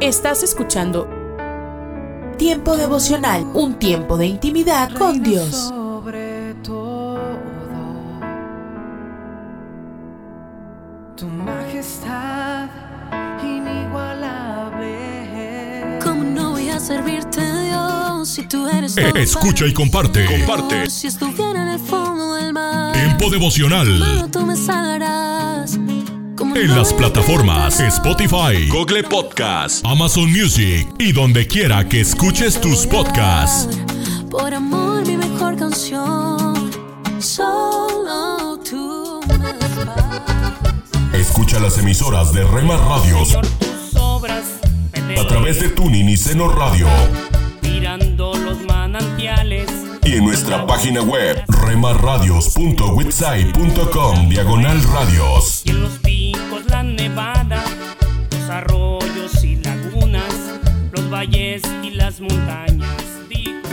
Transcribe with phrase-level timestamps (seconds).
[0.00, 1.08] Estás escuchando
[2.38, 5.50] Tiempo devocional, un tiempo de intimidad con Dios.
[5.68, 7.20] Sobre todo,
[11.16, 12.68] tu majestad
[13.42, 14.98] inigualable.
[16.02, 20.24] ¿Cómo no voy a servirte, Dios, si tú eres Eh, escucha y comparte.
[20.26, 20.90] Comparte.
[20.90, 23.86] Si estuviera en el fondo del mar, Tiempo devocional.
[23.86, 25.13] solo tú me salvarás.
[26.54, 27.80] ¿Cómo En las plataformas?
[27.80, 33.76] Spotify, Google Podcast, Amazon Music y donde quiera que escuches tus podcasts.
[34.30, 36.70] Por amor, mi mejor canción.
[37.18, 39.20] Solo tú.
[41.12, 43.42] Escucha las emisoras de Rema Radios a
[45.26, 46.86] través de Tuning y Seno Radio
[47.62, 49.68] mirando los manantiales.
[50.04, 55.64] y en nuestra página web remarradios.witsai.com diagonal radios.
[56.82, 57.62] Nevada,
[58.32, 60.34] los arroyos y lagunas,
[60.92, 63.02] los valles y las montañas.
[63.28, 63.68] Digo,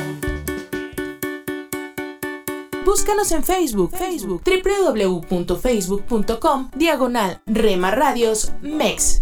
[2.85, 9.19] Búscanos en Facebook, Facebook, www.facebook.com, diagonal Rema Radios MEX.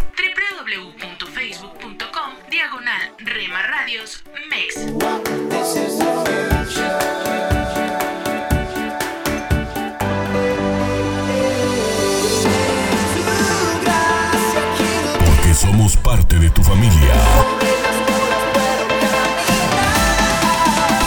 [16.51, 17.13] Tu familia.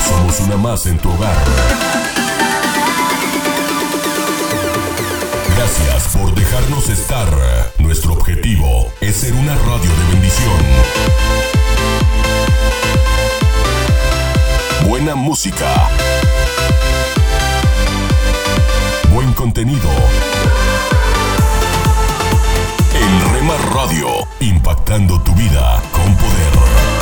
[0.09, 1.37] Somos una más en tu hogar.
[5.57, 7.29] Gracias por dejarnos estar.
[7.79, 10.59] Nuestro objetivo es ser una radio de bendición.
[14.89, 15.89] Buena música.
[19.13, 19.89] Buen contenido.
[23.51, 24.07] Radio,
[24.41, 27.02] impactando tu vida con poder.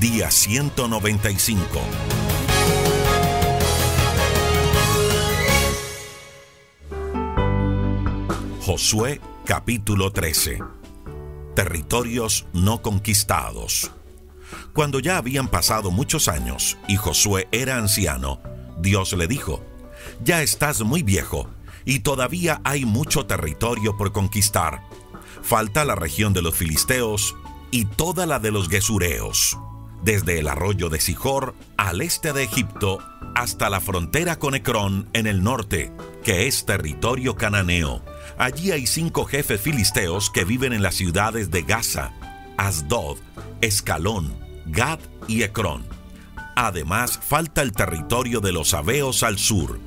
[0.00, 1.62] Día 195.
[8.62, 10.60] Josué capítulo 13.
[11.54, 13.90] Territorios no conquistados.
[14.72, 18.40] Cuando ya habían pasado muchos años y Josué era anciano,
[18.78, 19.62] Dios le dijo,
[20.24, 21.46] Ya estás muy viejo
[21.84, 24.80] y todavía hay mucho territorio por conquistar.
[25.42, 27.36] Falta la región de los filisteos
[27.70, 29.58] y toda la de los gesureos,
[30.02, 32.98] desde el arroyo de Sijor al este de Egipto
[33.34, 35.92] hasta la frontera con Ecrón en el norte,
[36.24, 38.02] que es territorio cananeo.
[38.38, 42.12] Allí hay cinco jefes filisteos que viven en las ciudades de Gaza,
[42.56, 43.18] Asdod,
[43.60, 44.34] Escalón,
[44.66, 45.86] Gad y Ecrón.
[46.56, 49.78] Además, falta el territorio de los Abeos al sur.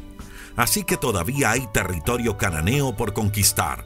[0.55, 3.85] Así que todavía hay territorio cananeo por conquistar,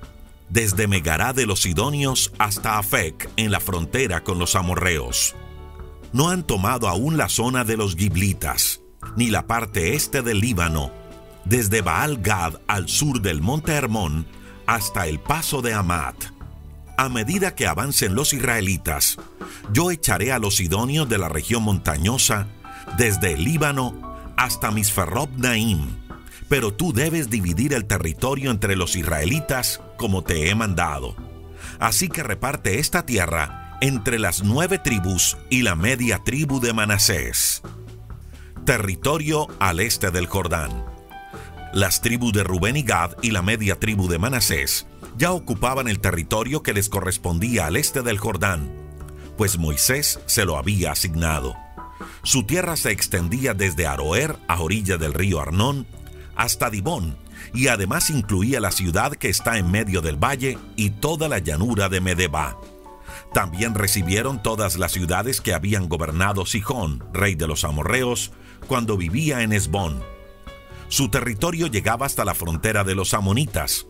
[0.49, 5.35] desde Megará de los Sidonios hasta Afec en la frontera con los amorreos.
[6.17, 8.81] No han tomado aún la zona de los Giblitas,
[9.15, 10.91] ni la parte este del Líbano,
[11.45, 14.25] desde Baal Gad al sur del monte Hermón
[14.65, 16.15] hasta el paso de Amat.
[16.97, 19.19] A medida que avancen los israelitas,
[19.71, 22.47] yo echaré a los sidonios de la región montañosa,
[22.97, 23.93] desde el Líbano
[24.37, 25.97] hasta Misferob Naim.
[26.49, 31.15] Pero tú debes dividir el territorio entre los israelitas como te he mandado.
[31.77, 37.61] Así que reparte esta tierra entre las nueve tribus y la media tribu de Manasés.
[38.65, 40.83] Territorio al este del Jordán.
[41.73, 45.99] Las tribus de Rubén y Gad y la media tribu de Manasés ya ocupaban el
[45.99, 48.71] territorio que les correspondía al este del Jordán,
[49.37, 51.55] pues Moisés se lo había asignado.
[52.23, 55.85] Su tierra se extendía desde Aroer a orilla del río Arnón
[56.35, 57.15] hasta Dibón
[57.53, 61.89] y además incluía la ciudad que está en medio del valle y toda la llanura
[61.89, 62.57] de Medeba.
[63.33, 68.31] También recibieron todas las ciudades que habían gobernado Sijón, rey de los amorreos,
[68.67, 70.03] cuando vivía en Esbón.
[70.87, 73.87] Su territorio llegaba hasta la frontera de los amonitas.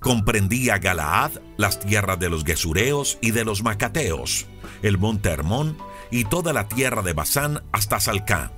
[0.00, 4.46] Comprendía Galaad, las tierras de los Gesureos y de los Macateos,
[4.82, 5.76] el monte Hermón
[6.10, 8.52] y toda la tierra de Basán hasta Salcá.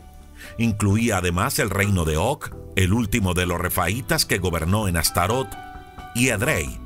[0.58, 5.48] Incluía además el reino de Oc, el último de los refaitas que gobernó en Astarot,
[6.14, 6.81] y Edrei.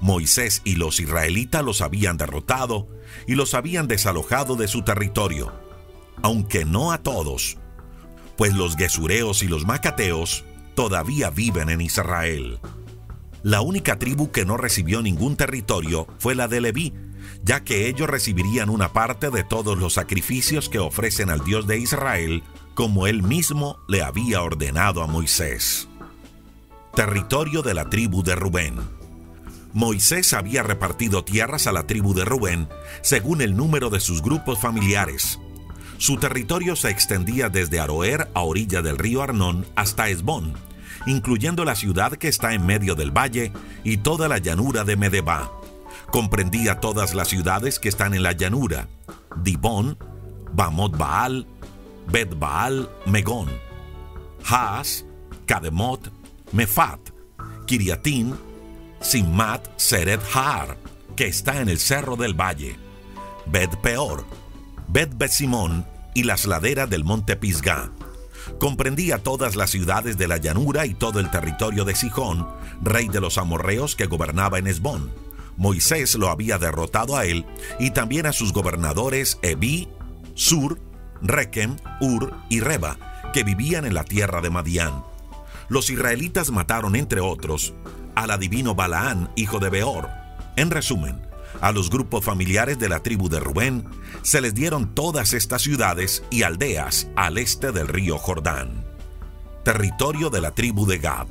[0.00, 2.88] Moisés y los israelitas los habían derrotado
[3.26, 5.52] y los habían desalojado de su territorio,
[6.22, 7.58] aunque no a todos,
[8.36, 10.44] pues los gesureos y los macateos
[10.74, 12.58] todavía viven en Israel.
[13.42, 16.94] La única tribu que no recibió ningún territorio fue la de Leví,
[17.42, 21.78] ya que ellos recibirían una parte de todos los sacrificios que ofrecen al Dios de
[21.78, 22.42] Israel,
[22.74, 25.88] como él mismo le había ordenado a Moisés.
[26.94, 28.99] Territorio de la tribu de Rubén.
[29.72, 32.68] Moisés había repartido tierras a la tribu de Rubén
[33.02, 35.38] según el número de sus grupos familiares.
[35.98, 40.54] Su territorio se extendía desde Aroer a orilla del río Arnón hasta Esbón,
[41.06, 43.52] incluyendo la ciudad que está en medio del valle
[43.84, 45.52] y toda la llanura de Medeba.
[46.10, 48.88] Comprendía todas las ciudades que están en la llanura,
[49.36, 49.98] Dibón,
[50.52, 51.46] Bamot Baal,
[52.10, 53.48] Bet Baal, Megón,
[54.44, 55.04] Haas,
[55.46, 56.10] Kademot,
[56.52, 57.00] Mefat,
[57.66, 58.34] Kiriatín,
[59.00, 60.76] Simmat, Seret Har,
[61.16, 62.76] que está en el cerro del valle,
[63.46, 64.24] Bet Peor,
[64.88, 67.90] Bet Besimón y las laderas del monte Pisgah
[68.58, 72.48] comprendía todas las ciudades de la llanura y todo el territorio de Sijón,
[72.82, 75.10] rey de los amorreos que gobernaba en Esbón.
[75.56, 77.44] Moisés lo había derrotado a él
[77.78, 79.88] y también a sus gobernadores Ebi,
[80.34, 80.78] Sur,
[81.22, 82.96] Rekem, Ur y Reba,
[83.32, 85.04] que vivían en la tierra de Madián.
[85.68, 87.74] Los israelitas mataron, entre otros,
[88.14, 90.08] al adivino Balaán, hijo de Beor.
[90.56, 91.20] En resumen,
[91.60, 93.84] a los grupos familiares de la tribu de Rubén
[94.22, 98.84] se les dieron todas estas ciudades y aldeas al este del río Jordán.
[99.64, 101.26] Territorio de la tribu de Gad.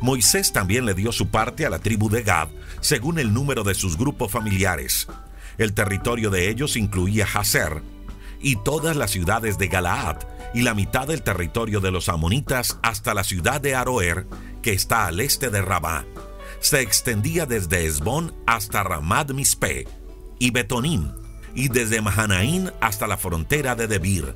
[0.00, 2.48] Moisés también le dio su parte a la tribu de Gad
[2.80, 5.06] según el número de sus grupos familiares.
[5.58, 7.82] El territorio de ellos incluía Hazer
[8.40, 10.16] y todas las ciudades de Galaad
[10.54, 14.26] y la mitad del territorio de los amonitas hasta la ciudad de Aroer,
[14.62, 16.04] que está al este de Rabá
[16.62, 19.88] se extendía desde Esbón hasta Ramad Mispe
[20.38, 21.10] y Betonim,
[21.54, 24.34] y desde Mahanaín hasta la frontera de Debir.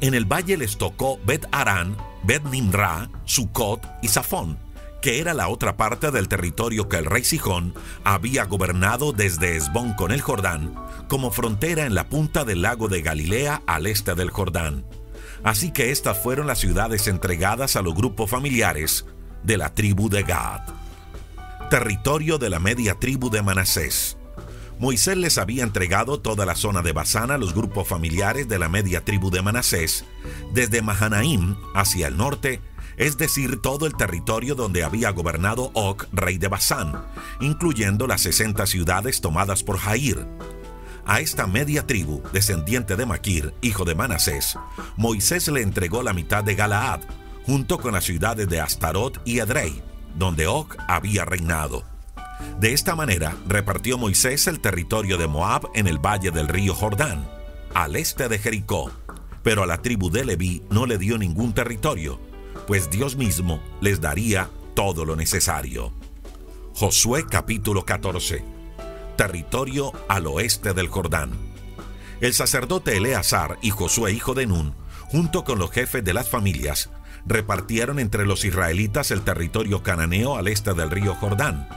[0.00, 4.58] En el valle les tocó Bet Arán, Bet Nimra, Sucot y Safón,
[5.02, 7.74] que era la otra parte del territorio que el rey Sijón
[8.04, 10.74] había gobernado desde Esbón con el Jordán,
[11.08, 14.86] como frontera en la punta del lago de Galilea al este del Jordán.
[15.42, 19.04] Así que estas fueron las ciudades entregadas a los grupos familiares
[19.44, 20.80] de la tribu de Gad
[21.70, 24.18] territorio de la media tribu de Manasés.
[24.80, 28.68] Moisés les había entregado toda la zona de Basán a los grupos familiares de la
[28.68, 30.04] media tribu de Manasés,
[30.52, 32.60] desde Mahanaim hacia el norte,
[32.96, 37.04] es decir, todo el territorio donde había gobernado Og, rey de Basán,
[37.40, 40.26] incluyendo las 60 ciudades tomadas por Jair.
[41.06, 44.58] A esta media tribu, descendiente de Maquir, hijo de Manasés,
[44.96, 47.02] Moisés le entregó la mitad de Galaad,
[47.44, 49.82] junto con las ciudades de Astarot y Edrei,
[50.14, 51.84] donde Og había reinado.
[52.58, 57.28] De esta manera repartió Moisés el territorio de Moab en el valle del río Jordán,
[57.74, 58.90] al este de Jericó,
[59.42, 62.20] pero a la tribu de Leví no le dio ningún territorio,
[62.66, 65.92] pues Dios mismo les daría todo lo necesario.
[66.74, 68.44] Josué capítulo 14
[69.16, 71.32] Territorio al oeste del Jordán.
[72.20, 74.74] El sacerdote Eleazar y Josué hijo de Nun,
[75.10, 76.90] junto con los jefes de las familias,
[77.26, 81.68] repartieron entre los israelitas el territorio cananeo al este del río Jordán.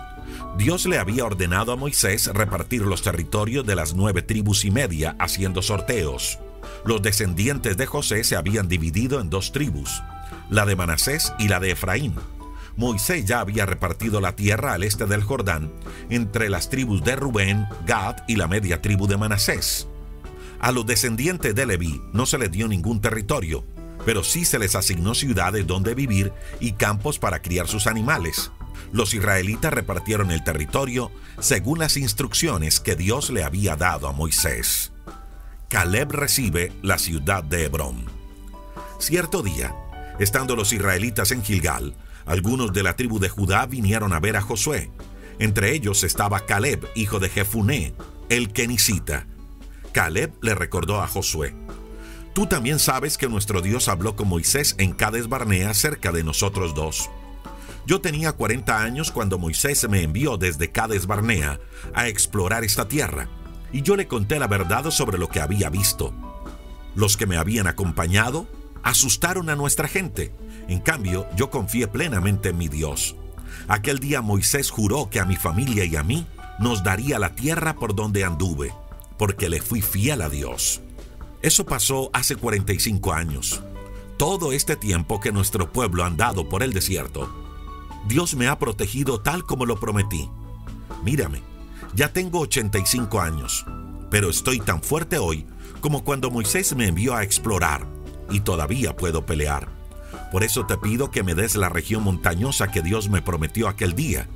[0.57, 5.15] Dios le había ordenado a Moisés repartir los territorios de las nueve tribus y media
[5.19, 6.39] haciendo sorteos.
[6.85, 10.01] Los descendientes de José se habían dividido en dos tribus,
[10.49, 12.15] la de Manasés y la de Efraín.
[12.75, 15.71] Moisés ya había repartido la tierra al este del Jordán
[16.09, 19.87] entre las tribus de Rubén, Gad y la media tribu de Manasés.
[20.59, 23.65] A los descendientes de Leví no se les dio ningún territorio,
[24.05, 28.51] pero sí se les asignó ciudades donde vivir y campos para criar sus animales.
[28.91, 34.91] Los israelitas repartieron el territorio según las instrucciones que Dios le había dado a Moisés.
[35.69, 38.05] Caleb recibe la ciudad de Hebrón.
[38.99, 39.75] Cierto día,
[40.19, 41.95] estando los israelitas en Gilgal,
[42.25, 44.91] algunos de la tribu de Judá vinieron a ver a Josué.
[45.39, 47.95] Entre ellos estaba Caleb, hijo de Jefuné,
[48.29, 49.25] el kenicita.
[49.91, 51.55] Caleb le recordó a Josué,
[52.33, 56.73] Tú también sabes que nuestro Dios habló con Moisés en Cades Barnea cerca de nosotros
[56.73, 57.11] dos.
[57.85, 61.59] Yo tenía 40 años cuando Moisés me envió desde Cades Barnea
[61.93, 63.29] a explorar esta tierra,
[63.71, 66.11] y yo le conté la verdad sobre lo que había visto.
[66.95, 68.47] Los que me habían acompañado
[68.81, 70.33] asustaron a nuestra gente.
[70.67, 73.15] En cambio, yo confié plenamente en mi Dios.
[73.67, 76.25] Aquel día Moisés juró que a mi familia y a mí
[76.59, 78.73] nos daría la tierra por donde anduve,
[79.19, 80.82] porque le fui fiel a Dios.
[81.43, 83.61] Eso pasó hace 45 años.
[84.15, 87.29] Todo este tiempo que nuestro pueblo ha andado por el desierto.
[88.07, 90.29] Dios me ha protegido tal como lo prometí.
[91.03, 91.41] Mírame,
[91.95, 93.65] ya tengo 85 años,
[94.09, 95.45] pero estoy tan fuerte hoy
[95.81, 97.85] como cuando Moisés me envió a explorar
[98.31, 99.67] y todavía puedo pelear.
[100.31, 103.95] Por eso te pido que me des la región montañosa que Dios me prometió aquel
[103.95, 104.29] día.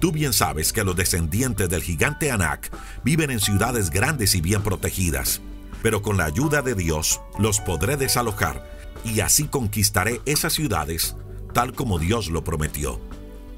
[0.00, 4.62] Tú bien sabes que los descendientes del gigante Anak viven en ciudades grandes y bien
[4.62, 5.42] protegidas,
[5.84, 8.66] pero con la ayuda de Dios los podré desalojar
[9.04, 11.14] y así conquistaré esas ciudades
[11.52, 13.02] tal como Dios lo prometió.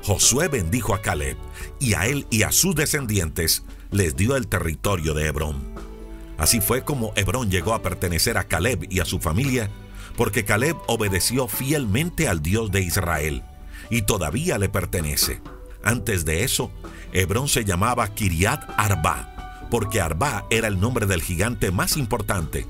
[0.02, 1.36] Josué bendijo a Caleb
[1.78, 5.72] y a él y a sus descendientes les dio el territorio de Hebrón.
[6.36, 9.70] Así fue como Hebrón llegó a pertenecer a Caleb y a su familia,
[10.16, 13.44] porque Caleb obedeció fielmente al Dios de Israel
[13.88, 15.40] y todavía le pertenece.
[15.84, 16.72] Antes de eso,
[17.12, 19.35] Hebrón se llamaba Kiriat Arba,
[19.70, 22.66] porque Arba era el nombre del gigante más importante.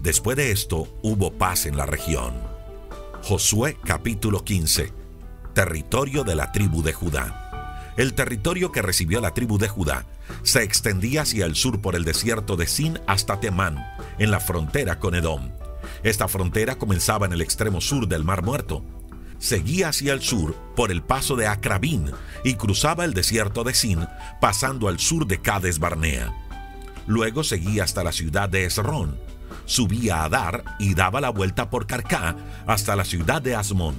[0.00, 2.34] Después de esto hubo paz en la región.
[3.22, 4.92] Josué capítulo 15
[5.54, 7.92] Territorio de la tribu de Judá.
[7.96, 10.06] El territorio que recibió la tribu de Judá
[10.42, 13.84] se extendía hacia el sur por el desierto de Sin hasta Temán,
[14.18, 15.50] en la frontera con Edom.
[16.02, 18.82] Esta frontera comenzaba en el extremo sur del Mar Muerto.
[19.38, 22.10] Seguía hacia el sur por el paso de Acrabín
[22.44, 24.06] y cruzaba el desierto de Sin,
[24.40, 26.32] pasando al sur de Cades Barnea.
[27.10, 29.18] Luego seguía hasta la ciudad de Esrón,
[29.64, 32.36] subía a Adar y daba la vuelta por Carcá
[32.68, 33.96] hasta la ciudad de Asmón.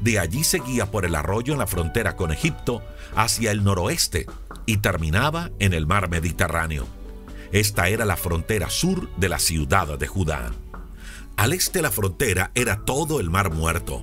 [0.00, 2.82] De allí seguía por el arroyo en la frontera con Egipto
[3.14, 4.24] hacia el noroeste
[4.64, 6.86] y terminaba en el mar Mediterráneo.
[7.52, 10.50] Esta era la frontera sur de la ciudad de Judá.
[11.36, 14.02] Al este la frontera era todo el mar muerto,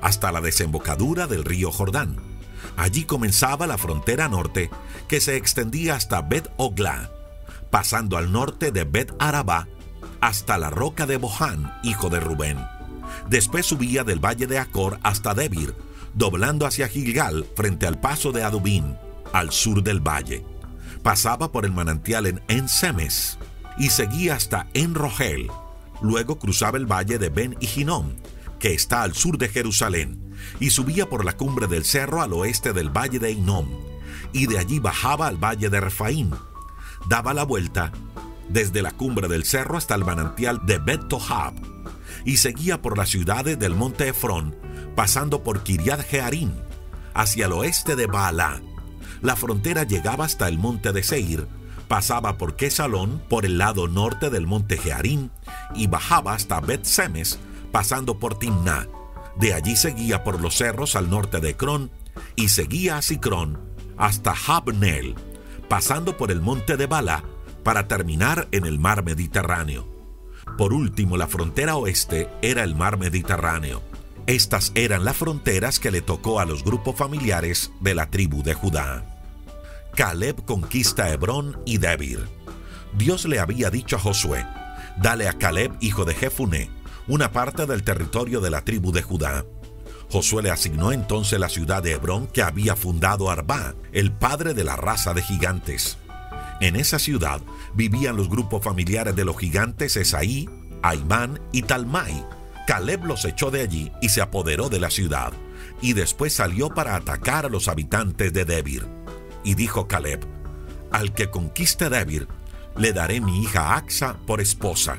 [0.00, 2.16] hasta la desembocadura del río Jordán.
[2.78, 4.70] Allí comenzaba la frontera norte
[5.08, 7.10] que se extendía hasta Bet Ogla,
[7.70, 9.68] pasando al norte de Bet Arabá
[10.20, 12.58] hasta la roca de Bohán, hijo de Rubén.
[13.28, 15.74] Después subía del valle de Acor hasta Debir,
[16.14, 18.96] doblando hacia Gilgal frente al paso de Adubín,
[19.32, 20.44] al sur del valle.
[21.02, 23.38] Pasaba por el manantial en Ensemes
[23.78, 25.48] y seguía hasta Enrogel.
[26.02, 28.14] Luego cruzaba el valle de Ben Hinnom,
[28.58, 32.72] que está al sur de Jerusalén, y subía por la cumbre del cerro al oeste
[32.72, 33.68] del valle de Hinnom,
[34.32, 36.34] y de allí bajaba al valle de Refaín.
[37.08, 37.90] Daba la vuelta
[38.48, 41.54] desde la cumbre del cerro hasta el manantial de Bet Tohab,
[42.24, 44.56] y seguía por las ciudades del monte Efrón,
[44.94, 46.52] pasando por Kiriat Jearim,
[47.14, 48.60] hacia el oeste de Baalá.
[49.22, 51.46] La frontera llegaba hasta el monte de Seir,
[51.88, 55.30] pasaba por Quesalón por el lado norte del monte Jearim
[55.74, 57.38] y bajaba hasta Bet Semes,
[57.72, 58.86] pasando por Timná.
[59.36, 61.90] De allí seguía por los cerros al norte de Cron
[62.36, 63.58] y seguía a Sicrón
[63.96, 65.14] hasta Habnel,
[65.68, 67.22] pasando por el monte de Bala
[67.62, 69.86] para terminar en el mar Mediterráneo.
[70.56, 73.82] Por último, la frontera oeste era el mar Mediterráneo.
[74.26, 78.54] Estas eran las fronteras que le tocó a los grupos familiares de la tribu de
[78.54, 79.04] Judá.
[79.94, 82.20] Caleb conquista Hebrón y Debir.
[82.96, 84.46] Dios le había dicho a Josué,
[84.96, 86.70] dale a Caleb, hijo de Jefuné,
[87.06, 89.44] una parte del territorio de la tribu de Judá.
[90.10, 94.64] Josué le asignó entonces la ciudad de Hebrón que había fundado Arba, el padre de
[94.64, 95.98] la raza de gigantes.
[96.60, 97.40] En esa ciudad
[97.74, 100.48] vivían los grupos familiares de los gigantes Esaí,
[100.82, 102.24] Aimán y Talmai.
[102.66, 105.32] Caleb los echó de allí y se apoderó de la ciudad,
[105.80, 108.86] y después salió para atacar a los habitantes de Debir.
[109.44, 110.20] Y dijo Caleb,
[110.90, 112.28] al que conquiste Debir,
[112.76, 114.98] le daré mi hija Axa por esposa.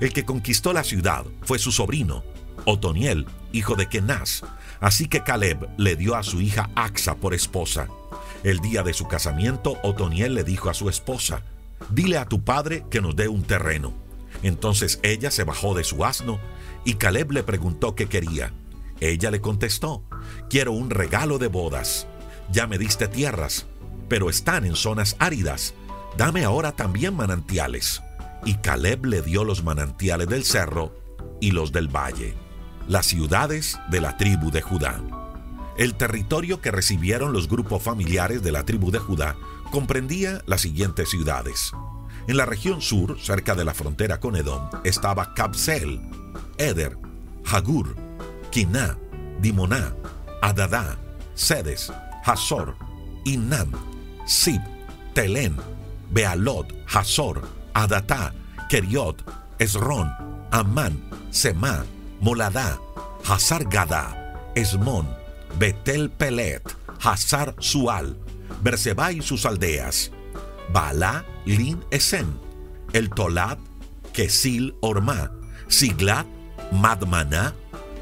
[0.00, 2.22] El que conquistó la ciudad fue su sobrino,
[2.64, 4.42] Otoniel, hijo de Kenaz.
[4.80, 7.88] Así que Caleb le dio a su hija Axa por esposa.
[8.44, 11.42] El día de su casamiento, Otoniel le dijo a su esposa,
[11.90, 13.92] dile a tu padre que nos dé un terreno.
[14.42, 16.38] Entonces ella se bajó de su asno
[16.84, 18.52] y Caleb le preguntó qué quería.
[19.00, 20.02] Ella le contestó,
[20.48, 22.06] quiero un regalo de bodas.
[22.50, 23.66] Ya me diste tierras,
[24.08, 25.74] pero están en zonas áridas.
[26.16, 28.02] Dame ahora también manantiales.
[28.44, 30.94] Y Caleb le dio los manantiales del cerro
[31.40, 32.34] y los del valle,
[32.88, 35.00] las ciudades de la tribu de Judá.
[35.76, 39.36] El territorio que recibieron los grupos familiares de la tribu de Judá
[39.70, 41.72] comprendía las siguientes ciudades.
[42.28, 46.00] En la región sur, cerca de la frontera con Edom, estaba Kabsel,
[46.58, 46.96] Eder,
[47.44, 47.94] Hagur,
[48.50, 48.96] Kiná,
[49.40, 49.94] Dimoná,
[50.42, 50.98] Adadá,
[51.34, 51.92] Sedes,
[52.24, 52.74] Hazor,
[53.24, 53.70] Innam,
[54.26, 54.60] Sib,
[55.14, 55.56] Telén,
[56.10, 57.42] Bealot, Hazor,
[57.74, 58.32] Adatá,
[58.68, 59.22] Keriot,
[59.58, 60.10] Esrón,
[60.50, 60.98] Amán,
[61.30, 61.84] Semá,
[62.20, 62.80] Moladá,
[63.24, 65.08] Hazar Gadá, Esmón,
[65.58, 66.62] Betel Pelet,
[67.00, 68.16] Hazar Sual,
[68.62, 70.10] Berseba y sus aldeas,
[70.72, 72.38] Bala, Lin Esen,
[72.92, 73.58] El Tolat,
[74.12, 75.30] Kesil Orma,
[75.68, 76.26] Siglat,
[76.72, 77.54] Madmaná,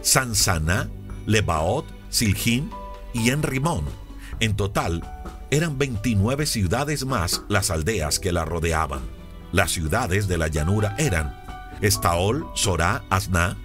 [0.02, 0.88] Sansana,
[1.26, 2.71] Lebaot, Silhin,
[3.12, 3.85] y en Rimón.
[4.40, 5.02] En total,
[5.50, 9.00] eran 29 ciudades más las aldeas que la rodeaban.
[9.52, 11.35] Las ciudades de la llanura eran
[11.80, 13.56] Estaol, Sorá, Asná,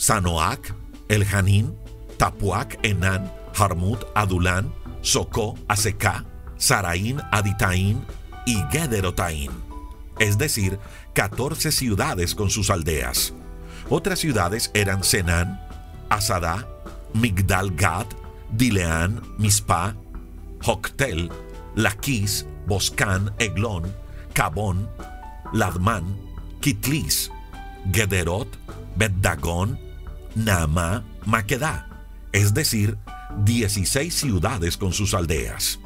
[0.00, 0.74] Sanoac,
[1.10, 1.76] El Janín,
[2.16, 6.24] Tapuac, Enán, Harmut, Adulán, Socó, Aseká,
[6.56, 8.02] Saraín, Aditaín
[8.46, 9.50] y Gederotaín.
[10.18, 10.78] Es decir,
[11.12, 13.34] 14 ciudades con sus aldeas.
[13.90, 15.60] Otras ciudades eran Senán,
[16.08, 16.66] Asadá,
[17.12, 18.06] Migdal Gad,
[18.52, 19.94] Dileán, Mispa,
[20.62, 21.30] Joctel,
[21.74, 23.94] Laquis, Boscán, Eglón,
[24.32, 24.88] Cabón,
[25.52, 26.16] Ladmán,
[26.62, 27.30] Kitlis,
[27.92, 28.48] Gederot,
[28.96, 29.89] Bet-Dagón,
[30.34, 31.88] Nama, Maquedá,
[32.32, 32.96] es decir,
[33.44, 35.80] 16 ciudades con sus aldeas.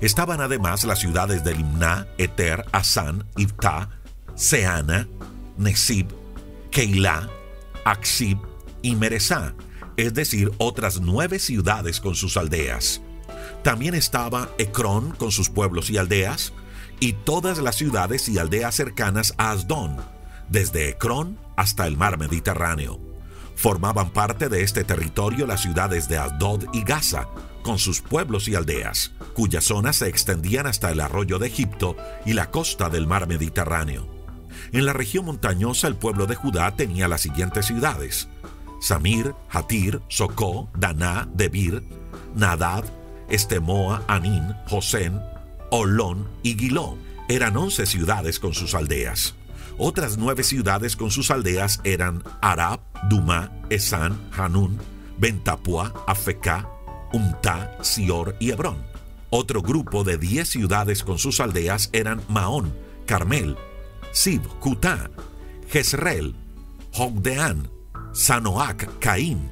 [0.00, 3.90] Estaban además las ciudades de Limná, Eter, Asán, Ibtá,
[4.34, 5.06] Seana,
[5.58, 6.06] Nesib,
[6.70, 7.28] Keilah,
[7.84, 8.38] Aksib
[8.82, 9.54] y Meresá,
[9.96, 13.02] es decir, otras nueve ciudades con sus aldeas.
[13.62, 16.52] También estaba Ecrón con sus pueblos y aldeas,
[16.98, 19.96] y todas las ciudades y aldeas cercanas a Asdón,
[20.48, 23.09] desde Ecrón hasta el mar Mediterráneo.
[23.60, 27.28] Formaban parte de este territorio las ciudades de Asdod y Gaza,
[27.62, 32.32] con sus pueblos y aldeas, cuyas zonas se extendían hasta el arroyo de Egipto y
[32.32, 34.08] la costa del mar Mediterráneo.
[34.72, 38.28] En la región montañosa el pueblo de Judá tenía las siguientes ciudades:
[38.80, 41.84] Samir, Hatir, Socó, Daná, Debir,
[42.34, 42.84] Nadad,
[43.28, 45.20] Estemoa, Anín, Josén,
[45.70, 46.96] Olón y Giló.
[47.28, 49.34] Eran once ciudades con sus aldeas.
[49.82, 54.78] Otras nueve ciudades con sus aldeas eran Arab, Duma, Esan, Hanún,
[55.16, 56.68] Bentapua, Afeká,
[57.14, 58.76] Umta, Sior y Hebrón.
[59.30, 62.74] Otro grupo de diez ciudades con sus aldeas eran Maón,
[63.06, 63.56] Carmel,
[64.12, 65.10] Sib, Kutá,
[65.70, 66.34] Jezreel,
[66.92, 67.70] Jogdeán,
[68.12, 69.50] Sanoac, Caín,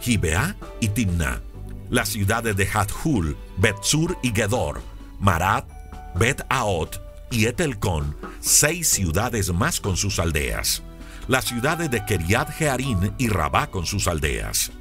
[0.00, 1.42] Gibeá y Timna.
[1.90, 4.80] Las ciudades de Hathul, Betsur y Gedor,
[5.20, 5.64] Marat,
[6.16, 10.82] Bet Aot y Etelcón, seis ciudades más con sus aldeas.
[11.28, 14.72] Las ciudades de Keriat Jearín y Rabá con sus aldeas.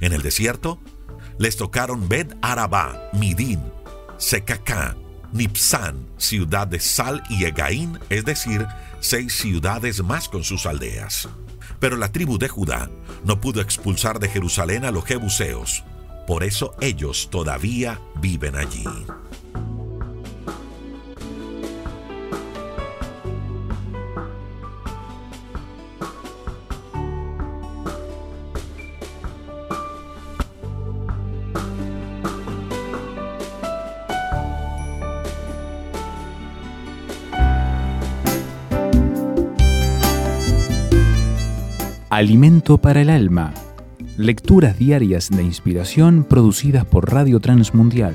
[0.00, 0.80] En el desierto,
[1.38, 3.60] les tocaron Bet Arabá, Midín,
[4.16, 4.96] Secacá,
[5.32, 8.66] Nipsán, ciudad de Sal y Egaín, es decir,
[9.00, 11.28] seis ciudades más con sus aldeas.
[11.78, 12.90] Pero la tribu de Judá
[13.24, 15.84] no pudo expulsar de Jerusalén a los jebuseos.
[16.26, 18.84] Por eso ellos todavía viven allí.
[42.10, 43.52] Alimento para el alma.
[44.16, 48.14] Lecturas diarias de inspiración producidas por Radio Transmundial.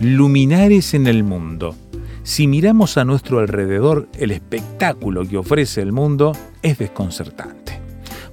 [0.00, 1.76] Luminares en el mundo.
[2.24, 6.32] Si miramos a nuestro alrededor, el espectáculo que ofrece el mundo
[6.62, 7.78] es desconcertante.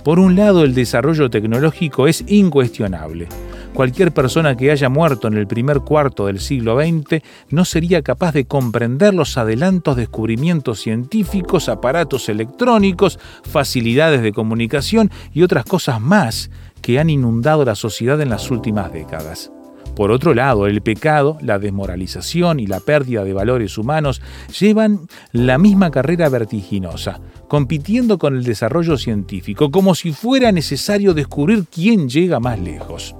[0.03, 3.27] Por un lado, el desarrollo tecnológico es incuestionable
[3.75, 8.31] Cualquier persona que haya muerto en el primer cuarto del siglo XX no sería capaz
[8.31, 16.51] de comprender los adelantos, descubrimientos científicos, aparatos electrónicos, facilidades de comunicación y otras cosas más
[16.81, 19.51] que han inundado la sociedad en las últimas décadas.
[19.93, 24.21] Por otro lado, el pecado, la desmoralización y la pérdida de valores humanos
[24.57, 25.01] llevan
[25.33, 32.07] la misma carrera vertiginosa, compitiendo con el desarrollo científico, como si fuera necesario descubrir quién
[32.07, 33.15] llega más lejos.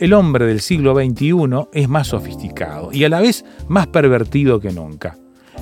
[0.00, 4.72] El hombre del siglo XXI es más sofisticado y a la vez más pervertido que
[4.72, 5.16] nunca.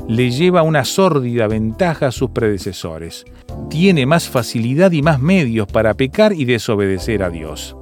[0.08, 3.26] Le lleva una sórdida ventaja a sus predecesores.
[3.68, 7.76] Tiene más facilidad y más medios para pecar y desobedecer a Dios.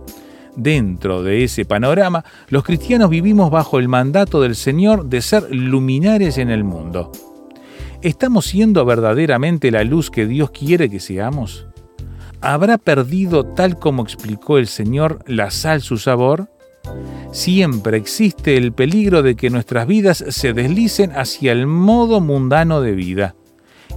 [0.57, 6.37] Dentro de ese panorama, los cristianos vivimos bajo el mandato del Señor de ser luminares
[6.37, 7.13] en el mundo.
[8.03, 11.70] ¿Estamos siendo verdaderamente la luz que Dios quiere que seamos?
[12.43, 16.51] ¿Habrá perdido, tal como explicó el Señor, la sal su sabor?
[17.33, 22.93] Siempre existe el peligro de que nuestras vidas se deslicen hacia el modo mundano de
[22.93, 23.35] vida.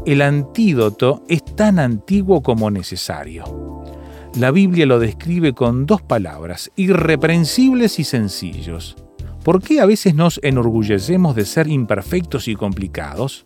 [0.06, 3.46] El antídoto es tan antiguo como necesario.
[4.36, 8.98] La Biblia lo describe con dos palabras, irreprensibles y sencillos.
[9.44, 13.46] ¿Por qué a veces nos enorgullecemos de ser imperfectos y complicados?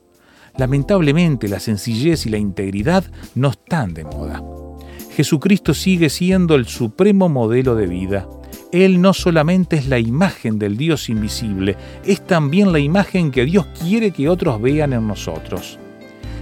[0.57, 3.03] Lamentablemente la sencillez y la integridad
[3.35, 4.41] no están de moda.
[5.17, 8.27] Jesucristo sigue siendo el supremo modelo de vida.
[8.71, 11.75] Él no solamente es la imagen del Dios invisible,
[12.05, 15.79] es también la imagen que Dios quiere que otros vean en nosotros.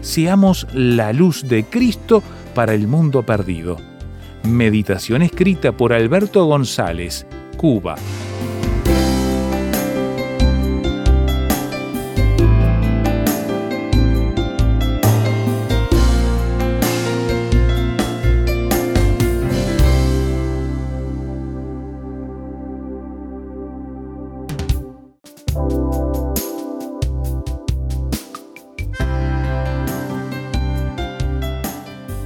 [0.02, 2.22] Seamos la luz de Cristo
[2.54, 3.78] para el mundo perdido.
[4.44, 7.96] Meditación escrita por Alberto González, Cuba.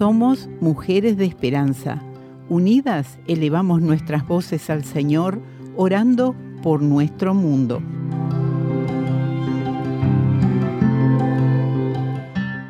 [0.00, 2.02] Somos mujeres de esperanza.
[2.48, 5.42] Unidas elevamos nuestras voces al Señor,
[5.76, 7.82] orando por nuestro mundo.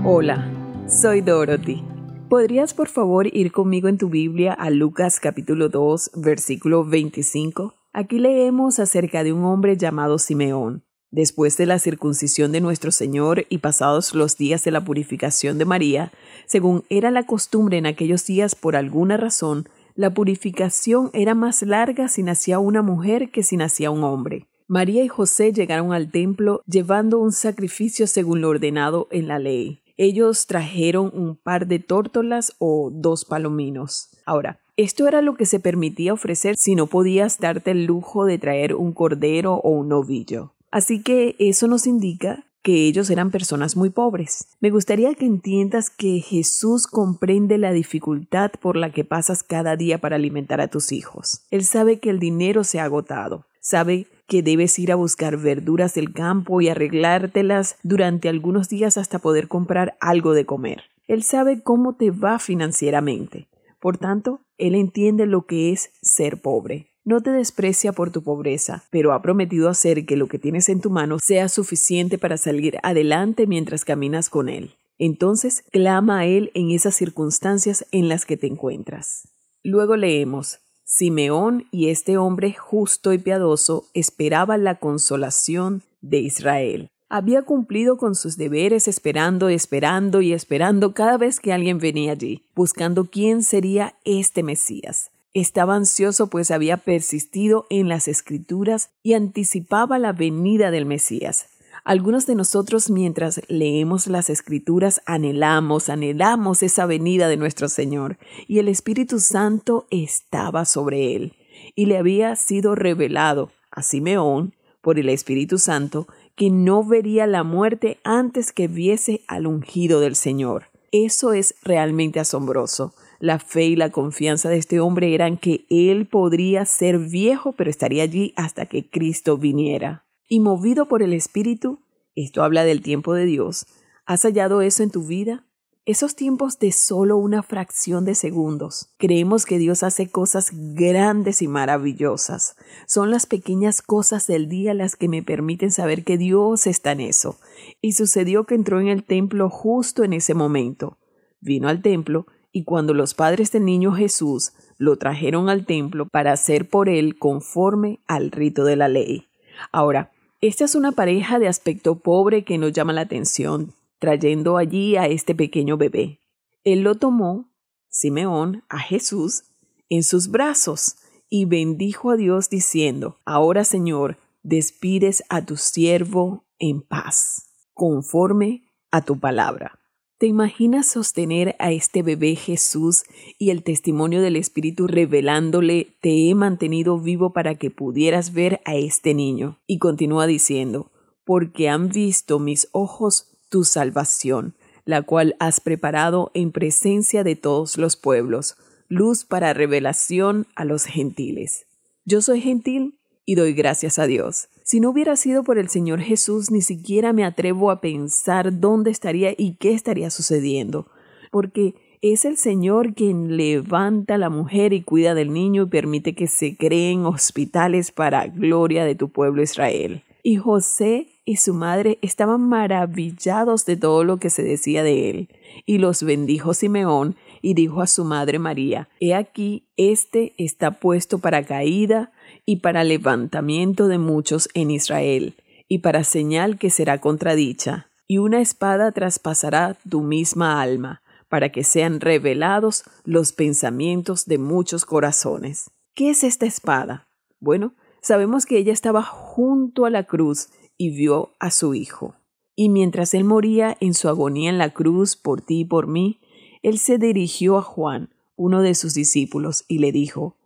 [0.06, 0.50] Hola,
[0.86, 1.82] soy Dorothy.
[2.28, 7.74] ¿Podrías por favor ir conmigo en tu Biblia a Lucas capítulo 2, versículo 25?
[7.92, 10.84] Aquí leemos acerca de un hombre llamado Simeón.
[11.14, 15.64] Después de la circuncisión de nuestro Señor y pasados los días de la purificación de
[15.64, 16.10] María,
[16.44, 22.08] según era la costumbre en aquellos días por alguna razón, la purificación era más larga
[22.08, 24.48] si nacía una mujer que si nacía un hombre.
[24.66, 29.82] María y José llegaron al templo llevando un sacrificio según lo ordenado en la ley.
[29.96, 34.08] Ellos trajeron un par de tórtolas o dos palominos.
[34.26, 38.38] Ahora, esto era lo que se permitía ofrecer si no podías darte el lujo de
[38.38, 40.54] traer un cordero o un novillo.
[40.74, 44.48] Así que eso nos indica que ellos eran personas muy pobres.
[44.58, 49.98] Me gustaría que entiendas que Jesús comprende la dificultad por la que pasas cada día
[50.00, 51.46] para alimentar a tus hijos.
[51.52, 55.94] Él sabe que el dinero se ha agotado, sabe que debes ir a buscar verduras
[55.94, 60.82] del campo y arreglártelas durante algunos días hasta poder comprar algo de comer.
[61.06, 63.46] Él sabe cómo te va financieramente.
[63.78, 66.93] Por tanto, Él entiende lo que es ser pobre.
[67.06, 70.80] No te desprecia por tu pobreza, pero ha prometido hacer que lo que tienes en
[70.80, 74.76] tu mano sea suficiente para salir adelante mientras caminas con Él.
[74.96, 79.28] Entonces, clama a Él en esas circunstancias en las que te encuentras.
[79.62, 86.88] Luego leemos, Simeón y este hombre justo y piadoso esperaban la consolación de Israel.
[87.10, 92.46] Había cumplido con sus deberes esperando, esperando y esperando cada vez que alguien venía allí,
[92.54, 95.10] buscando quién sería este Mesías.
[95.34, 101.48] Estaba ansioso pues había persistido en las escrituras y anticipaba la venida del Mesías.
[101.82, 108.16] Algunos de nosotros mientras leemos las escrituras anhelamos, anhelamos esa venida de nuestro Señor
[108.46, 111.34] y el Espíritu Santo estaba sobre él
[111.74, 117.42] y le había sido revelado a Simeón por el Espíritu Santo que no vería la
[117.42, 120.66] muerte antes que viese al ungido del Señor.
[120.92, 122.94] Eso es realmente asombroso.
[123.24, 127.70] La fe y la confianza de este hombre eran que él podría ser viejo, pero
[127.70, 130.04] estaría allí hasta que Cristo viniera.
[130.28, 131.78] Y movido por el Espíritu,
[132.14, 133.64] esto habla del tiempo de Dios,
[134.04, 135.46] ¿has hallado eso en tu vida?
[135.86, 138.92] Esos tiempos de solo una fracción de segundos.
[138.98, 142.56] Creemos que Dios hace cosas grandes y maravillosas.
[142.86, 147.00] Son las pequeñas cosas del día las que me permiten saber que Dios está en
[147.00, 147.38] eso.
[147.80, 150.98] Y sucedió que entró en el templo justo en ese momento.
[151.40, 156.32] Vino al templo y cuando los padres del niño Jesús lo trajeron al templo para
[156.32, 159.26] hacer por él conforme al rito de la ley.
[159.72, 164.94] Ahora, esta es una pareja de aspecto pobre que nos llama la atención, trayendo allí
[164.94, 166.20] a este pequeño bebé.
[166.62, 167.50] Él lo tomó,
[167.88, 169.42] Simeón, a Jesús,
[169.88, 170.94] en sus brazos
[171.28, 178.62] y bendijo a Dios diciendo, Ahora Señor, despides a tu siervo en paz, conforme
[178.92, 179.80] a tu palabra.
[180.16, 183.02] ¿Te imaginas sostener a este bebé Jesús
[183.36, 188.76] y el testimonio del Espíritu revelándole, te he mantenido vivo para que pudieras ver a
[188.76, 189.58] este niño?
[189.66, 190.92] Y continúa diciendo,
[191.24, 197.76] porque han visto mis ojos tu salvación, la cual has preparado en presencia de todos
[197.76, 198.56] los pueblos,
[198.88, 201.66] luz para revelación a los gentiles.
[202.04, 204.48] Yo soy gentil y doy gracias a Dios.
[204.66, 208.90] Si no hubiera sido por el Señor Jesús, ni siquiera me atrevo a pensar dónde
[208.90, 210.86] estaría y qué estaría sucediendo,
[211.30, 216.14] porque es el Señor quien levanta a la mujer y cuida del niño y permite
[216.14, 220.02] que se creen hospitales para gloria de tu pueblo Israel.
[220.22, 225.28] Y José y su madre estaban maravillados de todo lo que se decía de él,
[225.66, 231.18] y los bendijo Simeón y dijo a su madre María, He aquí, este está puesto
[231.18, 232.13] para caída
[232.46, 235.34] y para levantamiento de muchos en Israel,
[235.68, 241.64] y para señal que será contradicha, y una espada traspasará tu misma alma, para que
[241.64, 245.70] sean revelados los pensamientos de muchos corazones.
[245.94, 247.08] ¿Qué es esta espada?
[247.40, 252.14] Bueno, sabemos que ella estaba junto a la cruz y vio a su hijo.
[252.54, 256.20] Y mientras él moría en su agonía en la cruz por ti y por mí,
[256.62, 260.36] él se dirigió a Juan, uno de sus discípulos, y le dijo,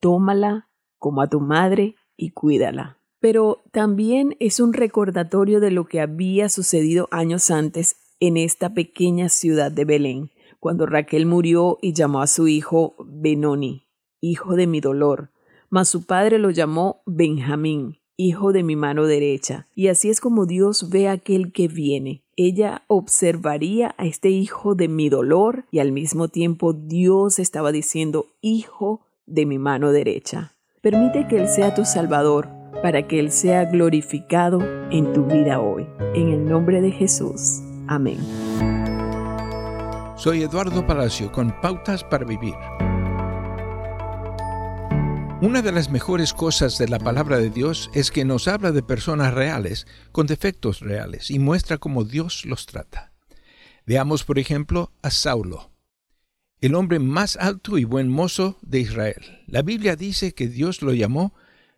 [0.00, 0.69] Tómala
[1.00, 2.98] como a tu madre y cuídala.
[3.18, 9.28] Pero también es un recordatorio de lo que había sucedido años antes en esta pequeña
[9.28, 13.88] ciudad de Belén, cuando Raquel murió y llamó a su hijo Benoni,
[14.20, 15.30] hijo de mi dolor,
[15.70, 19.68] mas su padre lo llamó Benjamín, hijo de mi mano derecha.
[19.74, 22.22] Y así es como Dios ve a aquel que viene.
[22.36, 28.26] Ella observaría a este hijo de mi dolor y al mismo tiempo Dios estaba diciendo,
[28.42, 30.52] hijo de mi mano derecha.
[30.82, 32.48] Permite que Él sea tu Salvador
[32.82, 35.86] para que Él sea glorificado en tu vida hoy.
[36.14, 37.60] En el nombre de Jesús.
[37.86, 38.18] Amén.
[40.16, 42.54] Soy Eduardo Palacio con Pautas para Vivir.
[45.42, 48.82] Una de las mejores cosas de la palabra de Dios es que nos habla de
[48.82, 53.12] personas reales, con defectos reales, y muestra cómo Dios los trata.
[53.84, 55.72] Veamos, por ejemplo, a Saulo,
[56.60, 59.42] el hombre más alto y buen mozo de Israel.
[59.46, 61.34] La Biblia dice que Dios lo llamó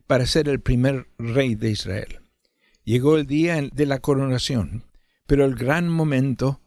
[0.07, 2.21] para ser el primer rey de Israel.
[2.85, 4.85] Llegó el día de la coronación,
[5.27, 6.61] pero el gran momento,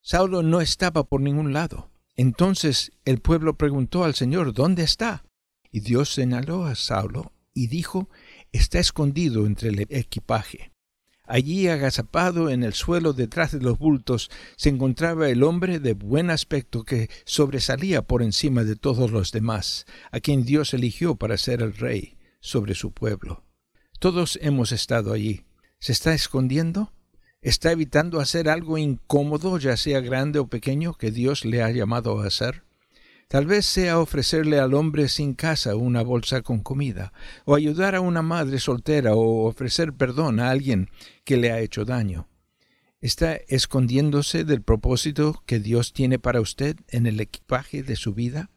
[0.00, 1.90] Saulo no estaba por ningún lado.
[2.16, 5.24] Entonces el pueblo preguntó al Señor, ¿dónde está?
[5.70, 8.08] Y Dios señaló a Saulo y dijo,
[8.50, 10.71] está escondido entre el equipaje.
[11.34, 16.28] Allí, agazapado en el suelo detrás de los bultos, se encontraba el hombre de buen
[16.28, 21.62] aspecto que sobresalía por encima de todos los demás, a quien Dios eligió para ser
[21.62, 23.46] el rey sobre su pueblo.
[23.98, 25.46] Todos hemos estado allí.
[25.78, 26.92] ¿Se está escondiendo?
[27.40, 32.20] ¿Está evitando hacer algo incómodo, ya sea grande o pequeño, que Dios le ha llamado
[32.20, 32.62] a hacer?
[33.32, 37.14] Tal vez sea ofrecerle al hombre sin casa una bolsa con comida,
[37.46, 40.90] o ayudar a una madre soltera, o ofrecer perdón a alguien
[41.24, 42.28] que le ha hecho daño.
[43.00, 48.50] ¿Está escondiéndose del propósito que Dios tiene para usted en el equipaje de su vida?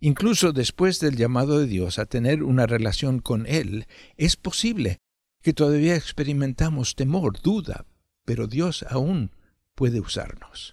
[0.00, 5.00] Incluso después del llamado de Dios a tener una relación con Él, es posible
[5.42, 7.84] que todavía experimentamos temor, duda,
[8.24, 9.32] pero Dios aún
[9.74, 10.72] puede usarnos.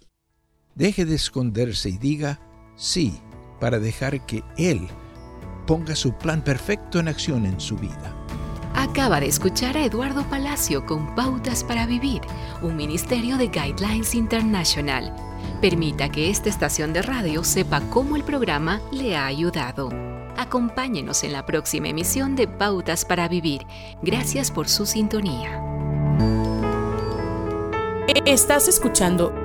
[0.73, 2.39] Deje de esconderse y diga,
[2.75, 3.19] sí,
[3.59, 4.87] para dejar que Él
[5.65, 8.13] ponga su plan perfecto en acción en su vida.
[8.75, 12.21] Acaba de escuchar a Eduardo Palacio con Pautas para Vivir,
[12.61, 15.15] un ministerio de Guidelines International.
[15.61, 19.89] Permita que esta estación de radio sepa cómo el programa le ha ayudado.
[20.37, 23.65] Acompáñenos en la próxima emisión de Pautas para Vivir.
[24.01, 25.61] Gracias por su sintonía.
[28.25, 29.44] Estás escuchando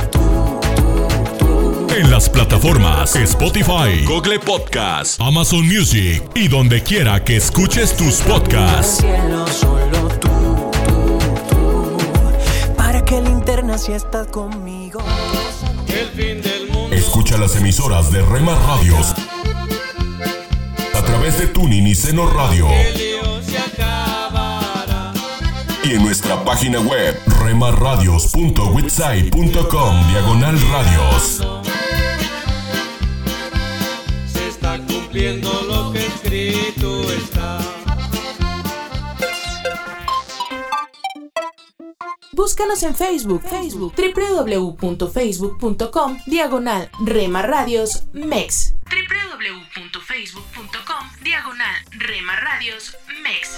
[1.93, 9.01] En las plataformas Spotify, Google Podcast, Amazon Music y donde quiera que escuches tus podcasts.
[9.01, 10.29] Del cielo, solo tú,
[10.87, 11.97] tú, tú.
[12.77, 15.01] Para que linterna si estás conmigo.
[16.91, 19.13] Escucha las emisoras de Rema Radios
[20.93, 22.67] a través de Tuning y Seno Radio.
[25.83, 31.41] Y en nuestra página web remarradios.witsai.com diagonal radios.
[34.25, 37.59] Se está cumpliendo lo que escrito está.
[42.31, 48.73] Búscanos en Facebook, Facebook, www.facebook.com, diagonal Rema Radios MEX.
[48.89, 53.57] www.facebook.com, diagonal Rema Radios MEX.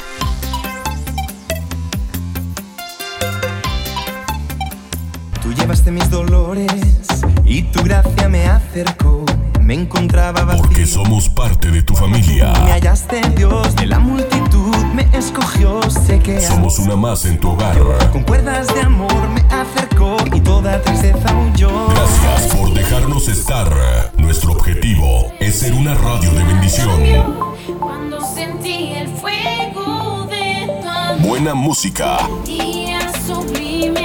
[5.44, 6.72] Tú llevaste mis dolores
[7.44, 9.26] y tu gracia me acercó.
[9.62, 10.62] Me encontraba vacío.
[10.64, 12.52] Porque somos parte de tu familia.
[12.66, 17.52] Me hallaste Dios de la multitud, me escogió, sé que Somos una más en tu
[17.52, 17.78] hogar.
[18.12, 21.88] con cuerdas de amor me acercó y toda tristeza huyó.
[21.90, 23.70] Gracias por dejarnos estar.
[24.18, 27.00] Nuestro objetivo es ser una radio de bendición.
[27.80, 34.03] Cuando sentí el fuego de tu amor, Buena música, día sublime.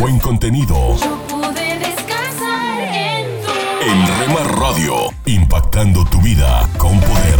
[0.00, 0.96] Buen contenido.
[0.96, 4.94] Yo pude descansar en tu En Rema Radio,
[5.26, 7.38] impactando tu vida con poder.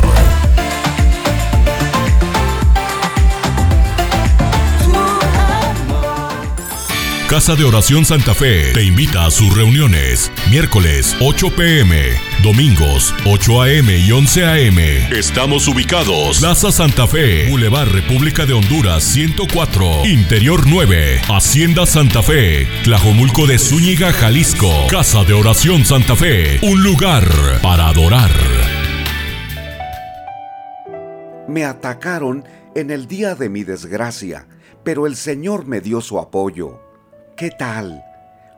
[7.30, 10.32] Casa de Oración Santa Fe te invita a sus reuniones.
[10.50, 12.10] Miércoles 8 pm,
[12.42, 14.78] domingos 8 am y 11 am.
[15.16, 16.40] Estamos ubicados.
[16.40, 23.60] Plaza Santa Fe, Boulevard República de Honduras 104, Interior 9, Hacienda Santa Fe, Tlajomulco de
[23.60, 24.88] Zúñiga, Jalisco.
[24.90, 27.28] Casa de Oración Santa Fe, un lugar
[27.62, 28.32] para adorar.
[31.46, 34.48] Me atacaron en el día de mi desgracia,
[34.82, 36.89] pero el Señor me dio su apoyo.
[37.40, 38.04] ¿Qué tal?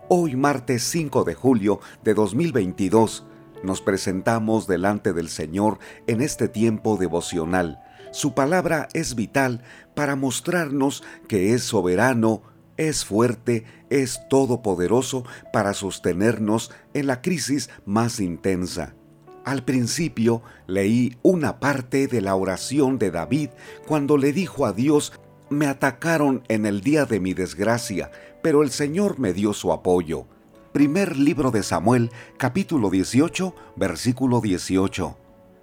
[0.08, 3.24] Hoy martes 5 de julio de 2022
[3.62, 7.80] nos presentamos delante del Señor en este tiempo devocional.
[8.10, 9.62] Su palabra es vital
[9.94, 12.42] para mostrarnos que es soberano,
[12.76, 18.96] es fuerte, es todopoderoso para sostenernos en la crisis más intensa.
[19.44, 23.50] Al principio leí una parte de la oración de David
[23.86, 25.12] cuando le dijo a Dios,
[25.50, 28.10] me atacaron en el día de mi desgracia,
[28.42, 30.26] pero el Señor me dio su apoyo.
[30.72, 35.16] Primer libro de Samuel, capítulo 18, versículo 18.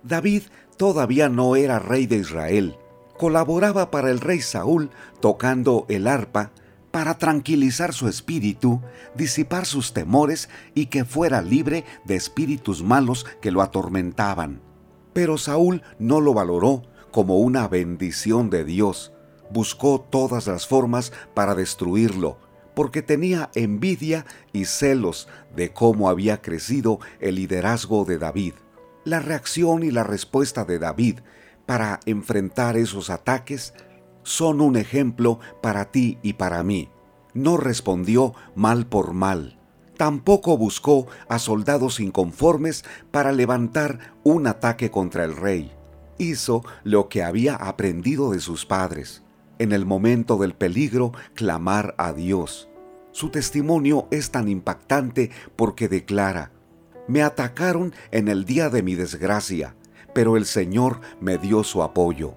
[0.03, 0.43] David
[0.77, 2.77] todavía no era rey de Israel.
[3.17, 6.51] Colaboraba para el rey Saúl tocando el arpa
[6.91, 8.81] para tranquilizar su espíritu,
[9.13, 14.61] disipar sus temores y que fuera libre de espíritus malos que lo atormentaban.
[15.13, 19.11] Pero Saúl no lo valoró como una bendición de Dios.
[19.51, 22.37] Buscó todas las formas para destruirlo,
[22.79, 28.53] porque tenía envidia y celos de cómo había crecido el liderazgo de David.
[29.03, 31.19] La reacción y la respuesta de David
[31.65, 33.73] para enfrentar esos ataques
[34.23, 36.89] son un ejemplo para ti y para mí.
[37.33, 39.59] No respondió mal por mal.
[39.97, 45.73] Tampoco buscó a soldados inconformes para levantar un ataque contra el rey.
[46.17, 49.21] Hizo lo que había aprendido de sus padres.
[49.57, 52.68] En el momento del peligro, clamar a Dios.
[53.11, 56.51] Su testimonio es tan impactante porque declara,
[57.07, 59.75] me atacaron en el día de mi desgracia,
[60.13, 62.35] pero el Señor me dio su apoyo.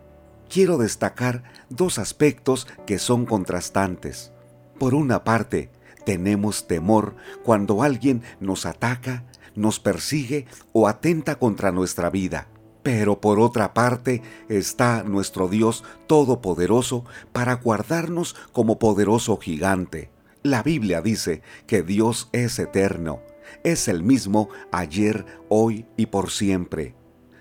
[0.48, 4.32] Quiero destacar dos aspectos que son contrastantes.
[4.78, 5.70] Por una parte,
[6.04, 12.48] tenemos temor cuando alguien nos ataca, nos persigue o atenta contra nuestra vida.
[12.82, 20.11] Pero por otra parte está nuestro Dios Todopoderoso para guardarnos como poderoso gigante.
[20.42, 23.20] La Biblia dice que Dios es eterno,
[23.62, 26.96] es el mismo ayer, hoy y por siempre.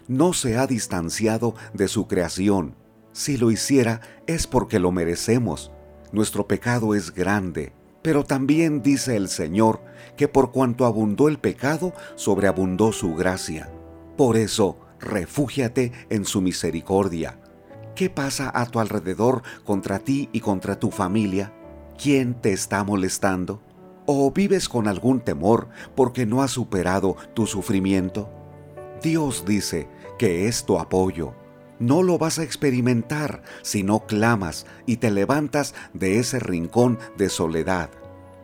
[0.08, 2.76] No se ha distanciado de su creación.
[3.12, 5.72] Si lo hiciera es porque lo merecemos.
[6.12, 7.74] Nuestro pecado es grande.
[8.04, 9.82] Pero también dice el Señor
[10.16, 13.72] que por cuanto abundó el pecado, sobreabundó su gracia.
[14.16, 17.40] Por eso, refúgiate en su misericordia.
[17.96, 21.54] ¿Qué pasa a tu alrededor contra ti y contra tu familia?
[22.02, 23.62] ¿Quién te está molestando?
[24.08, 28.28] ¿O vives con algún temor porque no has superado tu sufrimiento?
[29.04, 29.88] Dios dice
[30.18, 31.36] que es tu apoyo.
[31.78, 37.30] No lo vas a experimentar si no clamas y te levantas de ese rincón de
[37.30, 37.92] soledad.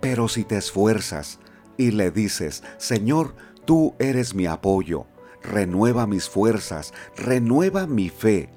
[0.01, 1.39] Pero si te esfuerzas
[1.78, 3.34] y le dices, Señor,
[3.66, 5.08] tú eres mi apoyo,
[5.41, 8.51] renueva mis fuerzas, renueva mi fe,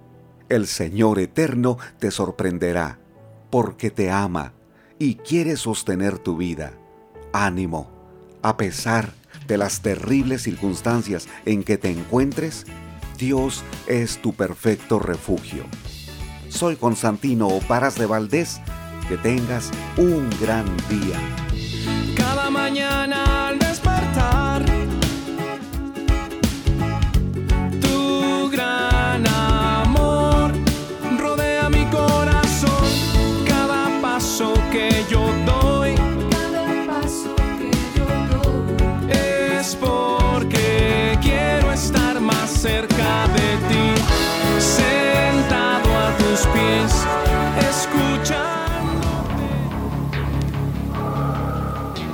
[0.50, 2.98] el Señor eterno te sorprenderá,
[3.48, 4.59] porque te ama
[5.00, 6.74] y quiere sostener tu vida.
[7.32, 7.90] Ánimo,
[8.42, 9.14] a pesar
[9.48, 12.66] de las terribles circunstancias en que te encuentres,
[13.18, 15.64] Dios es tu perfecto refugio.
[16.50, 18.60] Soy Constantino Oparas de Valdés
[19.08, 21.18] que tengas un gran día.
[22.14, 24.64] Cada mañana al despertar,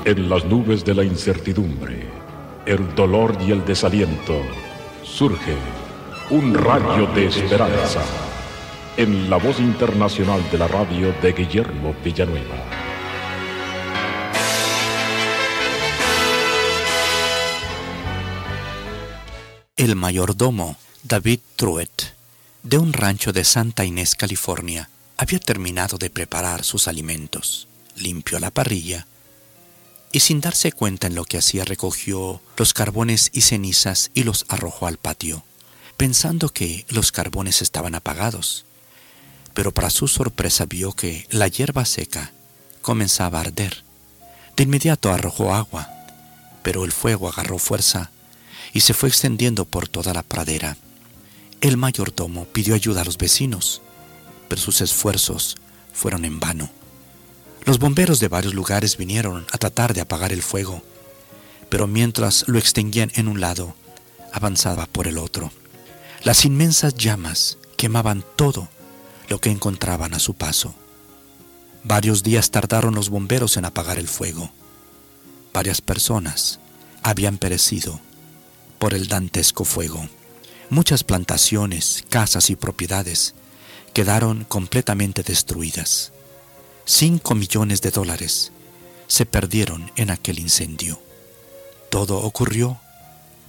[0.07, 2.07] En las nubes de la incertidumbre,
[2.65, 4.41] el dolor y el desaliento,
[5.03, 5.57] surge
[6.31, 8.05] un rayo de esperanza
[8.97, 12.55] en la voz internacional de la radio de Guillermo Villanueva.
[19.75, 22.15] El mayordomo David Truett,
[22.63, 27.67] de un rancho de Santa Inés, California, había terminado de preparar sus alimentos.
[27.97, 29.09] Limpió la parrilla
[30.17, 34.47] y sin darse cuenta en lo que hacía recogió los carbones y cenizas y los
[34.49, 35.45] arrojó al patio,
[35.99, 38.65] pensando que los carbones estaban apagados.
[39.53, 42.33] Pero para su sorpresa vio que la hierba seca
[42.81, 43.85] comenzaba a arder.
[44.57, 45.91] De inmediato arrojó agua,
[46.63, 48.11] pero el fuego agarró fuerza
[48.73, 50.79] y se fue extendiendo por toda la pradera.
[51.61, 53.83] El mayordomo pidió ayuda a los vecinos,
[54.49, 55.59] pero sus esfuerzos
[55.93, 56.71] fueron en vano.
[57.67, 60.85] Los bomberos de varios lugares vinieron a tratar de apagar el fuego,
[61.69, 63.75] pero mientras lo extinguían en un lado,
[64.33, 65.51] avanzaba por el otro.
[66.23, 68.69] Las inmensas llamas quemaban todo
[69.29, 70.77] lo que encontraban a su paso.
[71.83, 74.53] Varios días tardaron los bomberos en apagar el fuego.
[75.53, 76.61] Varias personas
[77.03, 77.99] habían perecido
[78.79, 80.09] por el dantesco fuego.
[80.71, 83.35] Muchas plantaciones, casas y propiedades
[83.93, 86.13] quedaron completamente destruidas.
[86.89, 88.53] Cinco millones de dólares
[89.09, 91.03] se perdieron en aquel incendio.
[91.91, 92.79] Todo ocurrió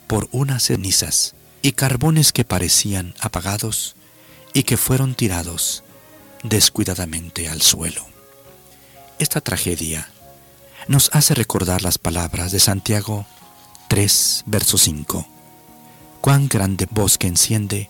[0.07, 3.95] por unas cenizas y carbones que parecían apagados
[4.55, 5.83] y que fueron tirados
[6.41, 8.07] descuidadamente al suelo.
[9.19, 10.09] Esta tragedia
[10.88, 13.27] nos hace recordar las palabras de Santiago
[13.88, 15.27] 3, verso 5.
[16.21, 17.88] Cuán grande bosque enciende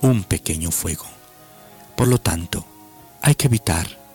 [0.00, 1.06] un pequeño fuego.
[1.96, 2.64] Por lo tanto,
[3.20, 4.05] hay que evitar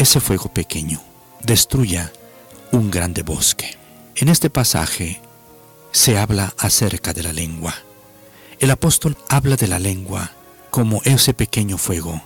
[0.00, 1.02] ese fuego pequeño.
[1.42, 2.10] Destruya
[2.72, 3.76] un grande bosque.
[4.16, 5.20] En este pasaje
[5.92, 7.74] se habla acerca de la lengua.
[8.60, 10.32] El apóstol habla de la lengua
[10.70, 12.22] como ese pequeño fuego.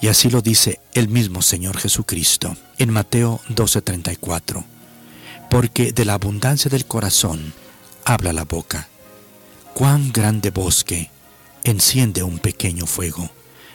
[0.00, 4.64] Y así lo dice el mismo Señor Jesucristo en Mateo 12:34.
[5.50, 7.52] Porque de la abundancia del corazón
[8.06, 8.88] habla la boca.
[9.74, 11.10] Cuán grande bosque
[11.64, 13.30] enciende un pequeño fuego,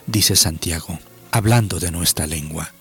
[0.07, 0.97] dice Santiago,
[1.31, 2.73] hablando de nuestra lengua.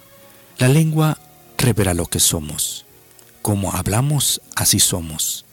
[0.59, 1.17] La lengua
[1.57, 2.85] revela lo que somos.
[3.43, 5.45] Como hablamos, así somos.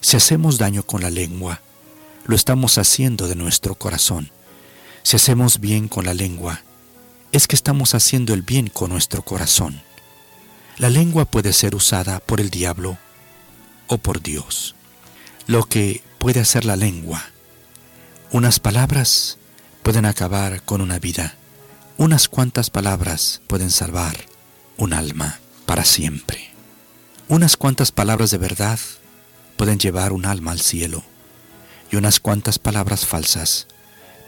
[0.00, 1.60] Si hacemos daño con la lengua,
[2.24, 4.30] lo estamos haciendo de nuestro corazón.
[5.02, 6.62] Si hacemos bien con la lengua,
[7.32, 9.82] es que estamos haciendo el bien con nuestro corazón.
[10.78, 12.96] La lengua puede ser usada por el diablo
[13.88, 14.76] o por Dios.
[15.48, 17.24] Lo que puede hacer la lengua.
[18.30, 19.36] Unas palabras
[19.82, 21.34] pueden acabar con una vida.
[21.96, 24.32] Unas cuantas palabras pueden salvar
[24.76, 26.50] un alma para siempre.
[27.28, 28.78] Unas cuantas palabras de verdad
[29.56, 31.02] pueden llevar un alma al cielo
[31.90, 33.66] y unas cuantas palabras falsas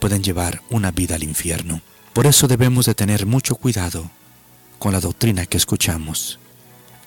[0.00, 1.82] pueden llevar una vida al infierno.
[2.12, 4.10] Por eso debemos de tener mucho cuidado
[4.78, 6.38] con la doctrina que escuchamos,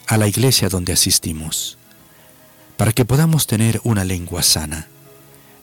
[0.07, 1.77] a la iglesia donde asistimos.
[2.77, 4.87] Para que podamos tener una lengua sana,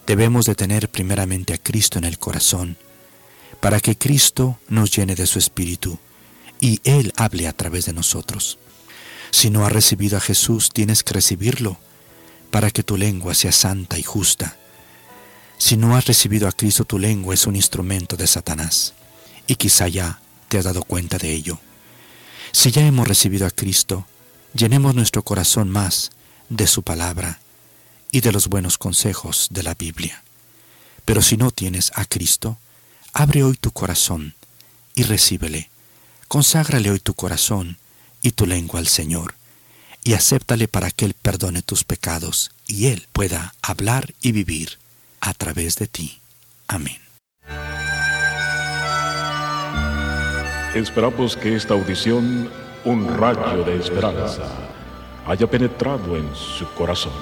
[0.07, 2.77] debemos de tener primeramente a Cristo en el corazón,
[3.61, 5.99] para que Cristo nos llene de su Espíritu
[6.67, 8.59] y Él hable a través de nosotros.
[9.31, 11.79] Si no has recibido a Jesús, tienes que recibirlo
[12.51, 14.57] para que tu lengua sea santa y justa.
[15.59, 18.95] Si no has recibido a Cristo, tu lengua es un instrumento de Satanás
[19.47, 21.61] y quizá ya te has dado cuenta de ello.
[22.51, 24.05] Si ya hemos recibido a Cristo,
[24.53, 26.11] llenemos nuestro corazón más
[26.49, 27.39] de su palabra
[28.11, 30.25] y de los buenos consejos de la Biblia.
[31.05, 32.59] Pero si no tienes a Cristo,
[33.13, 34.35] abre hoy tu corazón
[34.97, 35.71] y recíbele.
[36.29, 37.79] Conságrale hoy tu corazón
[38.21, 39.35] y tu lengua al Señor
[40.03, 44.79] y acéptale para que Él perdone tus pecados y Él pueda hablar y vivir
[45.21, 46.21] a través de ti.
[46.69, 46.99] Amén.
[50.75, 52.51] Esperamos que esta audición,
[52.85, 54.45] un rayo de esperanza,
[55.27, 57.15] haya penetrado en su corazón.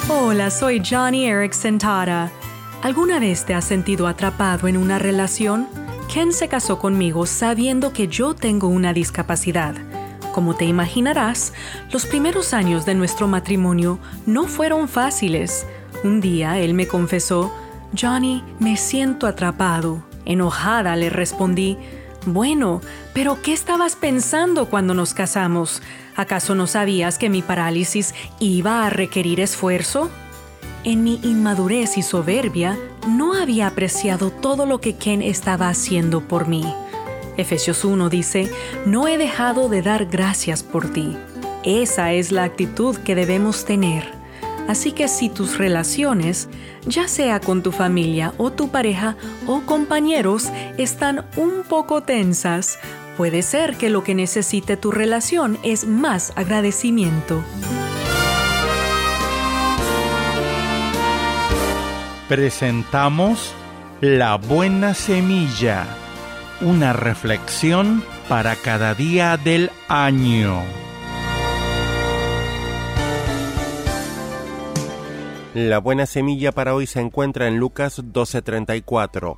[0.09, 2.31] Hola, soy Johnny Erickson Tara.
[2.81, 5.67] ¿Alguna vez te has sentido atrapado en una relación?
[6.11, 9.75] Ken se casó conmigo sabiendo que yo tengo una discapacidad.
[10.35, 11.53] Como te imaginarás,
[11.93, 15.65] los primeros años de nuestro matrimonio no fueron fáciles.
[16.03, 17.55] Un día él me confesó,
[17.97, 20.03] Johnny, me siento atrapado.
[20.25, 21.77] Enojada le respondí,
[22.25, 22.81] bueno,
[23.13, 25.81] pero ¿qué estabas pensando cuando nos casamos?
[26.17, 30.09] ¿Acaso no sabías que mi parálisis iba a requerir esfuerzo?
[30.83, 32.77] En mi inmadurez y soberbia,
[33.07, 36.65] no había apreciado todo lo que Ken estaba haciendo por mí.
[37.37, 38.51] Efesios 1 dice,
[38.85, 41.17] no he dejado de dar gracias por ti.
[41.63, 44.03] Esa es la actitud que debemos tener.
[44.67, 46.49] Así que si tus relaciones,
[46.85, 49.15] ya sea con tu familia o tu pareja
[49.45, 52.79] o compañeros, están un poco tensas,
[53.17, 57.43] puede ser que lo que necesite tu relación es más agradecimiento.
[62.27, 63.53] Presentamos
[64.01, 65.85] La Buena Semilla,
[66.61, 70.63] una reflexión para cada día del año.
[75.53, 79.37] La buena semilla para hoy se encuentra en Lucas 12:34.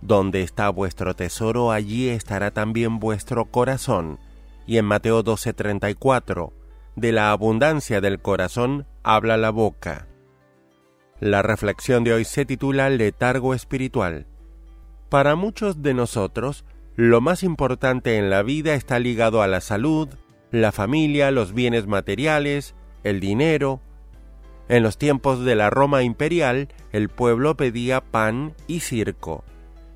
[0.00, 4.18] Donde está vuestro tesoro, allí estará también vuestro corazón.
[4.66, 6.52] Y en Mateo 12:34,
[6.96, 10.06] de la abundancia del corazón habla la boca.
[11.20, 14.26] La reflexión de hoy se titula Letargo espiritual.
[15.08, 16.64] Para muchos de nosotros,
[16.96, 20.08] lo más importante en la vida está ligado a la salud,
[20.50, 23.80] la familia, los bienes materiales, el dinero.
[24.68, 29.44] En los tiempos de la Roma imperial, el pueblo pedía pan y circo.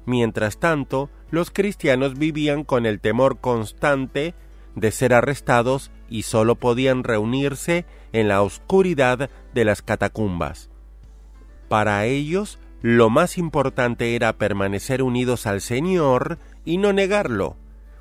[0.07, 4.35] Mientras tanto, los cristianos vivían con el temor constante
[4.77, 10.71] de ser arrestados y solo podían reunirse en la oscuridad de las catacumbas.
[11.69, 17.57] Para ellos, lo más importante era permanecer unidos al Señor y no negarlo.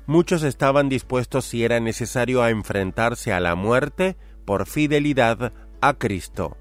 [0.06, 6.56] Muchos estaban dispuestos si era necesario a enfrentarse a la muerte por fidelidad a Cristo.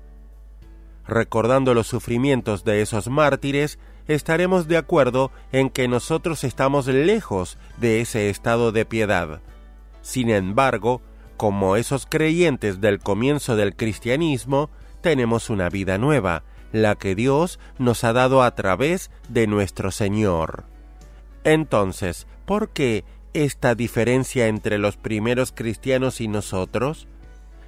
[1.07, 8.01] Recordando los sufrimientos de esos mártires, estaremos de acuerdo en que nosotros estamos lejos de
[8.01, 9.41] ese estado de piedad.
[10.01, 11.01] Sin embargo,
[11.37, 14.69] como esos creyentes del comienzo del cristianismo,
[15.01, 20.65] tenemos una vida nueva, la que Dios nos ha dado a través de nuestro Señor.
[21.43, 23.03] Entonces, ¿por qué
[23.33, 27.07] esta diferencia entre los primeros cristianos y nosotros?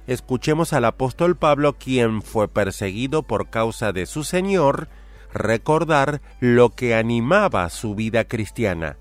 [0.06, 4.88] Escuchemos al apóstol Pablo, quien fue perseguido por causa de su Señor,
[5.32, 8.96] recordar lo que animaba su vida cristiana.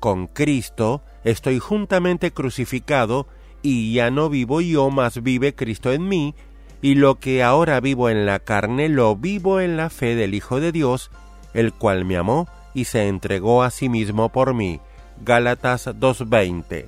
[0.00, 3.28] Con Cristo estoy juntamente crucificado,
[3.62, 6.34] y ya no vivo yo, mas vive Cristo en mí,
[6.82, 10.60] y lo que ahora vivo en la carne lo vivo en la fe del Hijo
[10.60, 11.10] de Dios,
[11.54, 14.80] el cual me amó y se entregó a sí mismo por mí.
[15.24, 16.86] Gálatas 2.20.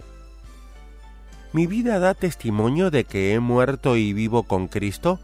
[1.53, 5.20] ¿Mi vida da testimonio de que he muerto y vivo con Cristo?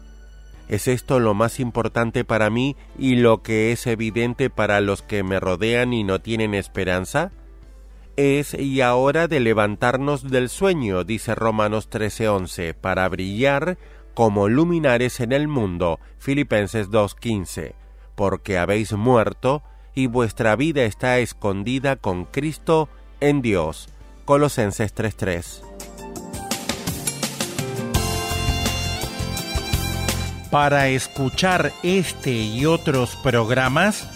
[0.69, 5.23] ¿Es esto lo más importante para mí y lo que es evidente para los que
[5.23, 7.33] me rodean y no tienen esperanza?
[8.15, 13.77] Es y ahora de levantarnos del sueño, dice Romanos 13:11, para brillar
[14.13, 15.99] como luminares en el mundo.
[16.17, 17.75] Filipenses 2:15,
[18.15, 22.89] porque habéis muerto y vuestra vida está escondida con Cristo
[23.19, 23.89] en Dios.
[24.25, 25.63] Colosenses 3:3.
[30.49, 34.09] Para escuchar este y otros programas,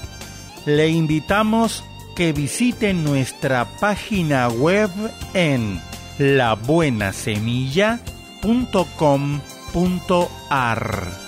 [0.66, 1.84] le invitamos
[2.16, 4.90] que visite nuestra página web
[5.34, 5.82] en
[9.76, 11.25] labuenasemilla.com.ar.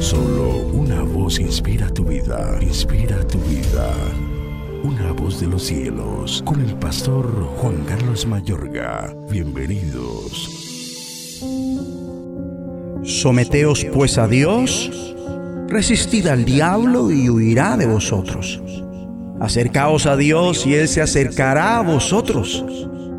[0.00, 3.94] Solo una voz inspira tu vida, inspira tu vida.
[4.82, 7.26] Una voz de los cielos, con el pastor
[7.58, 9.14] Juan Carlos Mayorga.
[9.30, 10.48] Bienvenidos.
[13.02, 14.90] Someteos pues a Dios,
[15.68, 18.62] resistid al diablo y huirá de vosotros.
[19.38, 22.64] Acercaos a Dios y Él se acercará a vosotros.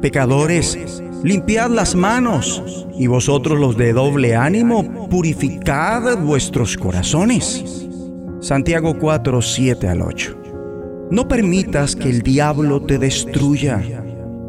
[0.01, 0.79] Pecadores,
[1.23, 7.87] limpiad las manos, y vosotros los de doble ánimo, purificad vuestros corazones.
[8.39, 10.37] Santiago 4, 7 al 8.
[11.11, 13.83] No permitas que el diablo te destruya.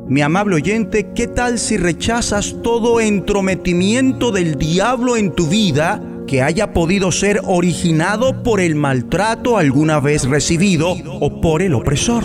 [0.09, 6.43] Mi amable oyente, ¿qué tal si rechazas todo entrometimiento del diablo en tu vida que
[6.43, 12.25] haya podido ser originado por el maltrato alguna vez recibido o por el opresor?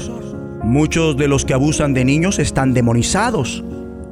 [0.63, 3.63] Muchos de los que abusan de niños están demonizados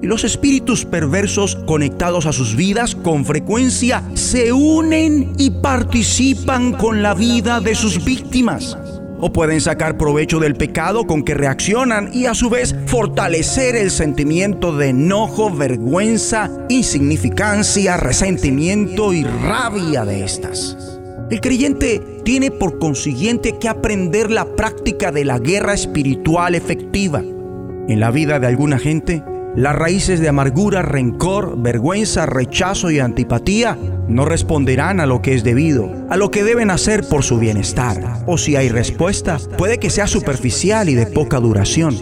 [0.05, 7.13] los espíritus perversos conectados a sus vidas con frecuencia se unen y participan con la
[7.13, 8.77] vida de sus víctimas
[9.19, 13.91] o pueden sacar provecho del pecado con que reaccionan y a su vez fortalecer el
[13.91, 20.77] sentimiento de enojo, vergüenza, insignificancia, resentimiento y rabia de estas.
[21.31, 27.23] El creyente tiene por consiguiente que aprender la práctica de la guerra espiritual efectiva.
[27.87, 29.23] En la vida de alguna gente,
[29.55, 33.77] las raíces de amargura, rencor, vergüenza, rechazo y antipatía
[34.07, 38.23] no responderán a lo que es debido, a lo que deben hacer por su bienestar.
[38.27, 41.95] O si hay respuesta, puede que sea superficial y de poca duración.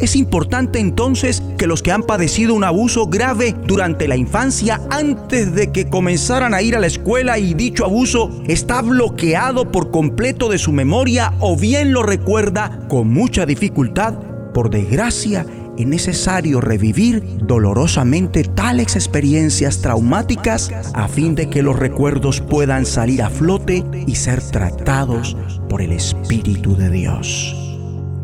[0.00, 5.54] Es importante entonces que los que han padecido un abuso grave durante la infancia, antes
[5.54, 10.48] de que comenzaran a ir a la escuela y dicho abuso está bloqueado por completo
[10.48, 14.14] de su memoria o bien lo recuerda con mucha dificultad,
[14.52, 15.44] por desgracia
[15.78, 23.22] es necesario revivir dolorosamente tales experiencias traumáticas a fin de que los recuerdos puedan salir
[23.22, 25.36] a flote y ser tratados
[25.68, 27.54] por el Espíritu de Dios.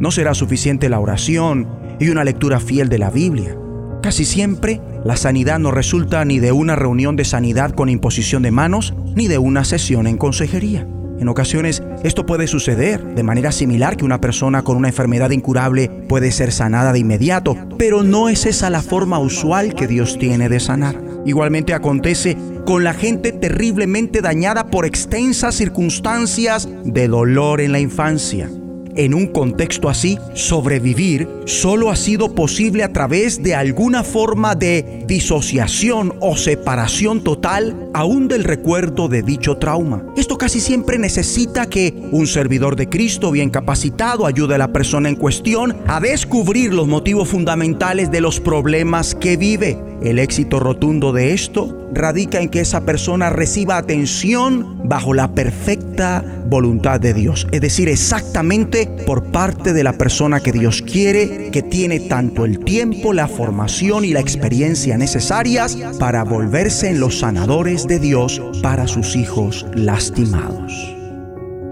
[0.00, 1.68] No será suficiente la oración
[2.00, 3.56] y una lectura fiel de la Biblia.
[4.02, 8.50] Casi siempre la sanidad no resulta ni de una reunión de sanidad con imposición de
[8.50, 10.86] manos, ni de una sesión en consejería.
[11.18, 15.88] En ocasiones esto puede suceder de manera similar que una persona con una enfermedad incurable
[16.08, 20.48] puede ser sanada de inmediato, pero no es esa la forma usual que Dios tiene
[20.48, 21.00] de sanar.
[21.24, 22.36] Igualmente acontece
[22.66, 28.50] con la gente terriblemente dañada por extensas circunstancias de dolor en la infancia.
[28.96, 35.04] En un contexto así, sobrevivir solo ha sido posible a través de alguna forma de
[35.06, 40.04] disociación o separación total aún del recuerdo de dicho trauma.
[40.16, 45.08] Esto casi siempre necesita que un servidor de Cristo bien capacitado ayude a la persona
[45.08, 49.76] en cuestión a descubrir los motivos fundamentales de los problemas que vive.
[50.02, 56.24] El éxito rotundo de esto radica en que esa persona reciba atención bajo la perfecta
[56.46, 61.62] voluntad de Dios, es decir, exactamente por parte de la persona que Dios quiere, que
[61.62, 67.86] tiene tanto el tiempo, la formación y la experiencia necesarias para volverse en los sanadores
[67.86, 70.72] de Dios para sus hijos lastimados.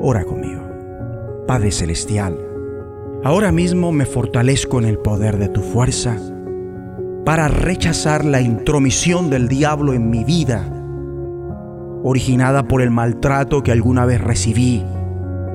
[0.01, 0.63] Ora conmigo.
[1.47, 2.39] Padre Celestial,
[3.25, 6.17] ahora mismo me fortalezco en el poder de tu fuerza
[7.25, 10.69] para rechazar la intromisión del diablo en mi vida,
[12.03, 14.85] originada por el maltrato que alguna vez recibí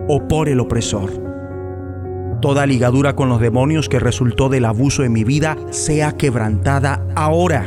[0.07, 1.11] o por el opresor.
[2.41, 7.65] Toda ligadura con los demonios que resultó del abuso en mi vida sea quebrantada ahora.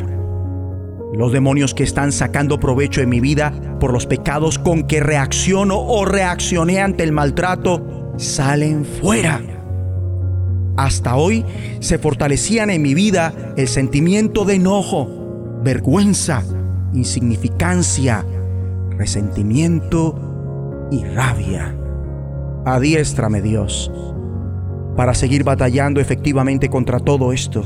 [1.13, 5.79] Los demonios que están sacando provecho en mi vida por los pecados con que reacciono
[5.79, 9.60] o reaccioné ante el maltrato salen fuera
[10.85, 11.45] hasta hoy
[11.81, 16.43] se fortalecían en mi vida el sentimiento de enojo, vergüenza,
[16.95, 18.25] insignificancia,
[18.97, 21.77] resentimiento y rabia.
[22.65, 23.93] Adiéstrame Dios
[24.97, 27.63] para seguir batallando efectivamente contra todo esto.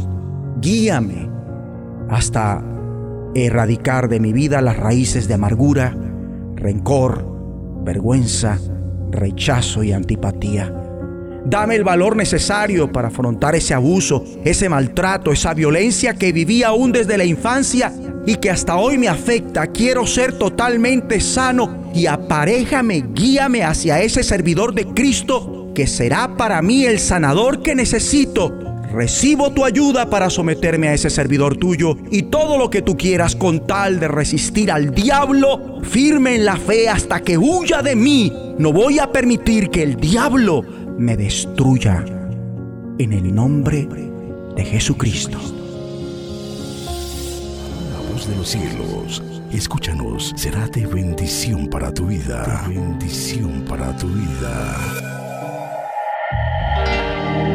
[0.61, 1.31] Guíame
[2.09, 2.65] hasta
[3.37, 5.97] erradicar de mi vida las raíces de amargura,
[6.57, 7.25] rencor,
[7.85, 8.59] vergüenza,
[9.13, 10.84] rechazo y antipatía.
[11.47, 16.91] Dame el valor necesario para afrontar ese abuso, ese maltrato, esa violencia que viví aún
[16.91, 17.93] desde la infancia
[18.27, 19.67] y que hasta hoy me afecta.
[19.67, 26.63] Quiero ser totalmente sano y aparéjame, guíame hacia ese servidor de Cristo que será para
[26.63, 28.61] mí el sanador que necesito.
[28.95, 33.35] Recibo tu ayuda para someterme a ese servidor tuyo y todo lo que tú quieras
[33.35, 38.33] con tal de resistir al diablo, firme en la fe hasta que huya de mí.
[38.57, 40.65] No voy a permitir que el diablo
[40.99, 42.05] me destruya.
[42.99, 43.89] En el nombre
[44.55, 45.39] de Jesucristo.
[47.91, 52.65] La voz de los cielos, escúchanos, será de bendición para tu vida.
[52.69, 54.77] De bendición para tu vida.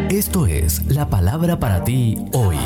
[0.09, 2.57] Esto es la palabra para ti hoy.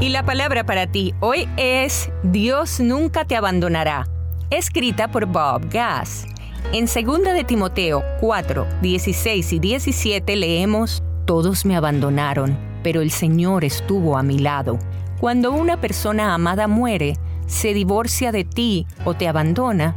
[0.00, 4.08] Y la palabra para ti hoy es Dios nunca te abandonará,
[4.56, 6.26] escrita por Bob Gass.
[6.72, 13.64] En 2 de Timoteo 4, 16 y 17 leemos, Todos me abandonaron, pero el Señor
[13.64, 14.78] estuvo a mi lado.
[15.20, 19.94] Cuando una persona amada muere, se divorcia de ti o te abandona,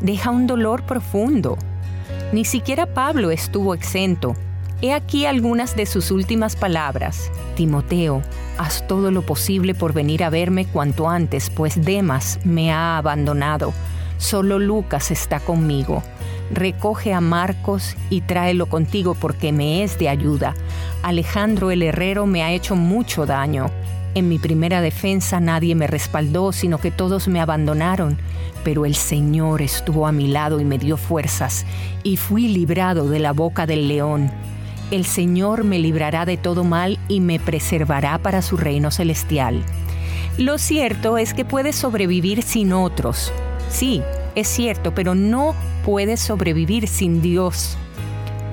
[0.00, 1.58] deja un dolor profundo.
[2.32, 4.34] Ni siquiera Pablo estuvo exento.
[4.80, 7.30] He aquí algunas de sus últimas palabras.
[7.56, 8.22] Timoteo,
[8.56, 13.74] haz todo lo posible por venir a verme cuanto antes, pues Demas me ha abandonado.
[14.18, 16.02] Solo Lucas está conmigo.
[16.50, 20.54] Recoge a Marcos y tráelo contigo porque me es de ayuda.
[21.02, 23.70] Alejandro el herrero me ha hecho mucho daño.
[24.14, 28.18] En mi primera defensa nadie me respaldó, sino que todos me abandonaron,
[28.64, 31.64] pero el Señor estuvo a mi lado y me dio fuerzas,
[32.02, 34.30] y fui librado de la boca del león.
[34.90, 39.62] El Señor me librará de todo mal y me preservará para su reino celestial.
[40.38, 43.32] Lo cierto es que puedes sobrevivir sin otros.
[43.68, 44.02] Sí,
[44.34, 45.54] es cierto, pero no
[45.84, 47.76] puedes sobrevivir sin Dios.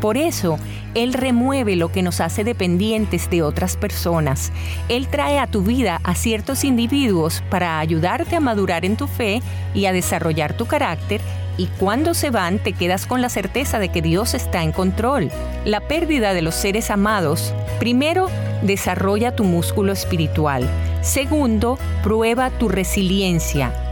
[0.02, 0.60] Por eso,
[0.94, 4.52] Él remueve lo que nos hace dependientes de otras personas.
[4.90, 9.42] Él trae a tu vida a ciertos individuos para ayudarte a madurar en tu fe
[9.74, 11.22] y a desarrollar tu carácter
[11.58, 15.32] y cuando se van te quedas con la certeza de que Dios está en control.
[15.64, 18.30] La pérdida de los seres amados, primero,
[18.62, 20.68] desarrolla tu músculo espiritual.
[21.02, 23.85] Segundo, prueba tu resiliencia.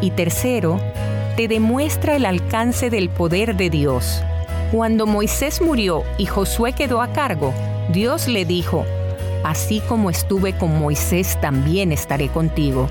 [0.00, 0.80] Y tercero,
[1.36, 4.22] te demuestra el alcance del poder de Dios.
[4.72, 7.52] Cuando Moisés murió y Josué quedó a cargo,
[7.90, 8.84] Dios le dijo,
[9.44, 12.88] Así como estuve con Moisés, también estaré contigo.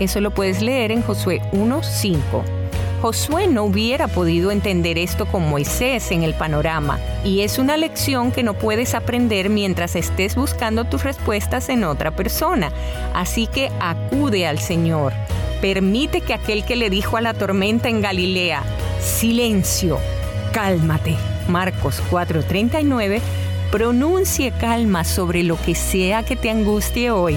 [0.00, 2.55] Eso lo puedes leer en Josué 1.5.
[3.02, 8.32] Josué no hubiera podido entender esto con Moisés en el panorama, y es una lección
[8.32, 12.72] que no puedes aprender mientras estés buscando tus respuestas en otra persona.
[13.14, 15.12] Así que acude al Señor.
[15.60, 18.62] Permite que aquel que le dijo a la tormenta en Galilea,
[19.00, 19.98] silencio,
[20.52, 21.16] cálmate,
[21.48, 23.20] Marcos 4:39,
[23.70, 27.36] pronuncie calma sobre lo que sea que te angustie hoy.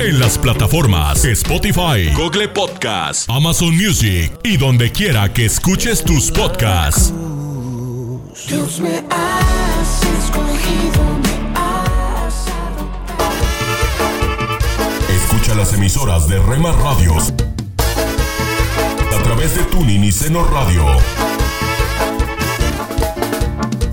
[0.00, 7.12] En las plataformas Spotify, Google Podcast, Amazon Music y donde quiera que escuches tus podcasts.
[8.48, 12.46] Dios me has escogido, me has
[15.08, 17.32] Escucha las emisoras de Rema Radios
[19.16, 20.84] a través de Tuning y Seno Radio.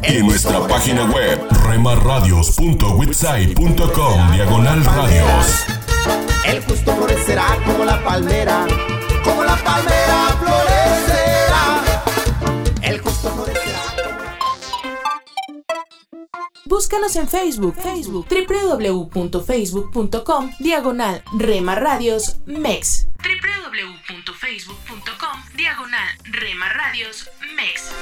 [0.08, 5.66] Y en nuestra página web remarradios.witsai.com diagonal radios.
[6.52, 8.68] El justo florecerá como la palmera,
[9.24, 11.82] como la palmera florecerá.
[12.82, 13.80] El justo florecerá.
[16.66, 23.08] Búscanos en Facebook, Facebook, www.facebook.com, diagonal Rema Radios MEX.
[23.24, 27.94] www.facebook.com, diagonal Rema Radios MEX.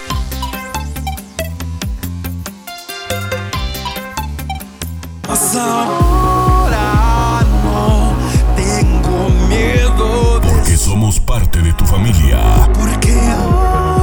[11.11, 12.69] Somos parte de tu familia.
[12.71, 13.17] porque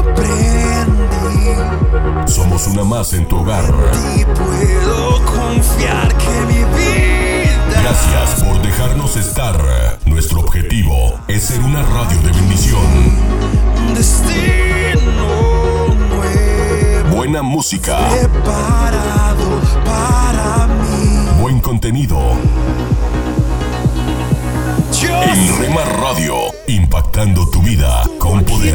[0.00, 1.54] aprendí
[2.26, 3.64] Somos una más en tu hogar.
[4.16, 9.56] y puedo confiar que mi vida Gracias por dejarnos estar.
[10.04, 12.82] Nuestro objetivo es ser una radio de bendición.
[13.94, 15.28] destino
[16.08, 21.40] nuevo Buena música, preparado para mí.
[21.40, 22.18] buen contenido.
[25.22, 26.34] En Rema Radio,
[26.66, 28.74] impactando tu vida con poder.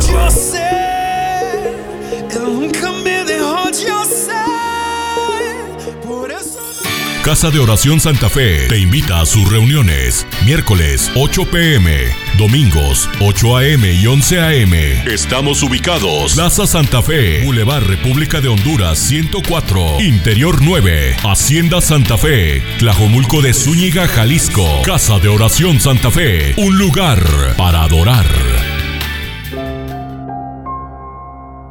[7.23, 10.25] Casa de Oración Santa Fe te invita a sus reuniones.
[10.43, 14.73] Miércoles 8 pm, domingos 8 am y 11 am.
[15.07, 16.33] Estamos ubicados.
[16.33, 23.53] Plaza Santa Fe, Boulevard República de Honduras 104, Interior 9, Hacienda Santa Fe, Tlajomulco de
[23.53, 24.65] Zúñiga, Jalisco.
[24.83, 27.19] Casa de Oración Santa Fe, un lugar
[27.55, 28.25] para adorar.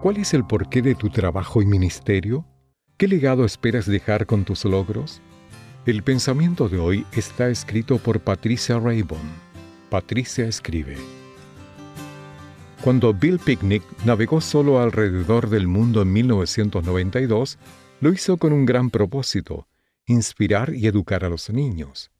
[0.00, 2.46] ¿Cuál es el porqué de tu trabajo y ministerio?
[2.96, 5.20] ¿Qué legado esperas dejar con tus logros?
[5.86, 9.18] El pensamiento de hoy está escrito por Patricia Raybon.
[9.88, 10.98] Patricia escribe.
[12.82, 17.58] Cuando Bill Picnic navegó solo alrededor del mundo en 1992,
[18.02, 19.68] lo hizo con un gran propósito,
[20.04, 22.10] inspirar y educar a los niños.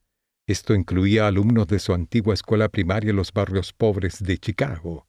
[0.47, 5.05] Esto incluía alumnos de su antigua escuela primaria en los barrios pobres de Chicago.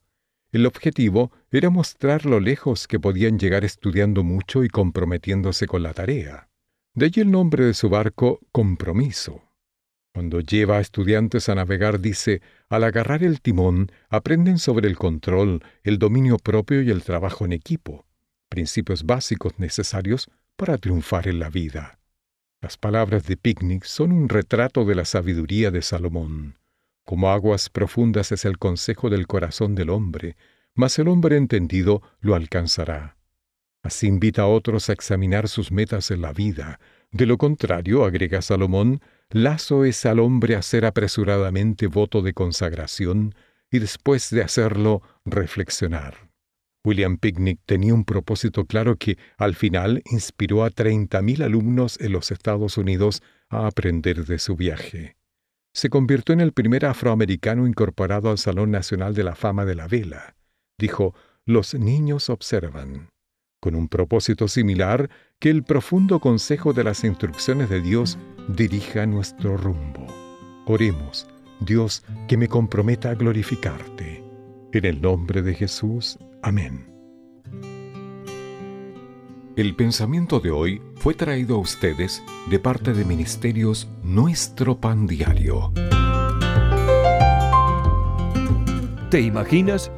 [0.51, 5.95] El objetivo era mostrar lo lejos que podían llegar estudiando mucho y comprometiéndose con la
[5.95, 6.49] tarea.
[6.95, 9.41] De allí el nombre de su barco, Compromiso.
[10.13, 15.63] Cuando lleva a estudiantes a navegar dice, al agarrar el timón, aprenden sobre el control,
[15.81, 18.05] el dominio propio y el trabajo en equipo,
[18.47, 21.97] principios básicos necesarios para triunfar en la vida.
[22.61, 26.59] Las palabras de Picnic son un retrato de la sabiduría de Salomón.
[27.05, 30.37] Como aguas profundas es el consejo del corazón del hombre,
[30.75, 33.17] mas el hombre entendido lo alcanzará.
[33.83, 36.79] Así invita a otros a examinar sus metas en la vida.
[37.11, 43.35] De lo contrario, agrega Salomón, lazo es al hombre hacer apresuradamente voto de consagración
[43.69, 46.31] y después de hacerlo reflexionar.
[46.85, 52.31] William Picnic tenía un propósito claro que al final inspiró a 30.000 alumnos en los
[52.31, 55.15] Estados Unidos a aprender de su viaje
[55.73, 59.87] se convirtió en el primer afroamericano incorporado al Salón Nacional de la Fama de la
[59.87, 60.35] Vela.
[60.77, 61.15] Dijo,
[61.45, 63.09] los niños observan,
[63.63, 65.09] con un propósito similar
[65.39, 68.17] que el profundo consejo de las instrucciones de Dios
[68.49, 70.05] dirija nuestro rumbo.
[70.65, 71.29] Oremos,
[71.61, 74.21] Dios, que me comprometa a glorificarte.
[74.73, 76.19] En el nombre de Jesús.
[76.41, 76.91] Amén.
[79.55, 85.71] El pensamiento de hoy fue traído a ustedes de parte de Ministerios Nuestro Pan Diario.
[89.09, 89.89] ¿Te imaginas?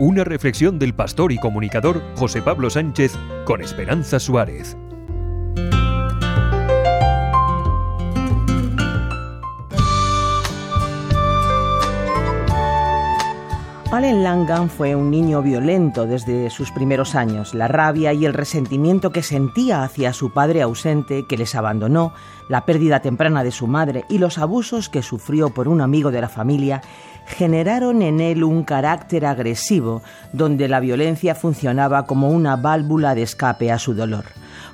[0.00, 3.12] Una reflexión del pastor y comunicador José Pablo Sánchez
[3.44, 4.76] con Esperanza Suárez.
[13.92, 17.54] Allen Langan fue un niño violento desde sus primeros años.
[17.54, 22.12] La rabia y el resentimiento que sentía hacia su padre ausente, que les abandonó,
[22.48, 26.20] la pérdida temprana de su madre y los abusos que sufrió por un amigo de
[26.20, 26.82] la familia
[27.26, 30.02] generaron en él un carácter agresivo,
[30.32, 34.24] donde la violencia funcionaba como una válvula de escape a su dolor.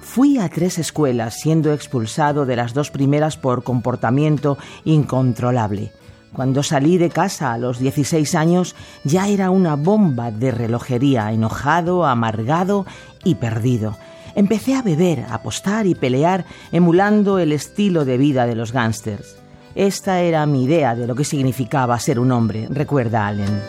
[0.00, 5.92] Fui a tres escuelas, siendo expulsado de las dos primeras por comportamiento incontrolable.
[6.32, 12.06] Cuando salí de casa a los 16 años ya era una bomba de relojería, enojado,
[12.06, 12.86] amargado
[13.24, 13.96] y perdido.
[14.36, 19.39] Empecé a beber, apostar y pelear emulando el estilo de vida de los gángsters.
[19.74, 23.60] Esta era mi idea de lo que significaba ser un hombre, recuerda Allen.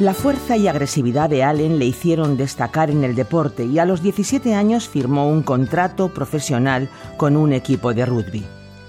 [0.00, 4.02] La fuerza y agresividad de Allen le hicieron destacar en el deporte y a los
[4.02, 8.44] 17 años firmó un contrato profesional con un equipo de rugby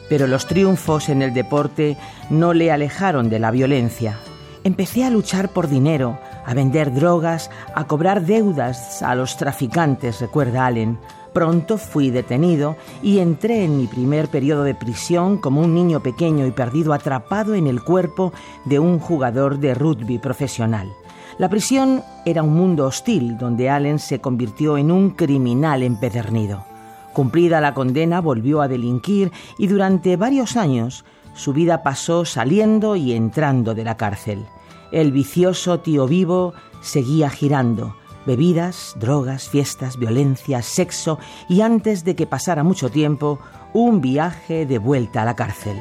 [0.10, 1.98] pero los triunfos en el deporte
[2.30, 4.18] no le alejaron de la violencia.
[4.64, 10.66] Empecé a luchar por dinero, a vender drogas, a cobrar deudas a los traficantes, recuerda
[10.66, 10.98] Allen.
[11.36, 16.48] Pronto fui detenido y entré en mi primer periodo de prisión como un niño pequeño
[16.48, 18.32] y perdido atrapado en el cuerpo
[18.64, 20.94] de un jugador de rugby profesional.
[21.38, 26.64] La prisión era un mundo hostil donde Allen se convirtió en un criminal empedernido.
[27.12, 33.12] Cumplida la condena, volvió a delinquir y durante varios años su vida pasó saliendo y
[33.12, 34.46] entrando de la cárcel.
[34.94, 37.94] El vicioso tío vivo seguía girando.
[38.26, 43.40] Bebidas, drogas, fiestas, violencia, sexo y antes de que pasara mucho tiempo,
[43.74, 45.78] un viaje de vuelta a la cárcel.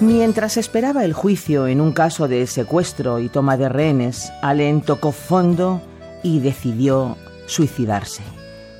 [0.00, 5.12] Mientras esperaba el juicio en un caso de secuestro y toma de rehenes, Allen tocó
[5.12, 5.80] fondo
[6.22, 7.16] y decidió
[7.46, 8.22] suicidarse.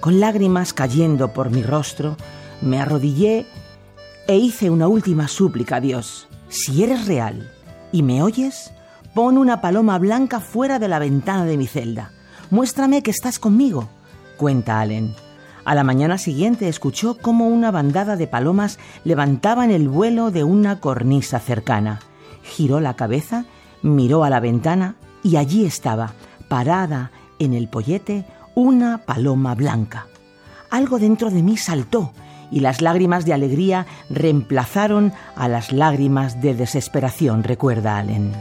[0.00, 2.16] Con lágrimas cayendo por mi rostro,
[2.60, 3.46] me arrodillé
[4.26, 6.28] e hice una última súplica a Dios.
[6.48, 7.50] Si eres real
[7.90, 8.73] y me oyes,
[9.14, 12.10] pon una paloma blanca fuera de la ventana de mi celda.
[12.50, 13.88] Muéstrame que estás conmigo,
[14.36, 15.14] cuenta Allen.
[15.64, 20.80] A la mañana siguiente escuchó cómo una bandada de palomas levantaban el vuelo de una
[20.80, 22.00] cornisa cercana.
[22.42, 23.44] Giró la cabeza,
[23.82, 26.12] miró a la ventana y allí estaba,
[26.48, 30.06] parada en el pollete, una paloma blanca.
[30.70, 32.12] Algo dentro de mí saltó
[32.50, 38.32] y las lágrimas de alegría reemplazaron a las lágrimas de desesperación, recuerda Allen.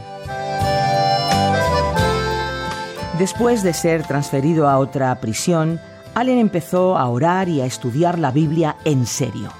[3.18, 5.80] Después de ser transferido a otra prisión,
[6.14, 9.50] Allen empezó a orar y a estudiar la Biblia en serio.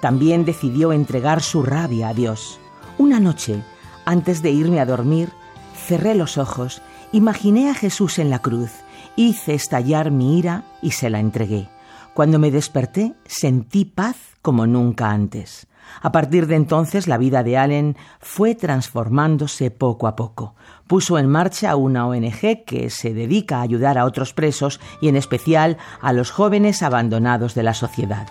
[0.00, 2.60] También decidió entregar su rabia a Dios.
[2.98, 3.62] Una noche,
[4.04, 5.30] antes de irme a dormir,
[5.74, 8.70] cerré los ojos Imaginé a Jesús en la cruz,
[9.16, 11.70] hice estallar mi ira y se la entregué.
[12.12, 15.66] Cuando me desperté sentí paz como nunca antes.
[16.02, 20.54] A partir de entonces la vida de Allen fue transformándose poco a poco.
[20.86, 25.16] Puso en marcha una ONG que se dedica a ayudar a otros presos y en
[25.16, 28.28] especial a los jóvenes abandonados de la sociedad.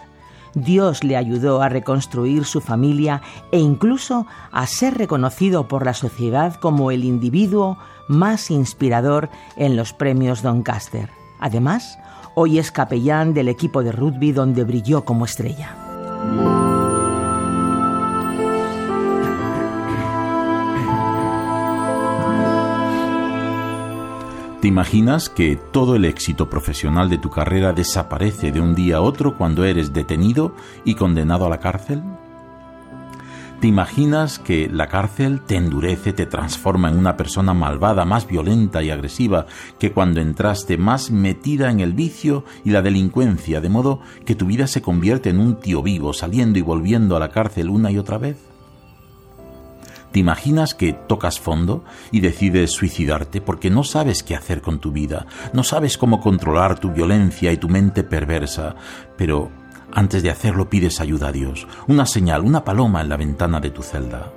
[0.53, 6.55] Dios le ayudó a reconstruir su familia e incluso a ser reconocido por la sociedad
[6.55, 7.77] como el individuo
[8.07, 11.09] más inspirador en los premios Doncaster.
[11.39, 11.99] Además,
[12.33, 15.75] hoy es capellán del equipo de rugby donde brilló como estrella.
[24.67, 29.01] ¿Te imaginas que todo el éxito profesional de tu carrera desaparece de un día a
[29.01, 30.53] otro cuando eres detenido
[30.83, 32.03] y condenado a la cárcel?
[33.61, 38.83] ¿Te imaginas que la cárcel te endurece, te transforma en una persona malvada, más violenta
[38.83, 39.45] y agresiva
[39.79, 44.47] que cuando entraste, más metida en el vicio y la delincuencia, de modo que tu
[44.47, 47.97] vida se convierte en un tío vivo, saliendo y volviendo a la cárcel una y
[47.97, 48.35] otra vez?
[50.17, 54.91] ¿Te imaginas que tocas fondo y decides suicidarte porque no sabes qué hacer con tu
[54.91, 58.75] vida, no sabes cómo controlar tu violencia y tu mente perversa,
[59.15, 59.51] pero
[59.93, 63.69] antes de hacerlo pides ayuda a Dios, una señal, una paloma en la ventana de
[63.69, 64.33] tu celda?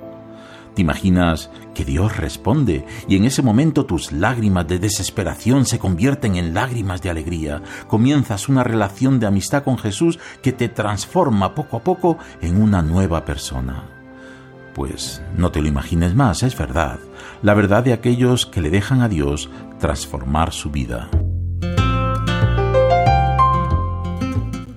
[0.75, 6.35] ¿Te imaginas que Dios responde y en ese momento tus lágrimas de desesperación se convierten
[6.35, 7.63] en lágrimas de alegría?
[7.87, 12.83] Comienzas una relación de amistad con Jesús que te transforma poco a poco en una
[12.83, 14.00] nueva persona.
[14.73, 16.99] Pues no te lo imagines más, es verdad,
[17.41, 19.49] la verdad de aquellos que le dejan a Dios
[19.79, 21.09] transformar su vida.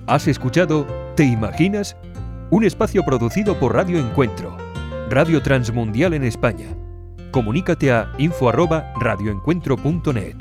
[0.07, 0.85] Has escuchado
[1.15, 1.95] ¿Te imaginas?
[2.49, 4.57] Un espacio producido por Radio Encuentro,
[5.09, 6.75] Radio Transmundial en España.
[7.31, 10.35] Comunícate a info@radioencuentro.net.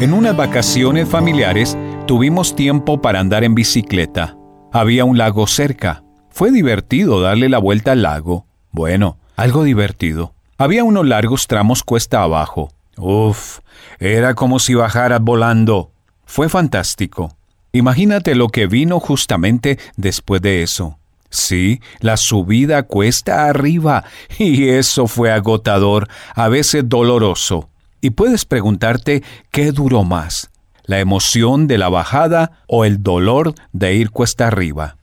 [0.00, 1.76] En unas vacaciones familiares
[2.06, 4.36] tuvimos tiempo para andar en bicicleta.
[4.72, 6.04] Había un lago cerca.
[6.30, 8.46] Fue divertido darle la vuelta al lago.
[8.70, 10.32] Bueno, algo divertido.
[10.56, 12.70] Había unos largos tramos cuesta abajo.
[12.96, 13.58] Uf,
[13.98, 15.90] era como si bajaras volando.
[16.24, 17.36] Fue fantástico.
[17.72, 20.98] Imagínate lo que vino justamente después de eso.
[21.28, 24.04] Sí, la subida cuesta arriba,
[24.38, 27.68] y eso fue agotador, a veces doloroso.
[28.00, 30.50] Y puedes preguntarte qué duró más,
[30.86, 34.96] la emoción de la bajada o el dolor de ir cuesta arriba.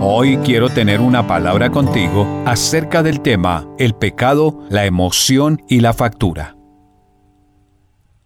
[0.00, 5.94] Hoy quiero tener una palabra contigo acerca del tema el pecado, la emoción y la
[5.94, 6.54] factura.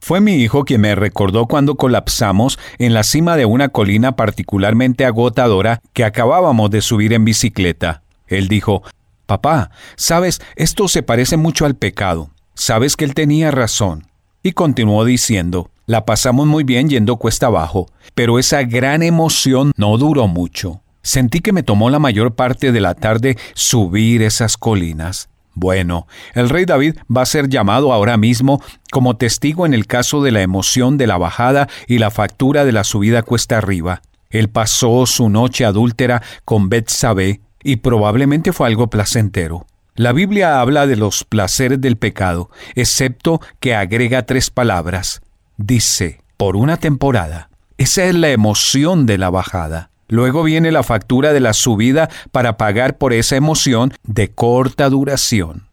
[0.00, 5.04] Fue mi hijo quien me recordó cuando colapsamos en la cima de una colina particularmente
[5.04, 8.02] agotadora que acabábamos de subir en bicicleta.
[8.26, 8.82] Él dijo,
[9.26, 12.30] Papá, sabes, esto se parece mucho al pecado.
[12.54, 14.09] Sabes que él tenía razón.
[14.42, 19.98] Y continuó diciendo, la pasamos muy bien yendo cuesta abajo, pero esa gran emoción no
[19.98, 20.80] duró mucho.
[21.02, 25.28] Sentí que me tomó la mayor parte de la tarde subir esas colinas.
[25.54, 30.22] Bueno, el rey David va a ser llamado ahora mismo como testigo en el caso
[30.22, 34.00] de la emoción de la bajada y la factura de la subida cuesta arriba.
[34.30, 39.66] Él pasó su noche adúltera con Betsabé y probablemente fue algo placentero.
[40.00, 45.20] La Biblia habla de los placeres del pecado, excepto que agrega tres palabras.
[45.58, 47.50] Dice, por una temporada.
[47.76, 49.90] Esa es la emoción de la bajada.
[50.08, 55.68] Luego viene la factura de la subida para pagar por esa emoción de corta duración.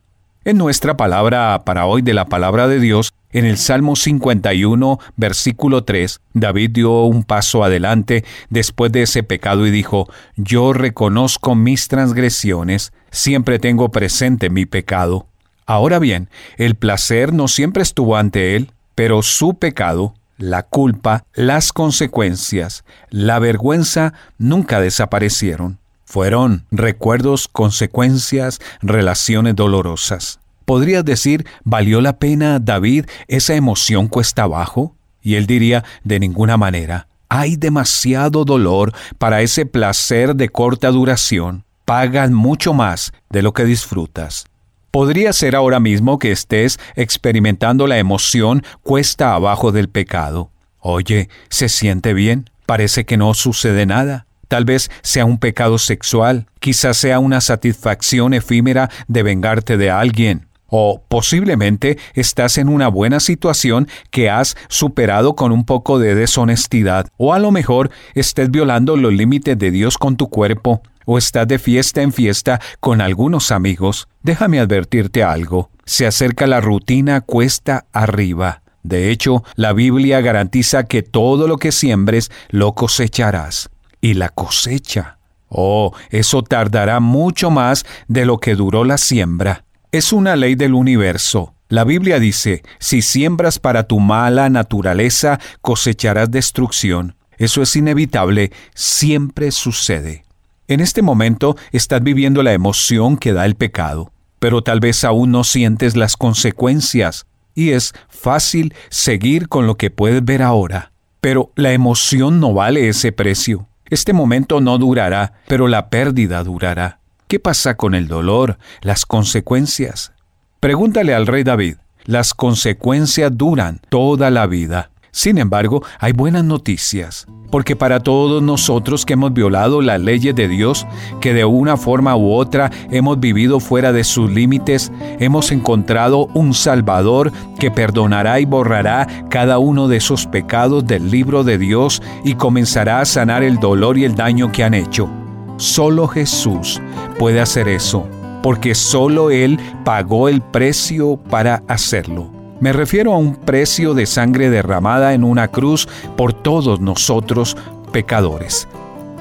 [0.48, 5.84] En nuestra palabra para hoy de la palabra de Dios, en el Salmo 51, versículo
[5.84, 11.90] 3, David dio un paso adelante después de ese pecado y dijo, Yo reconozco mis
[11.90, 15.28] transgresiones, siempre tengo presente mi pecado.
[15.66, 21.74] Ahora bien, el placer no siempre estuvo ante él, pero su pecado la culpa, las
[21.74, 25.80] consecuencias, la vergüenza nunca desaparecieron.
[26.08, 30.40] Fueron recuerdos, consecuencias, relaciones dolorosas.
[30.64, 34.96] ¿Podrías decir, ¿valió la pena, David, esa emoción cuesta abajo?
[35.22, 37.08] Y él diría, de ninguna manera.
[37.28, 41.66] Hay demasiado dolor para ese placer de corta duración.
[41.84, 44.46] Pagan mucho más de lo que disfrutas.
[44.92, 50.52] Podría ser ahora mismo que estés experimentando la emoción cuesta abajo del pecado.
[50.80, 52.50] Oye, ¿se siente bien?
[52.66, 54.27] Parece que no sucede nada.
[54.48, 60.48] Tal vez sea un pecado sexual, quizás sea una satisfacción efímera de vengarte de alguien.
[60.70, 67.08] O posiblemente estás en una buena situación que has superado con un poco de deshonestidad.
[67.16, 71.48] O a lo mejor estés violando los límites de Dios con tu cuerpo o estás
[71.48, 75.72] de fiesta en fiesta con algunos amigos, déjame advertirte algo.
[75.86, 78.62] Se acerca la rutina cuesta arriba.
[78.84, 83.70] De hecho, la Biblia garantiza que todo lo que siembres lo cosecharás.
[84.02, 85.18] Y la cosecha.
[85.50, 89.64] Oh, eso tardará mucho más de lo que duró la siembra.
[89.92, 91.54] Es una ley del universo.
[91.70, 97.16] La Biblia dice, si siembras para tu mala naturaleza, cosecharás destrucción.
[97.38, 100.26] Eso es inevitable, siempre sucede.
[100.68, 105.32] En este momento estás viviendo la emoción que da el pecado, pero tal vez aún
[105.32, 107.26] no sientes las consecuencias,
[107.56, 110.92] y es fácil seguir con lo que puedes ver ahora.
[111.22, 113.68] Pero la emoción no vale ese precio.
[113.90, 117.00] Este momento no durará, pero la pérdida durará.
[117.28, 120.14] ¿Qué pasa con el dolor, las consecuencias?
[120.60, 121.78] Pregúntale al rey David.
[122.06, 124.92] Las consecuencias duran toda la vida.
[125.18, 130.48] Sin embargo, hay buenas noticias, porque para todos nosotros que hemos violado las leyes de
[130.48, 130.86] Dios,
[131.20, 136.54] que de una forma u otra hemos vivido fuera de sus límites, hemos encontrado un
[136.54, 142.36] Salvador que perdonará y borrará cada uno de esos pecados del libro de Dios y
[142.36, 145.10] comenzará a sanar el dolor y el daño que han hecho.
[145.56, 146.80] Solo Jesús
[147.18, 148.08] puede hacer eso,
[148.44, 152.37] porque solo Él pagó el precio para hacerlo.
[152.60, 157.56] Me refiero a un precio de sangre derramada en una cruz por todos nosotros
[157.92, 158.68] pecadores,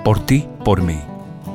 [0.04, 0.98] por ti, por mí.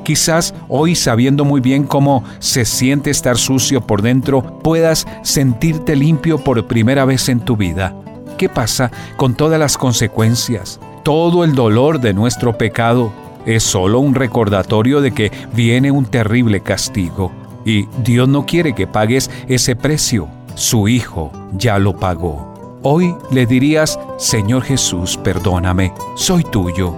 [0.04, 6.38] Quizás hoy sabiendo muy bien cómo se siente estar sucio por dentro, puedas sentirte limpio
[6.38, 7.94] por primera vez en tu vida.
[8.38, 10.78] ¿Qué pasa con todas las consecuencias?
[11.02, 13.12] Todo el dolor de nuestro pecado
[13.44, 17.32] es solo un recordatorio de que viene un terrible castigo
[17.64, 20.28] y Dios no quiere que pagues ese precio.
[20.54, 22.78] Su Hijo ya lo pagó.
[22.82, 26.94] Hoy le dirías, Señor Jesús, perdóname, soy tuyo.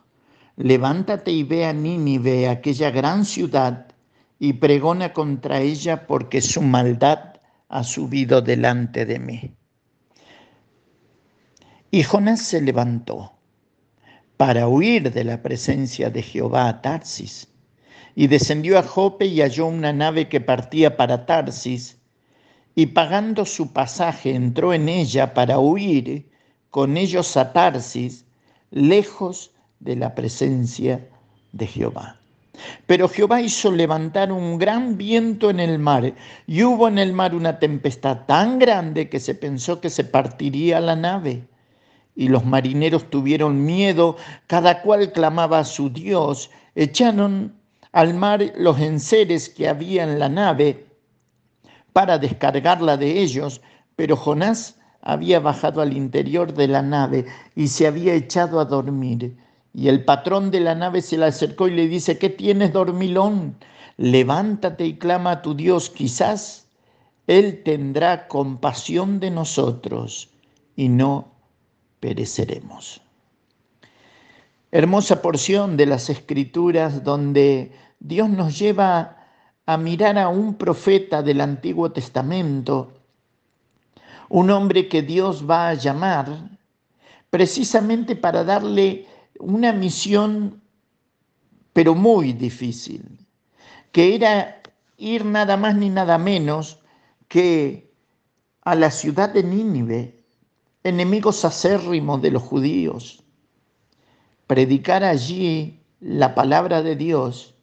[0.56, 3.88] levántate y ve a Nínive, aquella gran ciudad,
[4.40, 7.36] y pregona contra ella porque su maldad
[7.70, 9.56] ha subido delante de mí.
[11.92, 13.34] Y Jonás se levantó
[14.36, 17.48] para huir de la presencia de Jehová a Tarsis,
[18.14, 22.00] y descendió a Jope y halló una nave que partía para Tarsis,
[22.76, 26.30] y pagando su pasaje entró en ella para huir
[26.70, 28.26] con ellos a Tarsis,
[28.72, 31.08] lejos de la presencia
[31.52, 32.20] de Jehová.
[32.86, 36.14] Pero Jehová hizo levantar un gran viento en el mar,
[36.48, 40.80] y hubo en el mar una tempestad tan grande que se pensó que se partiría
[40.80, 41.44] la nave.
[42.16, 47.54] Y los marineros tuvieron miedo, cada cual clamaba a su Dios, echaron
[47.92, 50.86] al mar los enseres que había en la nave
[51.94, 53.62] para descargarla de ellos,
[53.96, 54.77] pero Jonás
[55.08, 59.38] había bajado al interior de la nave y se había echado a dormir.
[59.74, 63.56] Y el patrón de la nave se le acercó y le dice, ¿qué tienes, dormilón?
[63.96, 66.68] Levántate y clama a tu Dios, quizás
[67.26, 70.30] Él tendrá compasión de nosotros
[70.76, 71.32] y no
[72.02, 73.00] pereceremos.
[74.72, 77.72] Hermosa porción de las escrituras donde
[78.02, 79.16] Dios nos lleva
[79.66, 82.97] a mirar a un profeta del Antiguo Testamento
[84.30, 86.58] un hombre que Dios va a llamar
[87.30, 89.06] precisamente para darle
[89.40, 90.62] una misión,
[91.74, 93.26] pero muy difícil,
[93.92, 94.62] que era
[94.98, 96.80] ir nada más ni nada menos
[97.28, 97.94] que
[98.62, 100.24] a la ciudad de Nínive,
[100.84, 103.24] enemigos acérrimos de los judíos,
[104.48, 107.56] predicar allí la palabra de Dios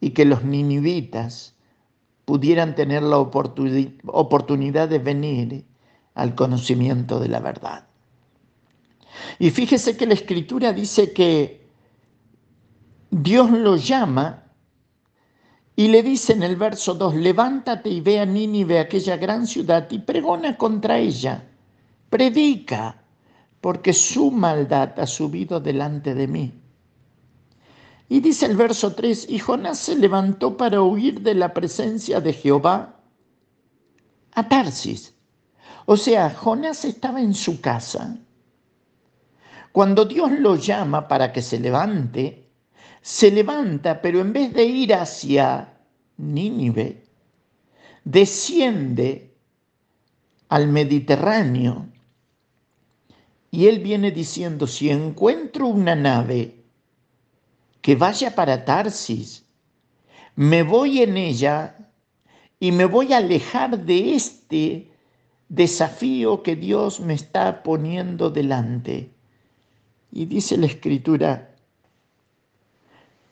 [0.00, 1.53] y que los ninivitas
[2.24, 5.64] pudieran tener la oportunidad de venir
[6.14, 7.86] al conocimiento de la verdad.
[9.38, 11.68] Y fíjese que la escritura dice que
[13.10, 14.44] Dios lo llama
[15.76, 19.90] y le dice en el verso 2, levántate y ve a Nínive, aquella gran ciudad,
[19.90, 21.44] y pregona contra ella,
[22.10, 23.02] predica,
[23.60, 26.52] porque su maldad ha subido delante de mí.
[28.08, 32.32] Y dice el verso 3, y Jonás se levantó para huir de la presencia de
[32.32, 33.00] Jehová
[34.32, 35.14] a Tarsis.
[35.86, 38.18] O sea, Jonás estaba en su casa.
[39.72, 42.48] Cuando Dios lo llama para que se levante,
[43.00, 45.74] se levanta, pero en vez de ir hacia
[46.16, 47.04] Nínive,
[48.04, 49.34] desciende
[50.48, 51.86] al Mediterráneo.
[53.50, 56.63] Y él viene diciendo, si encuentro una nave
[57.84, 59.44] que vaya para Tarsis,
[60.36, 61.76] me voy en ella
[62.58, 64.90] y me voy a alejar de este
[65.50, 69.12] desafío que Dios me está poniendo delante.
[70.10, 71.54] Y dice la escritura,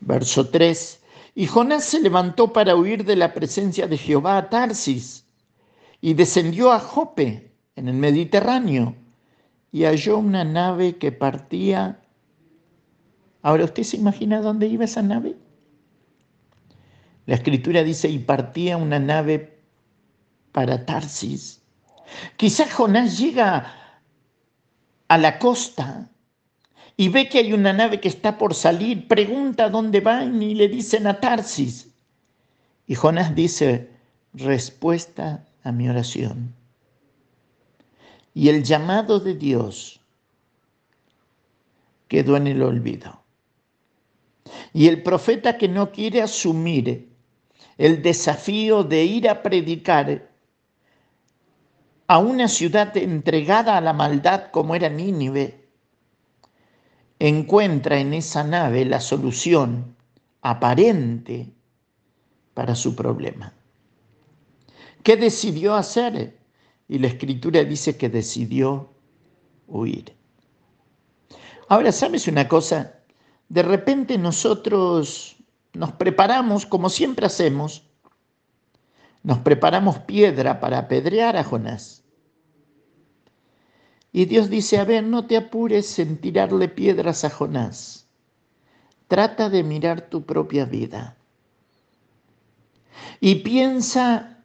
[0.01, 1.03] verso 3,
[1.35, 5.25] y Jonás se levantó para huir de la presencia de Jehová a Tarsis
[6.03, 8.97] y descendió a Jope, en el Mediterráneo,
[9.73, 12.02] y halló una nave que partía.
[13.43, 15.37] Ahora, ¿usted se imagina dónde iba esa nave?
[17.27, 19.59] La escritura dice, y partía una nave
[20.53, 21.63] para Tarsis.
[22.37, 23.75] Quizás Jonás llega
[25.09, 26.11] a la costa
[26.97, 30.69] y ve que hay una nave que está por salir, pregunta dónde van y le
[30.69, 31.93] dicen a Tarsis.
[32.87, 33.91] Y Jonás dice,
[34.35, 36.55] respuesta a mi oración.
[38.35, 40.01] Y el llamado de Dios
[42.09, 43.22] quedó en el olvido.
[44.73, 47.13] Y el profeta que no quiere asumir
[47.79, 50.31] el desafío de ir a predicar
[52.07, 55.69] a una ciudad entregada a la maldad como era Nínive,
[57.19, 59.97] encuentra en esa nave la solución
[60.43, 61.53] aparente
[62.55, 63.55] para su problema.
[65.03, 66.39] ¿Qué decidió hacer?
[66.89, 68.93] Y la escritura dice que decidió
[69.67, 70.15] huir.
[71.69, 73.02] Ahora, ¿sabes una cosa?
[73.49, 75.37] De repente nosotros
[75.73, 77.85] nos preparamos, como siempre hacemos,
[79.23, 82.03] nos preparamos piedra para apedrear a Jonás.
[84.13, 88.07] Y Dios dice, a ver, no te apures en tirarle piedras a Jonás.
[89.09, 91.17] Trata de mirar tu propia vida.
[93.21, 94.45] Y piensa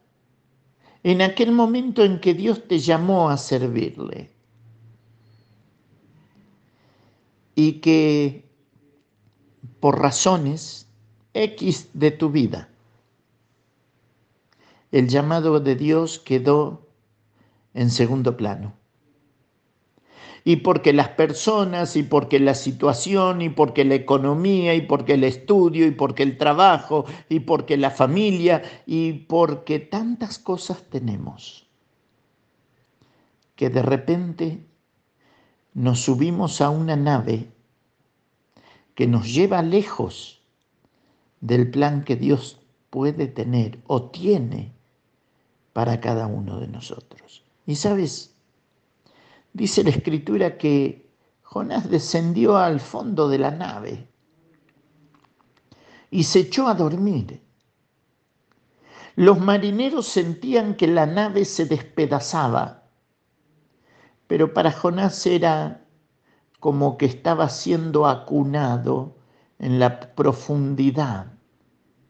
[1.02, 4.30] en aquel momento en que Dios te llamó a servirle.
[7.54, 8.47] Y que
[9.80, 10.88] por razones
[11.34, 12.68] X de tu vida,
[14.90, 16.88] el llamado de Dios quedó
[17.74, 18.74] en segundo plano.
[20.44, 25.24] Y porque las personas, y porque la situación, y porque la economía, y porque el
[25.24, 31.68] estudio, y porque el trabajo, y porque la familia, y porque tantas cosas tenemos,
[33.56, 34.66] que de repente
[35.74, 37.52] nos subimos a una nave
[38.98, 40.42] que nos lleva lejos
[41.40, 42.58] del plan que Dios
[42.90, 44.72] puede tener o tiene
[45.72, 47.44] para cada uno de nosotros.
[47.64, 48.34] Y sabes,
[49.52, 51.08] Dice la escritura que
[51.44, 54.08] Jonás descendió al fondo de la nave
[56.10, 57.40] y se echó a dormir.
[59.14, 62.82] Los marineros sentían que la nave se despedazaba,
[64.26, 65.84] pero para Jonás era
[66.60, 69.16] como que estaba siendo acunado
[69.58, 71.26] en la profundidad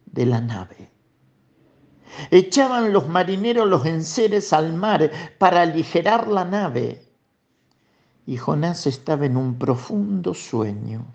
[0.07, 0.91] de la nave.
[2.31, 7.09] Echaban los marineros los enseres al mar para aligerar la nave
[8.29, 11.15] y Jonás estaba en un profundo sueño.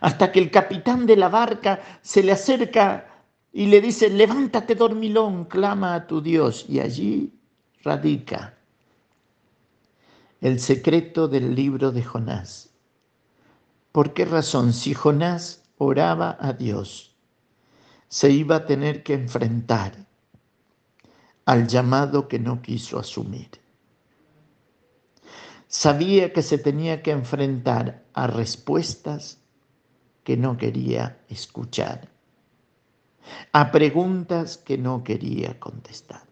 [0.00, 5.44] Hasta que el capitán de la barca se le acerca y le dice, levántate dormilón,
[5.44, 6.66] clama a tu Dios.
[6.68, 7.32] Y allí
[7.84, 8.57] radica
[10.40, 12.70] el secreto del libro de Jonás.
[13.92, 14.72] ¿Por qué razón?
[14.72, 17.16] Si Jonás oraba a Dios,
[18.08, 20.06] se iba a tener que enfrentar
[21.44, 23.48] al llamado que no quiso asumir
[25.68, 29.38] sabía que se tenía que enfrentar a respuestas
[30.24, 32.08] que no quería escuchar,
[33.52, 36.26] a preguntas que no quería contestar.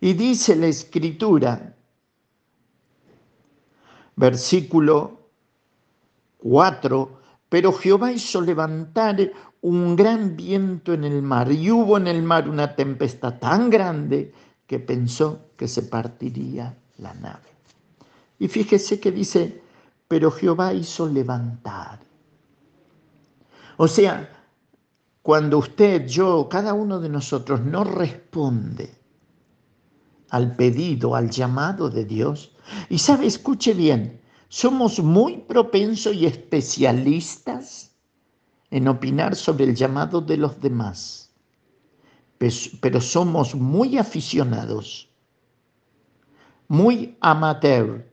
[0.00, 1.76] Y dice la escritura,
[4.20, 5.18] versículo
[6.38, 9.32] 4, pero Jehová hizo levantar
[9.62, 14.32] un gran viento en el mar y hubo en el mar una tempestad tan grande
[14.66, 17.48] que pensó que se partiría la nave.
[18.38, 19.62] Y fíjese que dice,
[20.06, 21.98] pero Jehová hizo levantar.
[23.76, 24.28] O sea,
[25.22, 28.94] cuando usted, yo, cada uno de nosotros no responde
[30.30, 32.49] al pedido, al llamado de Dios,
[32.88, 37.92] y sabe, escuche bien, somos muy propensos y especialistas
[38.70, 41.32] en opinar sobre el llamado de los demás,
[42.80, 45.10] pero somos muy aficionados
[46.70, 48.08] muy amateur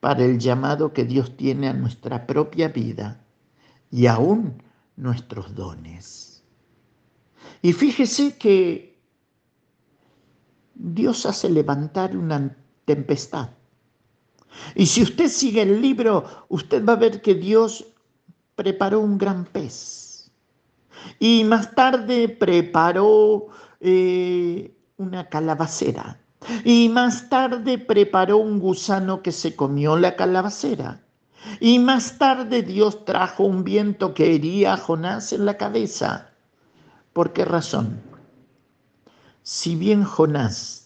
[0.00, 3.24] para el llamado que Dios tiene a nuestra propia vida
[3.88, 4.60] y aún
[4.96, 6.42] nuestros dones.
[7.62, 9.00] Y fíjese que
[10.74, 12.56] Dios hace levantar una
[12.86, 13.50] tempestad.
[14.74, 17.84] Y si usted sigue el libro, usted va a ver que Dios
[18.54, 20.30] preparó un gran pez.
[21.18, 23.48] Y más tarde preparó
[23.80, 26.18] eh, una calabacera.
[26.64, 31.02] Y más tarde preparó un gusano que se comió la calabacera.
[31.60, 36.30] Y más tarde Dios trajo un viento que hería a Jonás en la cabeza.
[37.12, 38.00] ¿Por qué razón?
[39.42, 40.85] Si bien Jonás,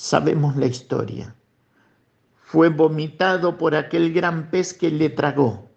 [0.00, 1.34] sabemos la historia,
[2.40, 5.68] fue vomitado por aquel gran pez que le tragó,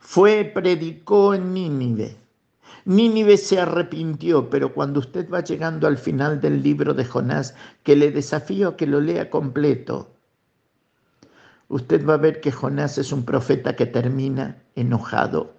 [0.00, 2.16] fue, predicó en Nínive.
[2.84, 7.54] Nínive se arrepintió, pero cuando usted va llegando al final del libro de Jonás,
[7.84, 10.10] que le desafío a que lo lea completo,
[11.68, 15.54] usted va a ver que Jonás es un profeta que termina enojado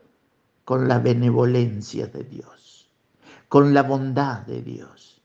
[0.65, 2.89] con la benevolencia de Dios,
[3.47, 5.18] con la bondad de Dios.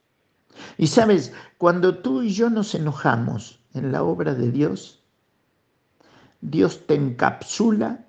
[0.77, 5.03] Y sabes, cuando tú y yo nos enojamos en la obra de Dios,
[6.41, 8.05] Dios te encapsula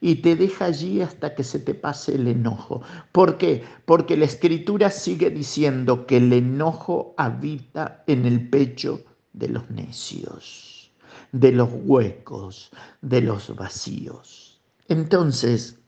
[0.00, 2.82] y te deja allí hasta que se te pase el enojo.
[3.12, 3.64] ¿Por qué?
[3.84, 10.90] Porque la escritura sigue diciendo que el enojo habita en el pecho de los necios,
[11.32, 12.70] de los huecos,
[13.02, 14.60] de los vacíos.
[14.88, 15.80] Entonces,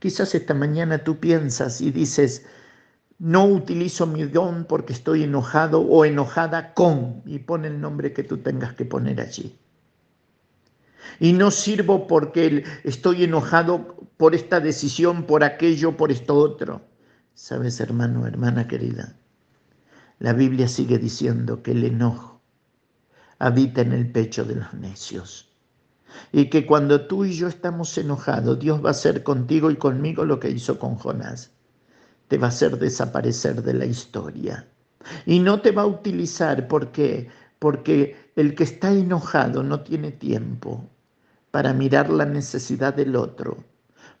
[0.00, 2.46] Quizás esta mañana tú piensas y dices,
[3.20, 8.24] no utilizo mi don porque estoy enojado o enojada con, y pone el nombre que
[8.24, 9.58] tú tengas que poner allí.
[11.20, 16.80] Y no sirvo porque estoy enojado por esta decisión, por aquello, por esto otro.
[17.34, 19.14] Sabes, hermano, hermana querida,
[20.18, 22.40] la Biblia sigue diciendo que el enojo
[23.38, 25.50] habita en el pecho de los necios
[26.32, 30.24] y que cuando tú y yo estamos enojados, Dios va a hacer contigo y conmigo
[30.24, 31.52] lo que hizo con Jonás.
[32.30, 34.66] Te va a hacer desaparecer de la historia.
[35.26, 37.28] Y no te va a utilizar porque
[37.60, 40.88] porque el que está enojado no tiene tiempo
[41.52, 43.64] para mirar la necesidad del otro,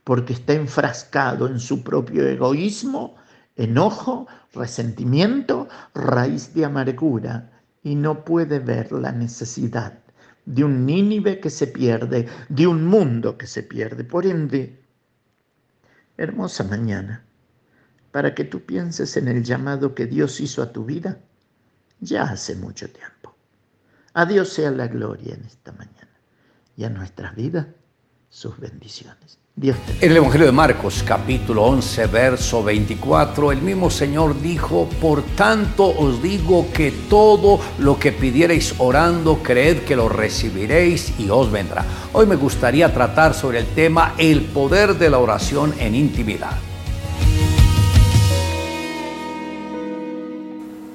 [0.04, 3.16] porque está enfrascado en su propio egoísmo,
[3.56, 7.50] enojo, resentimiento, raíz de amargura
[7.82, 9.98] y no puede ver la necesidad
[10.44, 14.04] de un Nínive que se pierde, de un mundo que se pierde.
[14.04, 14.82] Por ende,
[16.18, 17.24] hermosa mañana,
[18.10, 21.18] para que tú pienses en el llamado que Dios hizo a tu vida
[22.00, 23.34] ya hace mucho tiempo.
[24.14, 26.18] A Dios sea la gloria en esta mañana
[26.76, 27.66] y a nuestras vidas
[28.28, 29.38] sus bendiciones.
[29.62, 35.86] En el Evangelio de Marcos, capítulo 11, verso 24, el mismo Señor dijo, por tanto
[35.86, 41.84] os digo que todo lo que pidierais orando, creed que lo recibiréis y os vendrá.
[42.14, 46.69] Hoy me gustaría tratar sobre el tema el poder de la oración en intimidad.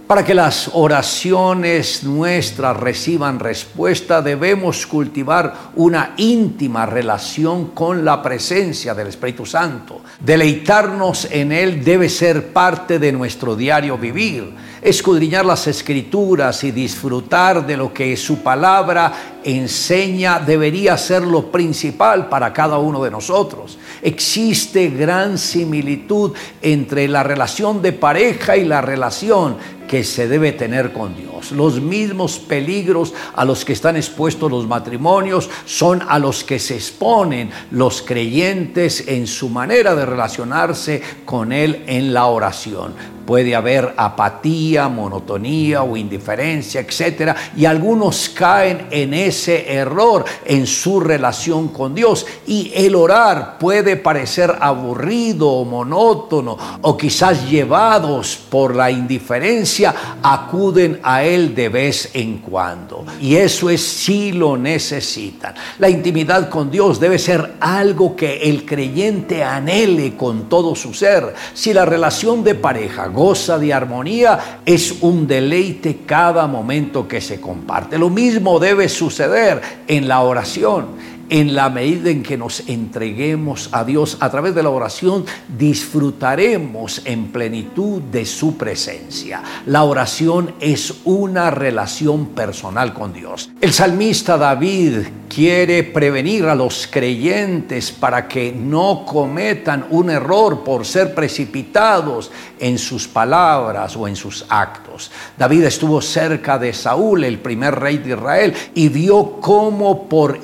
[0.07, 8.93] Para que las oraciones nuestras reciban respuesta, debemos cultivar una íntima relación con la presencia
[8.93, 10.01] del Espíritu Santo.
[10.19, 14.53] Deleitarnos en Él debe ser parte de nuestro diario vivir.
[14.79, 19.11] Escudriñar las escrituras y disfrutar de lo que su palabra
[19.43, 23.79] enseña debería ser lo principal para cada uno de nosotros.
[24.01, 29.57] Existe gran similitud entre la relación de pareja y la relación
[29.87, 31.51] que se debe tener con Dios.
[31.51, 36.75] Los mismos peligros a los que están expuestos los matrimonios son a los que se
[36.75, 43.14] exponen los creyentes en su manera de relacionarse con Él en la oración.
[43.25, 47.35] Puede haber apatía, monotonía o indiferencia, etc.
[47.55, 52.25] Y algunos caen en ese error en su relación con Dios.
[52.47, 60.99] Y el orar puede parecer aburrido o monótono o quizás llevados por la indiferencia, acuden
[61.03, 63.05] a Él de vez en cuando.
[63.19, 65.55] Y eso es si lo necesitan.
[65.79, 71.33] La intimidad con Dios debe ser algo que el creyente anhele con todo su ser.
[71.53, 77.41] Si la relación de pareja goza de armonía, es un deleite cada momento que se
[77.41, 77.97] comparte.
[77.97, 83.83] Lo mismo debe suceder en la oración en la medida en que nos entreguemos a
[83.83, 85.25] Dios a través de la oración,
[85.57, 89.41] disfrutaremos en plenitud de su presencia.
[89.65, 93.49] La oración es una relación personal con Dios.
[93.61, 100.85] El salmista David quiere prevenir a los creyentes para que no cometan un error por
[100.85, 105.11] ser precipitados en sus palabras o en sus actos.
[105.37, 110.39] David estuvo cerca de Saúl, el primer rey de Israel, y vio cómo por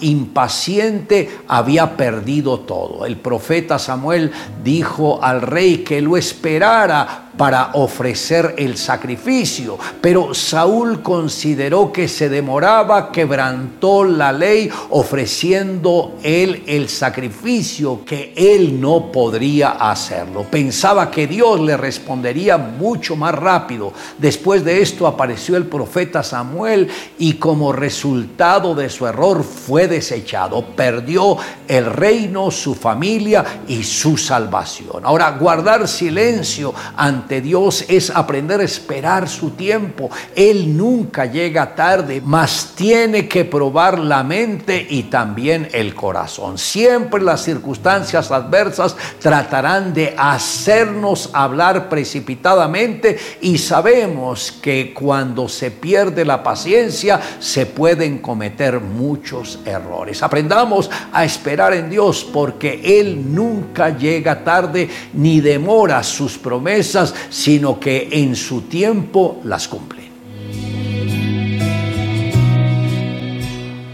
[1.48, 3.06] había perdido todo.
[3.06, 4.32] El profeta Samuel
[4.64, 9.78] dijo al rey que lo esperara para ofrecer el sacrificio.
[10.02, 18.80] Pero Saúl consideró que se demoraba, quebrantó la ley ofreciendo él el sacrificio que él
[18.80, 20.46] no podría hacerlo.
[20.50, 23.94] Pensaba que Dios le respondería mucho más rápido.
[24.18, 30.66] Después de esto apareció el profeta Samuel y como resultado de su error fue desechado.
[30.76, 31.38] Perdió
[31.68, 35.04] el reino, su familia y su salvación.
[35.04, 40.10] Ahora, guardar silencio ante Dios es aprender a esperar su tiempo.
[40.36, 46.58] Él nunca llega tarde, mas tiene que probar la mente y también el corazón.
[46.58, 56.26] Siempre las circunstancias adversas tratarán de hacernos hablar precipitadamente y sabemos que cuando se pierde
[56.26, 60.24] la paciencia se pueden cometer muchos errores.
[60.24, 67.80] Aprendamos a esperar en Dios porque Él nunca llega tarde ni demora sus promesas, sino
[67.80, 70.02] que en su tiempo las cumple.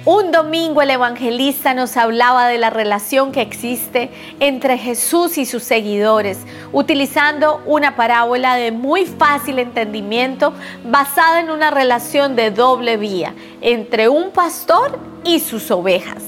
[0.10, 5.64] Un domingo el evangelista nos hablaba de la relación que existe entre Jesús y sus
[5.64, 6.40] seguidores,
[6.72, 10.54] utilizando una parábola de muy fácil entendimiento
[10.86, 16.24] basada en una relación de doble vía entre un pastor y sus ovejas.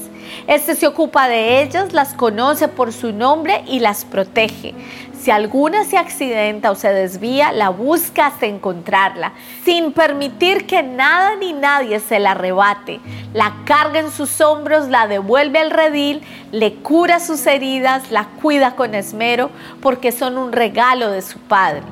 [0.46, 4.74] Este se ocupa de ellas, las conoce por su nombre y las protege.
[5.20, 9.34] Si alguna se accidenta o se desvía, la busca hasta encontrarla,
[9.66, 13.00] sin permitir que nada ni nadie se la arrebate.
[13.34, 16.22] La carga en sus hombros, la devuelve al redil,
[16.52, 19.50] le cura sus heridas, la cuida con esmero,
[19.82, 21.82] porque son un regalo de su Padre.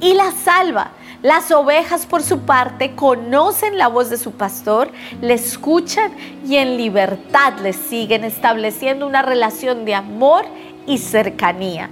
[0.00, 0.90] Y la salva.
[1.22, 4.90] Las ovejas, por su parte, conocen la voz de su pastor,
[5.20, 6.10] le escuchan
[6.44, 10.44] y en libertad le siguen, estableciendo una relación de amor
[10.84, 11.88] y cercanía.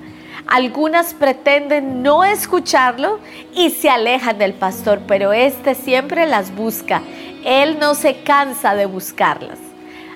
[0.47, 3.21] Algunas pretenden no escucharlo
[3.55, 7.03] y se alejan del pastor, pero éste siempre las busca.
[7.45, 9.59] Él no se cansa de buscarlas.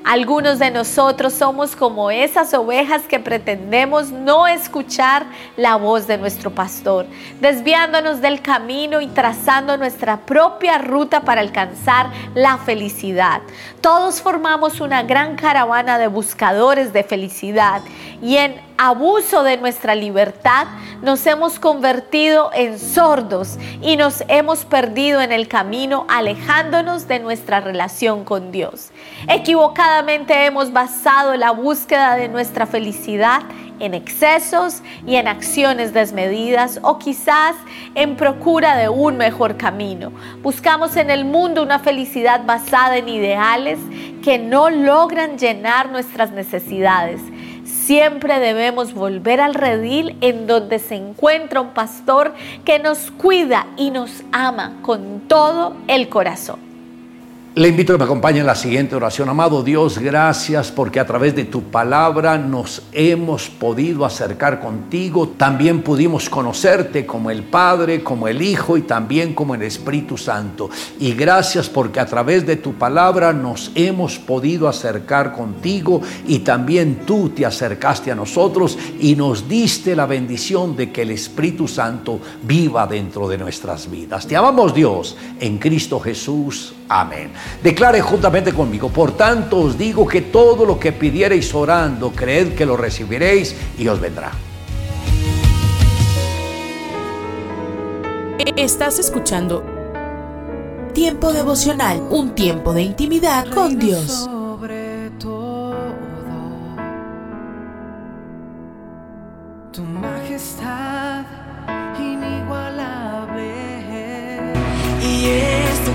[0.04, 5.24] Algunos de nosotros somos como esas ovejas que pretendemos no escuchar
[5.56, 7.06] la voz de nuestro pastor,
[7.40, 13.40] desviándonos del camino y trazando nuestra propia ruta para alcanzar la felicidad.
[13.80, 17.80] Todos formamos una gran caravana de buscadores de felicidad
[18.20, 20.66] y en abuso de nuestra libertad
[21.02, 27.60] nos hemos convertido en sordos y nos hemos perdido en el camino alejándonos de nuestra
[27.60, 28.90] relación con Dios.
[29.28, 33.42] Equivocadamente hemos basado la búsqueda de nuestra felicidad
[33.80, 37.56] en excesos y en acciones desmedidas o quizás
[37.94, 40.12] en procura de un mejor camino.
[40.42, 43.78] Buscamos en el mundo una felicidad basada en ideales
[44.22, 47.20] que no logran llenar nuestras necesidades
[47.86, 52.32] Siempre debemos volver al redil en donde se encuentra un pastor
[52.64, 56.73] que nos cuida y nos ama con todo el corazón.
[57.56, 59.28] Le invito a que me acompañe en la siguiente oración.
[59.28, 65.28] Amado Dios, gracias porque a través de tu palabra nos hemos podido acercar contigo.
[65.28, 70.68] También pudimos conocerte como el Padre, como el Hijo y también como el Espíritu Santo.
[70.98, 77.02] Y gracias porque a través de tu palabra nos hemos podido acercar contigo y también
[77.06, 82.18] tú te acercaste a nosotros y nos diste la bendición de que el Espíritu Santo
[82.42, 84.26] viva dentro de nuestras vidas.
[84.26, 86.74] Te amamos Dios en Cristo Jesús.
[86.88, 87.30] Amén.
[87.62, 92.66] Declare juntamente conmigo, por tanto os digo que todo lo que pidiereis orando, creed que
[92.66, 94.32] lo recibiréis y os vendrá.
[98.56, 99.64] Estás escuchando
[100.94, 104.30] Tiempo devocional, un tiempo de intimidad con Dios.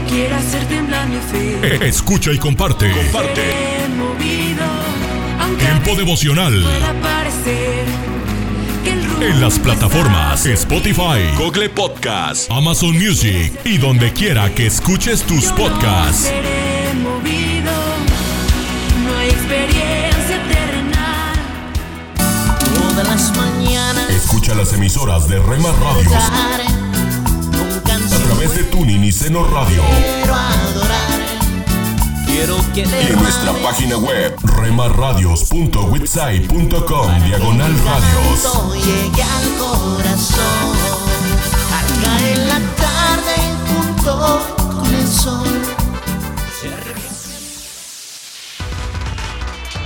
[0.09, 1.87] Esto quiere hacer temblar mi fe.
[1.87, 2.91] Escucha y comparte.
[2.91, 3.41] Comparte.
[3.97, 4.65] Movido,
[5.57, 6.63] Tiempo devocional.
[7.01, 7.85] parecer
[8.83, 15.45] que En las plataformas Spotify, Google Podcast, Amazon Music y donde quiera que escuches tus
[15.51, 16.31] podcasts.
[17.03, 17.71] movido,
[19.03, 21.35] no hay experiencia terrenal.
[22.75, 26.88] Todas las mañanas Escucha las emisoras de Rema Radios
[28.39, 31.19] través de Tuning y Seno Radio quiero adorar.
[32.25, 38.43] Quiero que y en nuestra página web remarradios.witsai.com diagonal radios.
[38.43, 40.77] Todo llegue al corazón.
[41.75, 43.35] Al caer la tarde
[43.67, 44.41] junto
[44.71, 45.49] con el sol.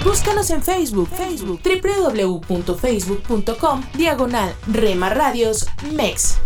[0.03, 6.38] Búscanos en Facebook, Facebook, www.facebook.com, diagonal Rema Radios MEX.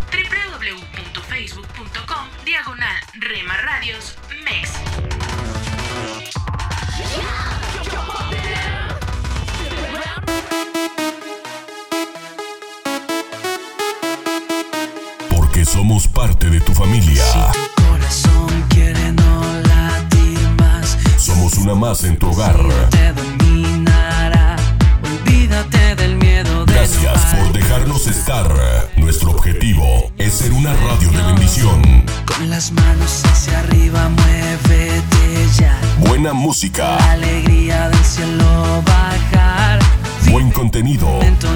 [3.87, 4.71] Rema Radios MEX.
[15.29, 17.23] Porque somos parte de tu familia.
[17.75, 20.97] Corazón quiere no latir más.
[21.17, 22.57] Somos una más en tu hogar.
[22.89, 24.57] Te dominará.
[25.03, 28.53] Olvídate del miedo de Gracias por dejarnos estar.
[28.97, 32.16] Nuestro objetivo es ser una radio de bendición.
[32.37, 35.75] Con las manos hacia arriba, muévete ya.
[35.97, 39.79] Buena música, La alegría del cielo bajar.
[40.29, 41.07] buen contenido.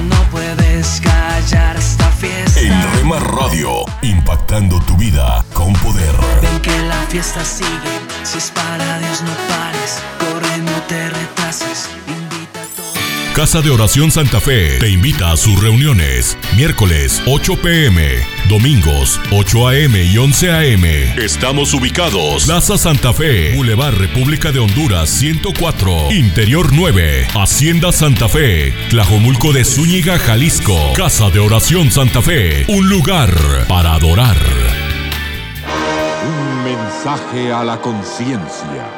[0.10, 2.60] No puedes callar esta fiesta.
[2.60, 6.16] En Rema Radio, impactando tu vida con poder.
[6.42, 8.00] Ven que la fiesta sigue.
[8.24, 10.00] Si es para Dios, no pares.
[10.20, 11.90] Corre, no te retrases.
[13.36, 16.38] Casa de Oración Santa Fe te invita a sus reuniones.
[16.58, 18.18] Miércoles 8 pm,
[18.50, 20.84] domingos 8 am y 11 am.
[21.18, 22.44] Estamos ubicados.
[22.44, 29.64] Plaza Santa Fe, Boulevard República de Honduras 104, Interior 9, Hacienda Santa Fe, Tlajomulco de
[29.64, 30.78] Zúñiga, Jalisco.
[30.98, 33.34] Casa de Oración Santa Fe, un lugar
[33.70, 34.36] para adorar.
[36.28, 38.90] Un mensaje a la conciencia.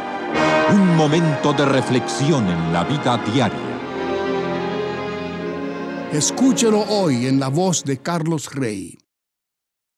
[0.72, 3.72] Un momento de reflexión en la vida diaria.
[6.14, 8.99] Escúchelo hoy en la voz de Carlos Rey.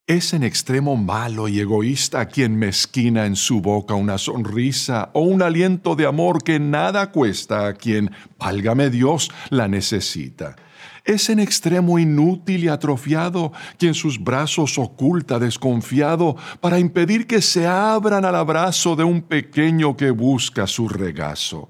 [0.07, 5.41] Es en extremo malo y egoísta quien mezquina en su boca una sonrisa o un
[5.41, 10.55] aliento de amor que nada cuesta a quien, válgame Dios, la necesita.
[11.03, 17.67] Es en extremo inútil y atrofiado quien sus brazos oculta desconfiado para impedir que se
[17.67, 21.67] abran al abrazo de un pequeño que busca su regazo.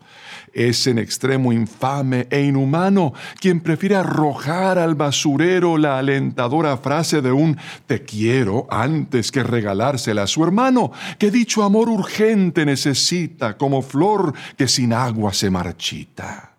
[0.56, 7.34] Es en extremo infame e inhumano quien prefiere arrojar al basurero la alentadora frase de
[7.34, 7.57] un
[7.88, 14.34] te quiero antes que regalársela a su hermano, que dicho amor urgente necesita como flor
[14.56, 16.53] que sin agua se marchita.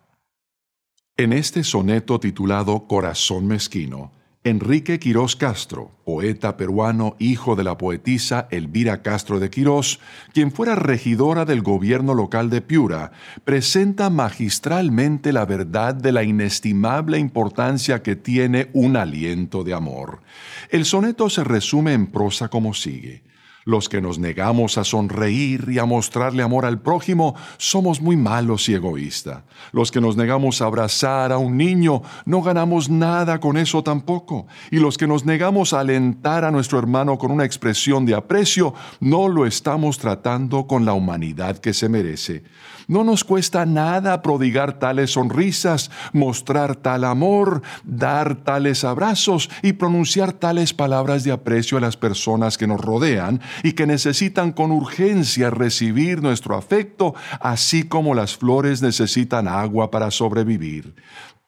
[1.17, 4.11] En este soneto titulado Corazón Mezquino,
[4.47, 9.99] Enrique Quirós Castro, poeta peruano, hijo de la poetisa Elvira Castro de Quirós,
[10.33, 13.11] quien fuera regidora del gobierno local de Piura,
[13.43, 20.21] presenta magistralmente la verdad de la inestimable importancia que tiene un aliento de amor.
[20.69, 23.23] El soneto se resume en prosa como sigue.
[23.67, 28.69] Los que nos negamos a sonreír y a mostrarle amor al prójimo somos muy malos
[28.69, 29.43] y egoístas.
[29.73, 34.47] Los que nos negamos a abrazar a un niño no ganamos nada con eso tampoco.
[34.71, 38.73] Y los que nos negamos a alentar a nuestro hermano con una expresión de aprecio
[39.01, 42.43] no lo estamos tratando con la humanidad que se merece.
[42.87, 50.31] No nos cuesta nada prodigar tales sonrisas, mostrar tal amor, dar tales abrazos y pronunciar
[50.31, 55.49] tales palabras de aprecio a las personas que nos rodean y que necesitan con urgencia
[55.49, 60.95] recibir nuestro afecto, así como las flores necesitan agua para sobrevivir.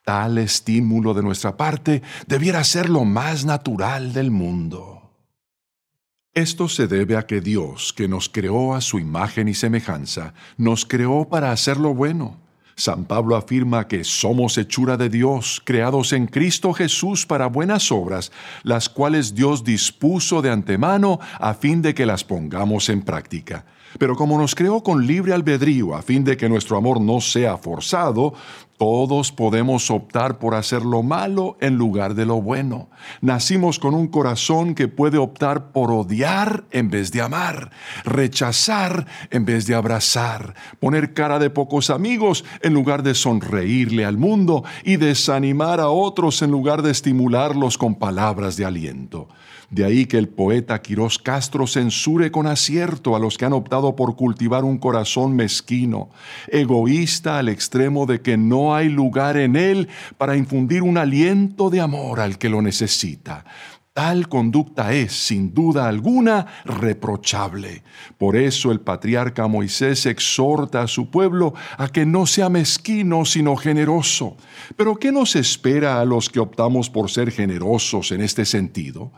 [0.04, 4.99] Tal estímulo de nuestra parte debiera ser lo más natural del mundo.
[6.34, 10.86] Esto se debe a que Dios, que nos creó a su imagen y semejanza, nos
[10.86, 12.38] creó para hacer lo bueno.
[12.76, 18.30] San Pablo afirma que somos hechura de Dios, creados en Cristo Jesús para buenas obras,
[18.62, 23.64] las cuales Dios dispuso de antemano a fin de que las pongamos en práctica.
[23.98, 27.56] Pero como nos creó con libre albedrío a fin de que nuestro amor no sea
[27.56, 28.34] forzado,
[28.80, 32.88] todos podemos optar por hacer lo malo en lugar de lo bueno.
[33.20, 37.72] Nacimos con un corazón que puede optar por odiar en vez de amar,
[38.06, 44.16] rechazar en vez de abrazar, poner cara de pocos amigos en lugar de sonreírle al
[44.16, 49.28] mundo y desanimar a otros en lugar de estimularlos con palabras de aliento.
[49.70, 53.94] De ahí que el poeta Quirós Castro censure con acierto a los que han optado
[53.94, 56.10] por cultivar un corazón mezquino,
[56.48, 59.88] egoísta al extremo de que no hay lugar en él
[60.18, 63.44] para infundir un aliento de amor al que lo necesita.
[63.92, 67.82] Tal conducta es, sin duda alguna, reprochable.
[68.18, 73.56] Por eso el patriarca Moisés exhorta a su pueblo a que no sea mezquino, sino
[73.56, 74.36] generoso.
[74.76, 79.12] Pero ¿qué nos espera a los que optamos por ser generosos en este sentido?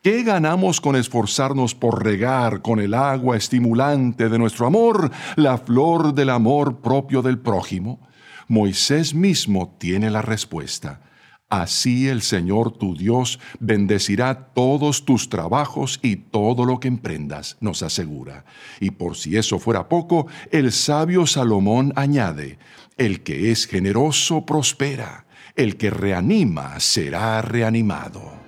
[0.00, 6.14] ¿Qué ganamos con esforzarnos por regar con el agua estimulante de nuestro amor la flor
[6.14, 8.08] del amor propio del prójimo?
[8.46, 11.00] Moisés mismo tiene la respuesta.
[11.48, 17.82] Así el Señor tu Dios bendecirá todos tus trabajos y todo lo que emprendas, nos
[17.82, 18.44] asegura.
[18.78, 22.60] Y por si eso fuera poco, el sabio Salomón añade,
[22.98, 25.26] el que es generoso prospera,
[25.56, 28.47] el que reanima será reanimado.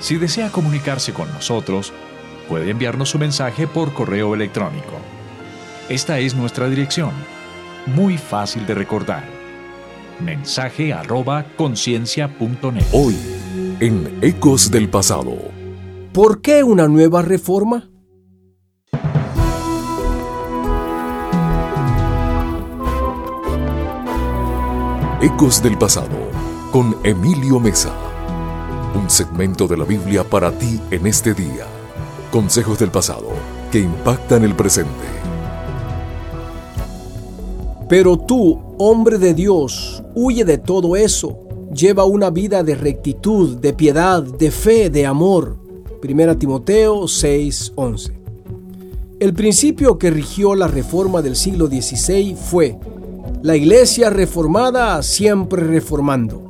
[0.00, 1.92] Si desea comunicarse con nosotros,
[2.48, 4.98] puede enviarnos su mensaje por correo electrónico.
[5.88, 7.12] Esta es nuestra dirección,
[7.86, 9.40] muy fácil de recordar
[10.20, 12.84] mensaje arroba conciencia.net.
[12.92, 13.16] Hoy,
[13.80, 15.36] en Ecos del Pasado.
[16.12, 17.88] ¿Por qué una nueva reforma?
[25.22, 26.16] Ecos del Pasado,
[26.72, 27.94] con Emilio Mesa.
[28.94, 31.64] Un segmento de la Biblia para ti en este día.
[32.32, 33.28] Consejos del pasado
[33.70, 34.90] que impactan el presente.
[37.88, 41.38] Pero tú, hombre de Dios, huye de todo eso.
[41.72, 45.56] Lleva una vida de rectitud, de piedad, de fe, de amor.
[46.02, 48.12] 1 Timoteo 6:11.
[49.20, 52.76] El principio que rigió la reforma del siglo XVI fue
[53.42, 56.49] la iglesia reformada siempre reformando.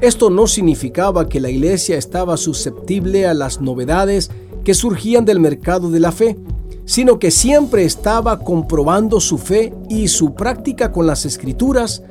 [0.00, 4.30] Esto no significaba que la iglesia estaba susceptible a las novedades
[4.64, 6.36] que surgían del mercado de la fe,
[6.84, 12.02] sino que siempre estaba comprobando su fe y su práctica con las escrituras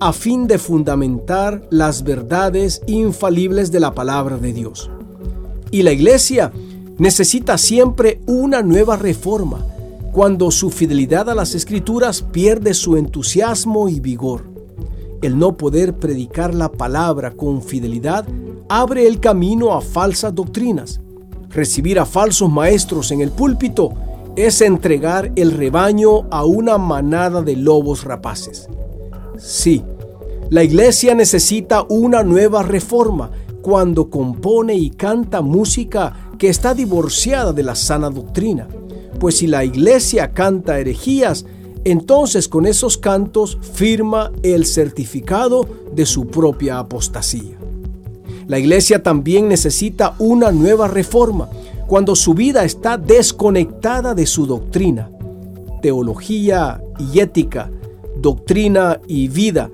[0.00, 4.90] a fin de fundamentar las verdades infalibles de la palabra de Dios.
[5.70, 6.50] Y la iglesia
[6.98, 9.66] necesita siempre una nueva reforma
[10.12, 14.53] cuando su fidelidad a las escrituras pierde su entusiasmo y vigor.
[15.24, 18.26] El no poder predicar la palabra con fidelidad
[18.68, 21.00] abre el camino a falsas doctrinas.
[21.48, 23.94] Recibir a falsos maestros en el púlpito
[24.36, 28.68] es entregar el rebaño a una manada de lobos rapaces.
[29.38, 29.82] Sí,
[30.50, 33.30] la iglesia necesita una nueva reforma
[33.62, 38.68] cuando compone y canta música que está divorciada de la sana doctrina.
[39.18, 41.46] Pues si la iglesia canta herejías,
[41.84, 47.58] entonces con esos cantos firma el certificado de su propia apostasía.
[48.46, 51.48] La iglesia también necesita una nueva reforma
[51.86, 55.10] cuando su vida está desconectada de su doctrina.
[55.82, 57.70] Teología y ética,
[58.20, 59.70] doctrina y vida,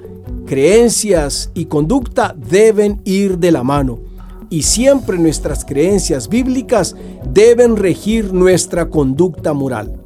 [0.47, 3.99] creencias y conducta deben ir de la mano.
[4.51, 6.97] Y siempre nuestras creencias bíblicas
[7.32, 10.00] deben regir nuestra conducta moral.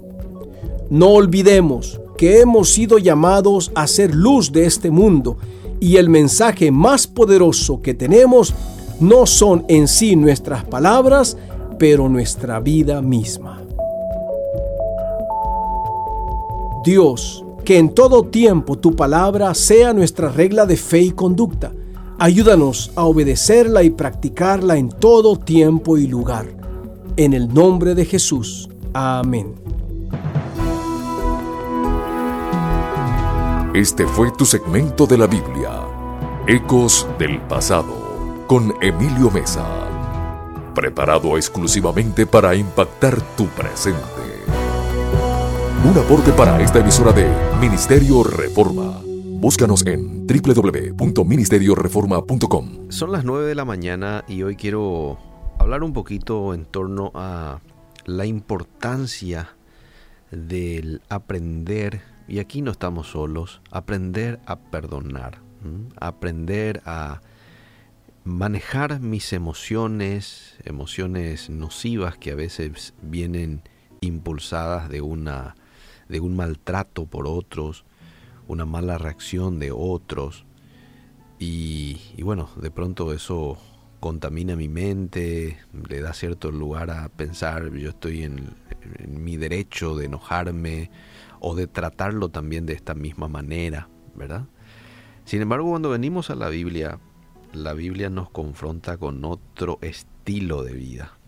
[0.90, 5.36] No olvidemos que hemos sido llamados a ser luz de este mundo
[5.80, 8.54] y el mensaje más poderoso que tenemos
[9.00, 11.36] no son en sí nuestras palabras,
[11.78, 13.60] pero nuestra vida misma.
[16.84, 21.72] Dios, que en todo tiempo tu palabra sea nuestra regla de fe y conducta.
[22.18, 26.46] Ayúdanos a obedecerla y practicarla en todo tiempo y lugar.
[27.16, 28.68] En el nombre de Jesús.
[28.92, 29.63] Amén.
[33.74, 35.82] Este fue tu segmento de la Biblia,
[36.46, 39.84] Ecos del Pasado, con Emilio Mesa
[40.74, 43.98] preparado exclusivamente para impactar tu presente.
[45.84, 47.26] Un aporte para esta emisora de
[47.60, 49.00] Ministerio Reforma.
[49.04, 52.90] Búscanos en www.ministerioreforma.com.
[52.90, 55.16] Son las 9 de la mañana y hoy quiero
[55.58, 57.60] hablar un poquito en torno a
[58.06, 59.50] la importancia
[60.30, 65.38] del aprender, y aquí no estamos solos, aprender a perdonar,
[65.96, 67.20] aprender a
[68.24, 73.62] manejar mis emociones, emociones nocivas que a veces vienen
[74.00, 75.54] impulsadas de una
[76.08, 77.84] de un maltrato por otros,
[78.48, 80.44] una mala reacción de otros.
[81.38, 83.58] Y, bueno, de pronto eso
[84.00, 88.54] contamina mi mente, le da cierto lugar a pensar, yo estoy en,
[88.98, 90.90] en mi derecho de enojarme
[91.46, 94.46] o de tratarlo también de esta misma manera, ¿verdad?
[95.26, 97.00] Sin embargo, cuando venimos a la Biblia,
[97.52, 101.18] la Biblia nos confronta con otro estilo de vida,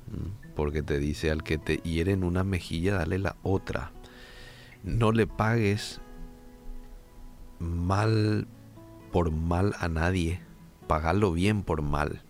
[0.54, 3.92] porque te dice al que te hiere en una mejilla, dale la otra.
[4.84, 6.00] No le pagues
[7.58, 8.48] mal
[9.12, 10.40] por mal a nadie,
[10.86, 12.22] pagalo bien por mal.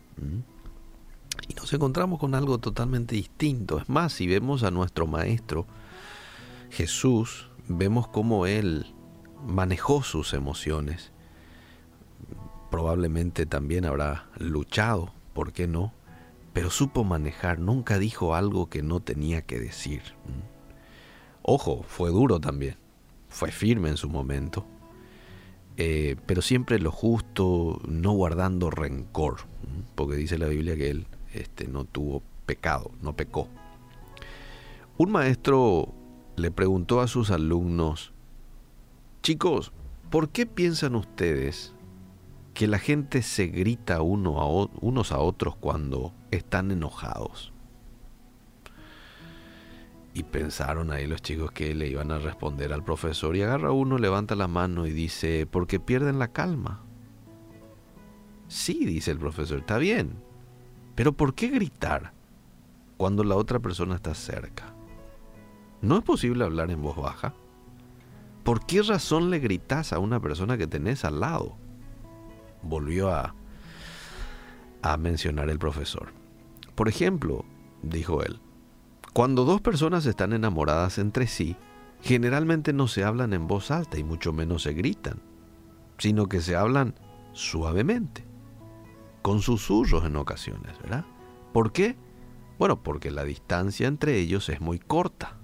[1.46, 3.78] Y nos encontramos con algo totalmente distinto.
[3.78, 5.66] Es más, si vemos a nuestro Maestro
[6.70, 8.94] Jesús, vemos cómo Él
[9.46, 11.12] manejó sus emociones
[12.70, 15.92] probablemente también habrá luchado, ¿por qué no?
[16.52, 20.02] Pero supo manejar, nunca dijo algo que no tenía que decir.
[21.42, 22.76] Ojo, fue duro también,
[23.28, 24.66] fue firme en su momento.
[25.78, 29.36] eh, pero siempre lo justo, no guardando rencor,
[29.94, 33.48] porque dice la Biblia que él este, no tuvo pecado, no pecó.
[34.96, 35.94] Un maestro
[36.36, 38.12] le preguntó a sus alumnos,
[39.22, 39.72] chicos,
[40.10, 41.74] ¿por qué piensan ustedes
[42.54, 47.52] que la gente se grita unos a otros cuando están enojados?
[50.12, 53.98] Y pensaron ahí los chicos que le iban a responder al profesor y agarra uno,
[53.98, 56.82] levanta la mano y dice, porque pierden la calma.
[58.48, 60.22] Sí, dice el profesor, está bien,
[60.94, 62.12] pero ¿por qué gritar
[62.96, 64.75] cuando la otra persona está cerca?
[65.82, 67.34] ¿No es posible hablar en voz baja?
[68.46, 71.56] ¿Por qué razón le gritas a una persona que tenés al lado?
[72.62, 73.34] Volvió a,
[74.98, 76.12] mencionar el profesor.
[76.76, 77.44] Por ejemplo,
[77.82, 78.38] dijo él,
[79.12, 81.56] cuando dos personas están enamoradas entre sí,
[82.02, 85.20] generalmente no se hablan en voz alta y mucho menos se gritan,
[85.98, 86.94] sino que se hablan
[87.32, 88.24] suavemente,
[89.22, 91.04] con susurros en ocasiones, ¿verdad?
[91.52, 91.96] ¿Por qué?
[92.58, 95.36] Bueno, porque la distancia entre ellos es muy corta.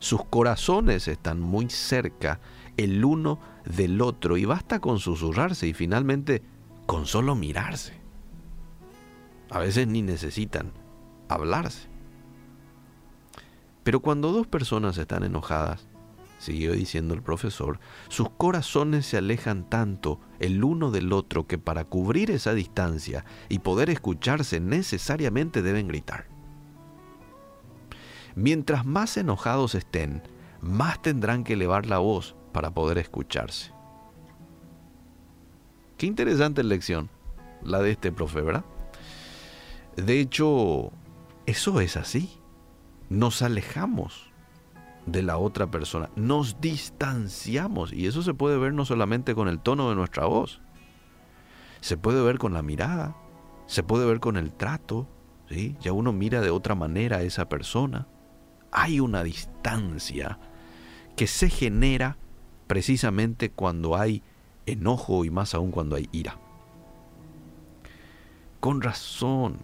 [0.00, 2.40] Sus corazones están muy cerca
[2.78, 6.42] el uno del otro y basta con susurrarse y finalmente
[6.86, 8.00] con solo mirarse.
[9.50, 10.72] A veces ni necesitan
[11.28, 11.88] hablarse.
[13.82, 15.86] Pero cuando dos personas están enojadas,
[16.38, 17.78] siguió diciendo el profesor,
[18.08, 23.58] sus corazones se alejan tanto el uno del otro que para cubrir esa distancia y
[23.58, 26.29] poder escucharse necesariamente deben gritar.
[28.34, 30.22] Mientras más enojados estén,
[30.60, 33.72] más tendrán que elevar la voz para poder escucharse.
[35.96, 37.10] Qué interesante lección
[37.62, 38.64] la de este profe, ¿verdad?
[39.96, 40.92] De hecho,
[41.46, 42.38] eso es así.
[43.08, 44.30] Nos alejamos
[45.06, 49.58] de la otra persona, nos distanciamos y eso se puede ver no solamente con el
[49.58, 50.60] tono de nuestra voz,
[51.80, 53.16] se puede ver con la mirada,
[53.66, 55.08] se puede ver con el trato,
[55.48, 55.76] ¿sí?
[55.80, 58.06] Ya uno mira de otra manera a esa persona
[58.72, 60.38] hay una distancia
[61.16, 62.16] que se genera
[62.66, 64.22] precisamente cuando hay
[64.66, 66.38] enojo y más aún cuando hay ira.
[68.60, 69.58] Con razón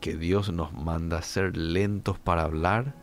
[0.00, 2.94] que Dios nos manda ser lentos para hablar,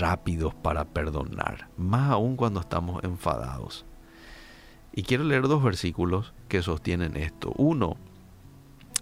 [0.00, 3.84] rápidos para perdonar, más aún cuando estamos enfadados.
[4.92, 7.52] Y quiero leer dos versículos que sostienen esto.
[7.56, 7.96] Uno,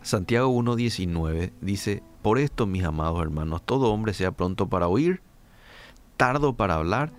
[0.01, 5.23] Santiago 1.19 dice, por esto mis amados hermanos, todo hombre sea pronto para oír,
[6.23, 7.13] tardo para hablar,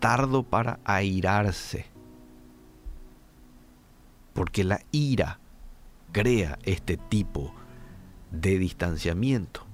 [0.00, 1.86] tardo para airarse.
[4.32, 5.38] Porque la ira
[6.10, 7.54] crea este tipo
[8.32, 9.64] de distanciamiento.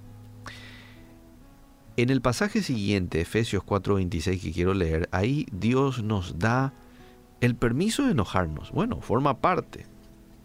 [1.96, 6.74] En el pasaje siguiente, Efesios 4:26 que quiero leer, ahí Dios nos da
[7.40, 8.70] el permiso de enojarnos.
[8.70, 9.86] Bueno, forma parte.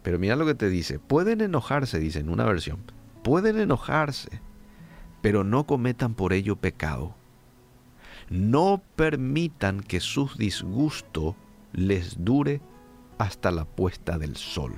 [0.02, 0.98] Pero mira lo que te dice.
[0.98, 2.78] Pueden enojarse, dice en una versión.
[3.22, 4.40] Pueden enojarse,
[5.20, 7.19] pero no cometan por ello pecado
[8.30, 11.34] no permitan que su disgusto
[11.72, 12.62] les dure
[13.18, 14.72] hasta la puesta del sol.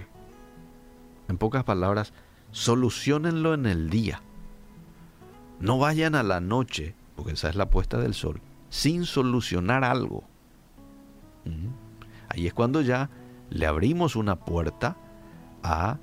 [1.28, 2.12] En pocas palabras,
[2.50, 4.22] solucionenlo en el día.
[5.60, 10.24] No vayan a la noche, porque esa es la puesta del sol, sin solucionar algo.
[12.28, 13.10] Ahí es cuando ya
[13.50, 14.96] le abrimos una puerta
[15.62, 15.98] a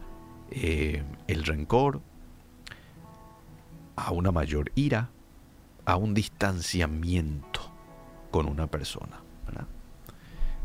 [0.52, 2.02] eh, el rencor,
[3.96, 5.10] a una mayor ira,
[5.90, 7.62] a un distanciamiento
[8.30, 9.24] con una persona.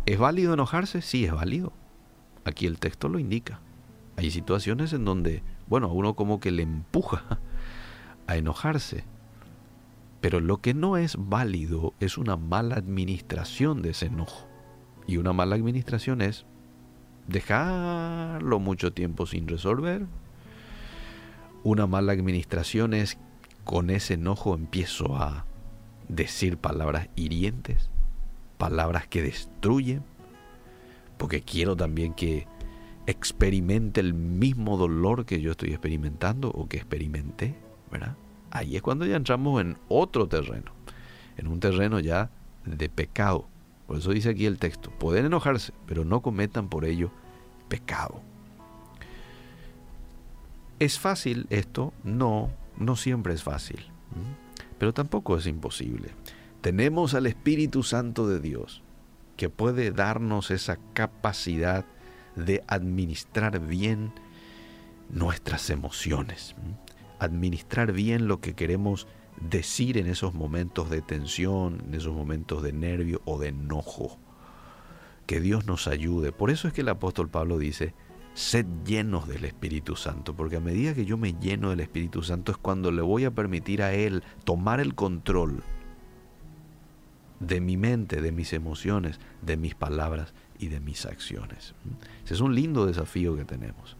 [0.06, 1.00] ¿Es válido enojarse?
[1.00, 1.72] Sí, es válido.
[2.44, 3.60] Aquí el texto lo indica.
[4.16, 7.38] Hay situaciones en donde, bueno, a uno como que le empuja
[8.26, 9.04] a enojarse.
[10.20, 14.46] Pero lo que no es válido es una mala administración de ese enojo.
[15.06, 16.44] Y una mala administración es
[17.28, 20.04] dejarlo mucho tiempo sin resolver.
[21.62, 23.16] Una mala administración es
[23.64, 25.46] con ese enojo empiezo a
[26.08, 27.90] decir palabras hirientes,
[28.58, 30.02] palabras que destruyen,
[31.16, 32.46] porque quiero también que
[33.06, 37.54] experimente el mismo dolor que yo estoy experimentando o que experimenté,
[37.90, 38.16] ¿verdad?
[38.50, 40.72] Ahí es cuando ya entramos en otro terreno,
[41.36, 42.30] en un terreno ya
[42.64, 43.46] de pecado.
[43.86, 47.10] Por eso dice aquí el texto, pueden enojarse, pero no cometan por ello
[47.68, 48.20] pecado.
[50.78, 51.92] ¿Es fácil esto?
[52.02, 53.80] No, no siempre es fácil,
[54.78, 56.10] pero tampoco es imposible.
[56.60, 58.82] Tenemos al Espíritu Santo de Dios
[59.36, 61.84] que puede darnos esa capacidad
[62.36, 64.12] de administrar bien
[65.10, 66.54] nuestras emociones,
[67.18, 69.06] administrar bien lo que queremos
[69.40, 74.18] decir en esos momentos de tensión, en esos momentos de nervio o de enojo.
[75.26, 76.32] que Dios nos ayude.
[76.32, 77.94] Por eso es que el apóstol Pablo dice,
[78.34, 82.52] sed llenos del Espíritu Santo, porque a medida que yo me lleno del Espíritu Santo
[82.52, 85.62] es cuando le voy a permitir a Él tomar el control
[87.40, 91.74] de mi mente, de mis emociones, de mis palabras y de mis acciones.
[92.24, 93.96] Ese es un lindo desafío que tenemos.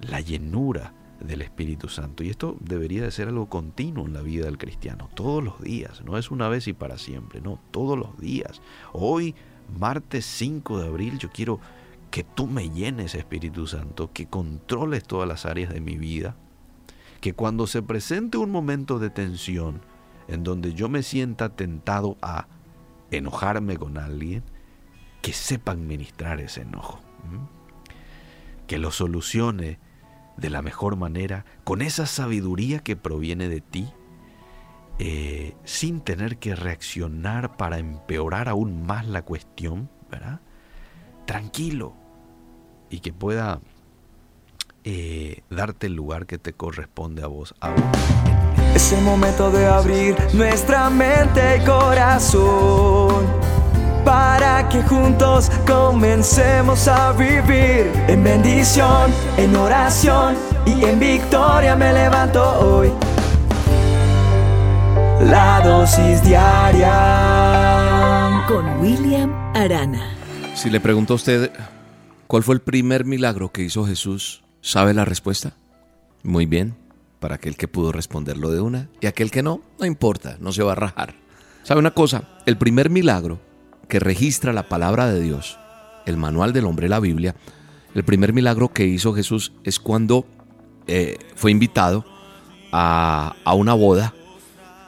[0.00, 2.22] La llenura del Espíritu Santo.
[2.22, 6.02] Y esto debería de ser algo continuo en la vida del cristiano, todos los días,
[6.04, 8.60] no es una vez y para siempre, no, todos los días.
[8.92, 9.34] Hoy,
[9.78, 11.60] martes 5 de abril, yo quiero
[12.10, 16.36] que tú me llenes, Espíritu Santo, que controles todas las áreas de mi vida,
[17.20, 19.80] que cuando se presente un momento de tensión
[20.28, 22.48] en donde yo me sienta tentado a
[23.10, 24.42] enojarme con alguien,
[25.22, 27.00] que sepa administrar ese enojo,
[28.66, 29.78] que lo solucione
[30.36, 33.88] de la mejor manera, con esa sabiduría que proviene de ti,
[34.98, 40.40] eh, sin tener que reaccionar para empeorar aún más la cuestión, ¿verdad?
[41.26, 41.92] Tranquilo
[42.88, 43.60] y que pueda
[44.84, 47.54] eh, darte el lugar que te corresponde a vos.
[47.60, 47.74] A
[48.74, 53.26] Es el momento de abrir nuestra mente y corazón
[54.04, 62.40] para que juntos comencemos a vivir en bendición, en oración y en victoria me levanto
[62.60, 62.92] hoy.
[65.22, 66.94] La dosis diaria
[68.46, 70.15] con William Arana.
[70.56, 71.52] Si le pregunto a usted
[72.26, 75.52] cuál fue el primer milagro que hizo Jesús, ¿sabe la respuesta?
[76.22, 76.74] Muy bien,
[77.20, 80.62] para aquel que pudo responderlo de una y aquel que no, no importa, no se
[80.62, 81.14] va a rajar.
[81.62, 82.40] ¿Sabe una cosa?
[82.46, 83.38] El primer milagro
[83.86, 85.58] que registra la palabra de Dios,
[86.06, 87.36] el manual del hombre, la Biblia,
[87.94, 90.26] el primer milagro que hizo Jesús es cuando
[90.86, 92.06] eh, fue invitado
[92.72, 94.14] a, a una boda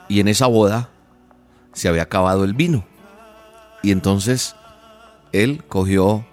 [0.07, 0.89] y en esa boda
[1.73, 2.87] se había acabado el vino.
[3.83, 4.55] Y entonces
[5.31, 6.25] él cogió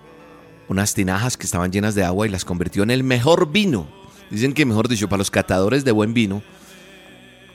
[0.69, 3.87] unas tinajas que estaban llenas de agua y las convirtió en el mejor vino.
[4.31, 6.43] Dicen que, mejor dicho, para los catadores de buen vino,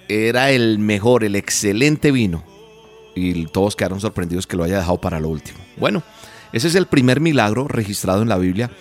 [0.08, 2.44] era el mejor, el excelente vino
[3.16, 5.60] y todos quedaron sorprendidos que lo haya dejado para lo último.
[5.78, 6.04] Bueno,
[6.54, 8.72] ese es el primer milagro registrado en la Biblia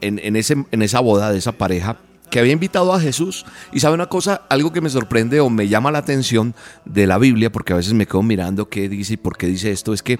[0.00, 1.98] en, ese, en esa boda de esa pareja
[2.30, 3.44] que había invitado a Jesús.
[3.72, 6.54] Y sabe una cosa, algo que me sorprende o me llama la atención
[6.84, 9.70] de la Biblia, porque a veces me quedo mirando qué dice y por qué dice
[9.70, 10.18] esto, es que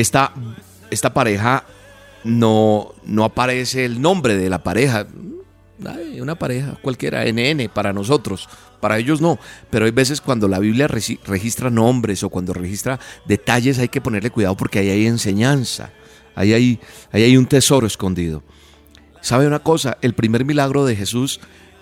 [0.00, 0.32] esta,
[0.90, 1.64] esta pareja
[2.24, 5.06] no, no aparece el nombre de la pareja.
[6.20, 8.48] una pareja cualquiera, NN para nosotros,
[8.80, 9.38] para ellos no,
[9.70, 14.30] pero hay veces cuando la Biblia registra nombres o cuando registra detalles hay que ponerle
[14.30, 15.90] cuidado porque ahí hay enseñanza,
[16.34, 16.80] ahí hay,
[17.12, 18.42] ahí hay un tesoro escondido.
[19.20, 19.98] ¿Sabe una cosa?
[20.00, 21.40] El primer milagro de Jesús,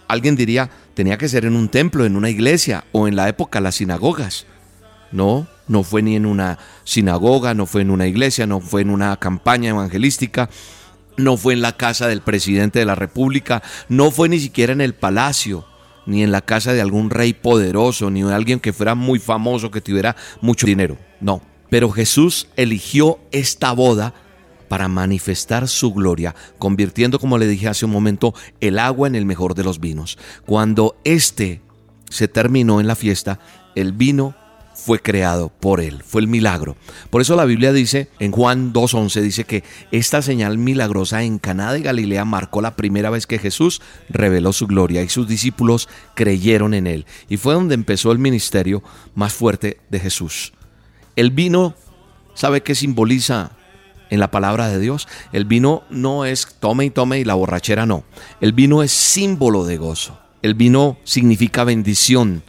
[0.08, 3.60] alguien diría, tenía que ser en un templo, en una iglesia o en la época
[3.60, 4.46] las sinagogas.
[5.12, 8.90] No, no fue ni en una sinagoga, no fue en una iglesia, no fue en
[8.90, 10.50] una campaña evangelística,
[11.16, 14.80] no fue en la casa del presidente de la República, no fue ni siquiera en
[14.80, 15.66] el palacio
[16.08, 19.70] ni en la casa de algún rey poderoso, ni de alguien que fuera muy famoso,
[19.70, 20.96] que tuviera mucho dinero.
[21.20, 21.42] No.
[21.68, 24.14] Pero Jesús eligió esta boda
[24.68, 29.26] para manifestar su gloria, convirtiendo, como le dije hace un momento, el agua en el
[29.26, 30.16] mejor de los vinos.
[30.46, 31.60] Cuando éste
[32.08, 33.38] se terminó en la fiesta,
[33.74, 34.34] el vino
[34.78, 36.76] fue creado por él, fue el milagro.
[37.10, 41.72] Por eso la Biblia dice, en Juan 2.11, dice que esta señal milagrosa en Caná
[41.72, 46.74] de Galilea marcó la primera vez que Jesús reveló su gloria y sus discípulos creyeron
[46.74, 47.06] en él.
[47.28, 48.82] Y fue donde empezó el ministerio
[49.16, 50.52] más fuerte de Jesús.
[51.16, 51.74] El vino,
[52.34, 53.50] ¿sabe qué simboliza
[54.10, 55.08] en la palabra de Dios?
[55.32, 58.04] El vino no es tome y tome y la borrachera no.
[58.40, 60.18] El vino es símbolo de gozo.
[60.40, 62.44] El vino significa bendición,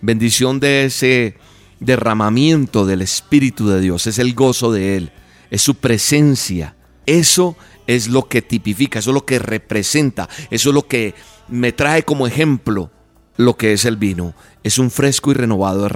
[0.00, 1.36] bendición de ese
[1.80, 5.12] derramamiento del Espíritu de Dios, es el gozo de Él,
[5.50, 6.74] es su presencia.
[7.06, 7.56] Eso
[7.86, 11.14] es lo que tipifica, eso es lo que representa, eso es lo que
[11.48, 12.90] me trae como ejemplo
[13.38, 14.34] lo que es el vino.
[14.62, 15.88] Es un fresco y renovado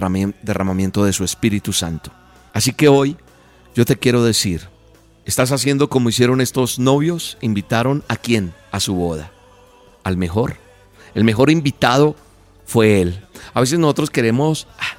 [0.43, 2.11] derramamiento de su Espíritu Santo.
[2.55, 3.17] Así que hoy
[3.75, 4.69] yo te quiero decir,
[5.27, 8.55] estás haciendo como hicieron estos novios, invitaron a quién?
[8.71, 9.33] A su boda,
[10.05, 10.57] al mejor.
[11.15, 12.17] El mejor invitado
[12.65, 13.27] fue él.
[13.53, 14.97] A veces nosotros queremos, ah,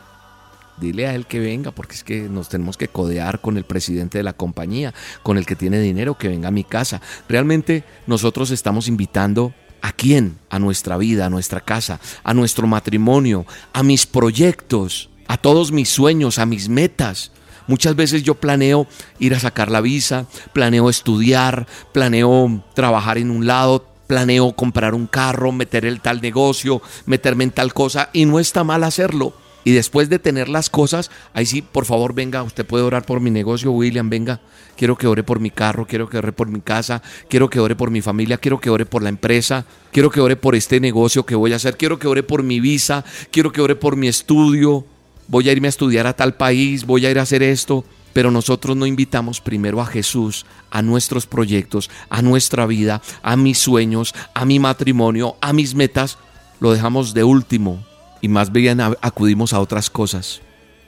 [0.80, 4.18] dile a él que venga, porque es que nos tenemos que codear con el presidente
[4.18, 7.02] de la compañía, con el que tiene dinero, que venga a mi casa.
[7.30, 13.46] Realmente nosotros estamos invitando a quién, a nuestra vida, a nuestra casa, a nuestro matrimonio,
[13.74, 17.32] a mis proyectos, a todos mis sueños, a mis metas.
[17.68, 18.88] Muchas veces yo planeo
[19.20, 25.08] ir a sacar la visa, planeo estudiar, planeo trabajar en un lado, planeo comprar un
[25.08, 29.34] carro, meter el tal negocio, meterme en tal cosa y no está mal hacerlo
[29.64, 33.22] Y después de tener las cosas, ahí sí, por favor, venga, usted puede orar por
[33.22, 34.42] mi negocio, William, venga.
[34.76, 37.76] Quiero que ore por mi carro, quiero que ore por mi casa, quiero que ore
[37.76, 41.26] por mi familia, quiero que ore por la empresa, quiero que ore por este negocio
[41.26, 44.08] que voy a hacer, quiero que ore por mi visa, quiero que ore por mi
[44.08, 44.86] estudio,
[45.28, 47.86] voy a irme a estudiar a tal país, voy a ir a hacer esto.
[48.14, 53.58] Pero nosotros no invitamos primero a Jesús, a nuestros proyectos, a nuestra vida, a mis
[53.58, 56.20] sueños, a mi matrimonio, a mis metas.
[56.60, 57.84] Lo dejamos de último
[58.24, 60.40] y más bien acudimos a otras cosas.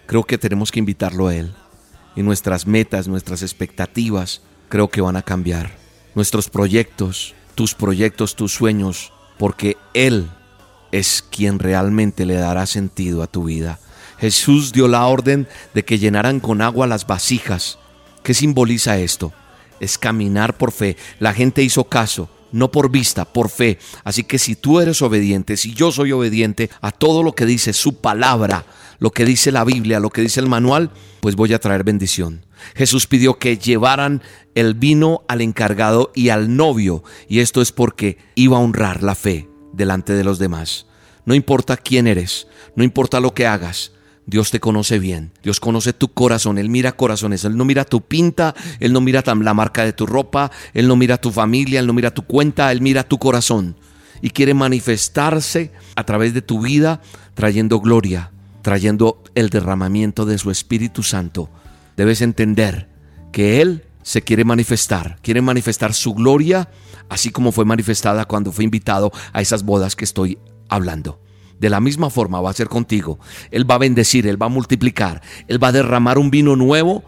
[0.05, 1.53] Creo que tenemos que invitarlo a Él.
[2.15, 5.75] Y nuestras metas, nuestras expectativas, creo que van a cambiar.
[6.15, 10.29] Nuestros proyectos, tus proyectos, tus sueños, porque Él
[10.93, 13.79] es quien realmente le dará sentido a tu vida.
[14.17, 17.79] Jesús dio la orden de que llenaran con agua las vasijas.
[18.23, 19.33] ¿Qué simboliza esto?
[19.81, 20.95] Es caminar por fe.
[21.19, 23.77] La gente hizo caso, no por vista, por fe.
[24.05, 27.73] Así que si tú eres obediente, si yo soy obediente a todo lo que dice
[27.73, 28.65] su palabra,
[28.97, 32.45] lo que dice la Biblia, lo que dice el manual, pues voy a traer bendición.
[32.73, 34.23] Jesús pidió que llevaran
[34.55, 39.15] el vino al encargado y al novio, y esto es porque iba a honrar la
[39.15, 40.87] fe delante de los demás.
[41.25, 43.91] No importa quién eres, no importa lo que hagas,
[44.27, 48.01] Dios te conoce bien, Dios conoce tu corazón, Él mira corazones, Él no mira tu
[48.01, 51.87] pinta, Él no mira la marca de tu ropa, Él no mira tu familia, Él
[51.87, 53.75] no mira tu cuenta, Él mira tu corazón
[54.21, 57.01] y quiere manifestarse a través de tu vida
[57.35, 58.31] trayendo gloria,
[58.63, 61.49] trayendo el derramamiento de su Espíritu Santo.
[61.95, 62.89] Debes entender
[63.31, 66.69] que Él se quiere manifestar, quiere manifestar su gloria,
[67.09, 70.39] así como fue manifestada cuando fue invitado a esas bodas que estoy
[70.69, 71.19] hablando.
[71.59, 73.19] De la misma forma va a ser contigo.
[73.51, 77.03] Él va a bendecir, Él va a multiplicar, Él va a derramar un vino nuevo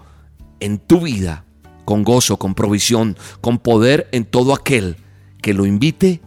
[0.59, 1.45] en tu vida,
[1.85, 4.97] con gozo, con provisión, con poder en todo aquel
[5.41, 6.21] que lo invite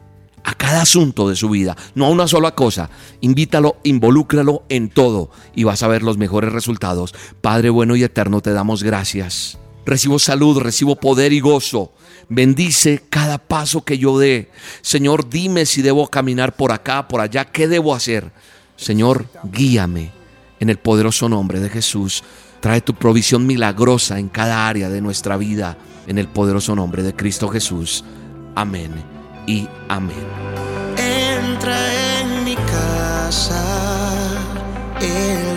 [0.44, 2.90] a cada asunto de su vida, no a una sola cosa.
[3.20, 7.14] Invítalo, involúcralo en todo y vas a ver los mejores resultados.
[7.40, 9.58] Padre bueno y eterno, te damos gracias.
[9.84, 11.92] Recibo salud, recibo poder y gozo.
[12.32, 14.50] Bendice cada paso que yo dé.
[14.82, 18.30] Señor, dime si debo caminar por acá, por allá, ¿qué debo hacer?
[18.76, 20.12] Señor, guíame
[20.60, 22.22] en el poderoso nombre de Jesús.
[22.60, 25.76] Trae tu provisión milagrosa en cada área de nuestra vida,
[26.06, 28.04] en el poderoso nombre de Cristo Jesús.
[28.54, 28.92] Amén
[29.48, 30.14] y amén.
[30.96, 33.60] Entra en mi casa,
[35.00, 35.49] el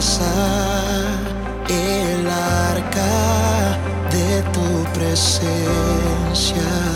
[0.00, 0.32] casa
[1.68, 3.76] el arca
[4.10, 6.89] de tu presencia.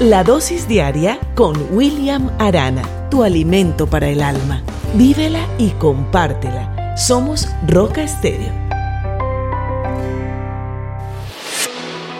[0.00, 4.62] La dosis diaria con William Arana, tu alimento para el alma.
[4.94, 6.96] Vívela y compártela.
[6.96, 8.50] Somos Roca Estéreo.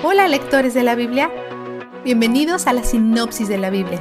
[0.04, 1.30] Hola lectores de la Biblia,
[2.04, 3.98] bienvenidos a la sinopsis de la Biblia.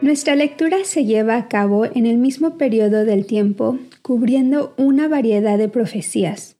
[0.00, 5.58] Nuestra lectura se lleva a cabo en el mismo periodo del tiempo, cubriendo una variedad
[5.58, 6.56] de profecías,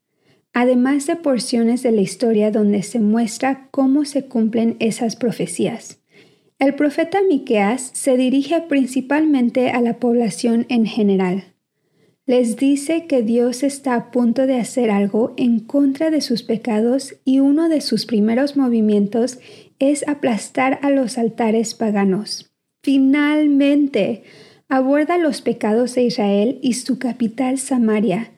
[0.55, 6.01] además de porciones de la historia donde se muestra cómo se cumplen esas profecías.
[6.59, 11.55] El profeta Miqueas se dirige principalmente a la población en general
[12.27, 17.17] les dice que Dios está a punto de hacer algo en contra de sus pecados
[17.25, 19.39] y uno de sus primeros movimientos
[19.79, 22.51] es aplastar a los altares paganos.
[22.83, 24.23] Finalmente,
[24.69, 28.33] aborda los pecados de Israel y su capital Samaria,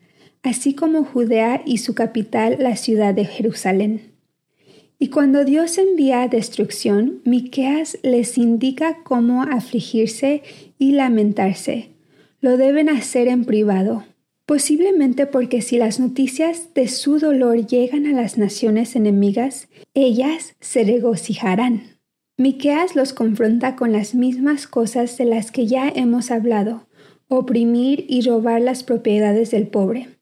[0.47, 4.12] así como Judea y su capital la ciudad de Jerusalén.
[4.98, 10.43] Y cuando Dios envía destrucción, Miqueas les indica cómo afligirse
[10.78, 11.97] y lamentarse
[12.40, 14.05] lo deben hacer en privado,
[14.44, 20.85] posiblemente porque si las noticias de su dolor llegan a las naciones enemigas, ellas se
[20.85, 21.98] regocijarán.
[22.36, 26.86] Miqueas los confronta con las mismas cosas de las que ya hemos hablado,
[27.28, 30.15] oprimir y robar las propiedades del pobre.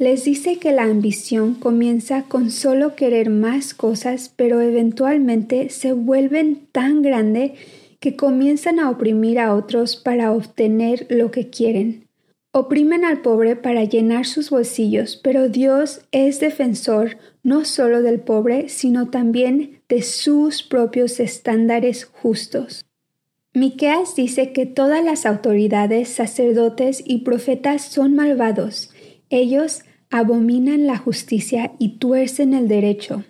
[0.00, 6.66] Les dice que la ambición comienza con solo querer más cosas, pero eventualmente se vuelven
[6.72, 7.52] tan grande
[7.98, 12.08] que comienzan a oprimir a otros para obtener lo que quieren.
[12.50, 18.70] Oprimen al pobre para llenar sus bolsillos, pero Dios es defensor no solo del pobre,
[18.70, 22.86] sino también de sus propios estándares justos.
[23.52, 28.94] Miqueas dice que todas las autoridades, sacerdotes y profetas son malvados.
[29.28, 33.24] Ellos abominan la justicia y tuercen el derecho.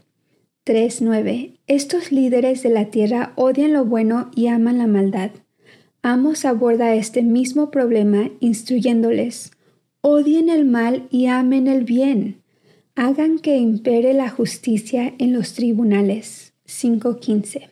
[0.64, 1.58] 3.9.
[1.66, 5.30] Estos líderes de la tierra odian lo bueno y aman la maldad.
[6.02, 9.52] Amos aborda este mismo problema instruyéndoles,
[10.00, 12.40] odien el mal y amen el bien.
[12.94, 16.54] Hagan que impere la justicia en los tribunales.
[16.66, 17.68] 5.15.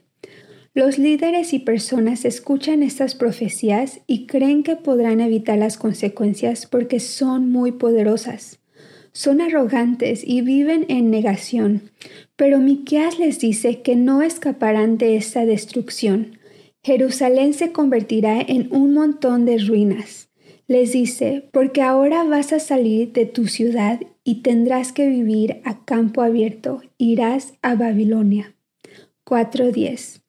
[0.75, 7.01] Los líderes y personas escuchan estas profecías y creen que podrán evitar las consecuencias porque
[7.01, 8.59] son muy poderosas
[9.19, 11.91] son arrogantes y viven en negación.
[12.37, 16.39] Pero Miqueas les dice que no escaparán de esta destrucción.
[16.85, 20.29] Jerusalén se convertirá en un montón de ruinas.
[20.69, 25.85] Les dice, porque ahora vas a salir de tu ciudad y tendrás que vivir a
[25.85, 28.55] campo abierto, irás a Babilonia.
[29.27, 30.21] 4.10.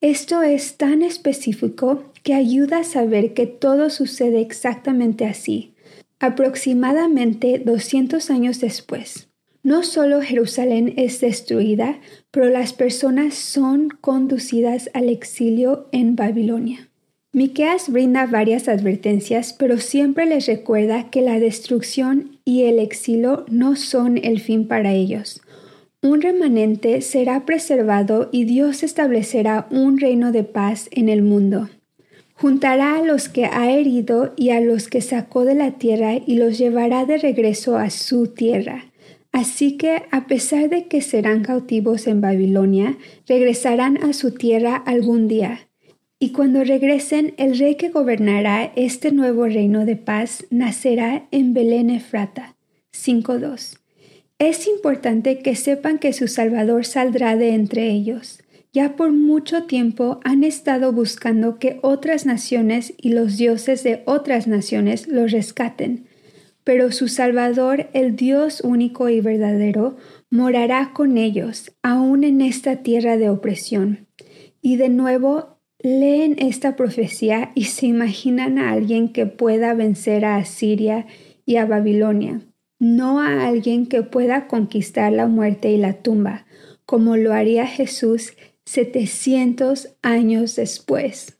[0.00, 5.72] Esto es tan específico que ayuda a saber que todo sucede exactamente así
[6.20, 9.28] aproximadamente 200 años después.
[9.62, 11.98] No solo Jerusalén es destruida,
[12.30, 16.88] pero las personas son conducidas al exilio en Babilonia.
[17.32, 23.76] Miqueas brinda varias advertencias, pero siempre les recuerda que la destrucción y el exilio no
[23.76, 25.42] son el fin para ellos.
[26.00, 31.68] Un remanente será preservado y Dios establecerá un reino de paz en el mundo.
[32.38, 36.36] Juntará a los que ha herido y a los que sacó de la tierra y
[36.36, 38.92] los llevará de regreso a su tierra.
[39.32, 45.28] Así que, a pesar de que serán cautivos en Babilonia, regresarán a su tierra algún
[45.28, 45.68] día.
[46.18, 51.88] Y cuando regresen, el rey que gobernará este nuevo reino de paz nacerá en Belén
[51.88, 52.54] Efrata.
[52.92, 53.78] 5.2.
[54.38, 58.40] Es importante que sepan que su Salvador saldrá de entre ellos
[58.76, 64.46] ya por mucho tiempo han estado buscando que otras naciones y los dioses de otras
[64.46, 66.08] naciones los rescaten,
[66.62, 69.96] pero su Salvador, el Dios único y verdadero,
[70.28, 74.08] morará con ellos, aún en esta tierra de opresión.
[74.60, 80.36] Y de nuevo leen esta profecía y se imaginan a alguien que pueda vencer a
[80.36, 81.06] Asiria
[81.46, 82.42] y a Babilonia,
[82.78, 86.44] no a alguien que pueda conquistar la muerte y la tumba,
[86.84, 88.34] como lo haría Jesús
[88.66, 91.36] 700 años después.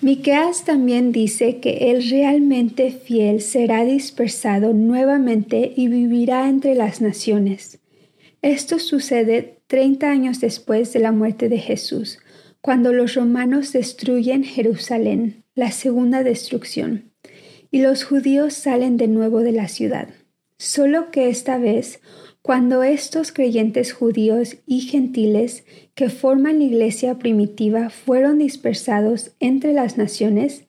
[0.00, 7.80] Miqueas también dice que el realmente fiel será dispersado nuevamente y vivirá entre las naciones.
[8.40, 12.18] Esto sucede 30 años después de la muerte de Jesús,
[12.60, 17.12] cuando los romanos destruyen Jerusalén, la segunda destrucción,
[17.70, 20.08] y los judíos salen de nuevo de la ciudad.
[20.58, 22.00] Solo que esta vez
[22.42, 25.64] cuando estos creyentes judíos y gentiles
[25.94, 30.64] que forman la iglesia primitiva fueron dispersados entre las naciones,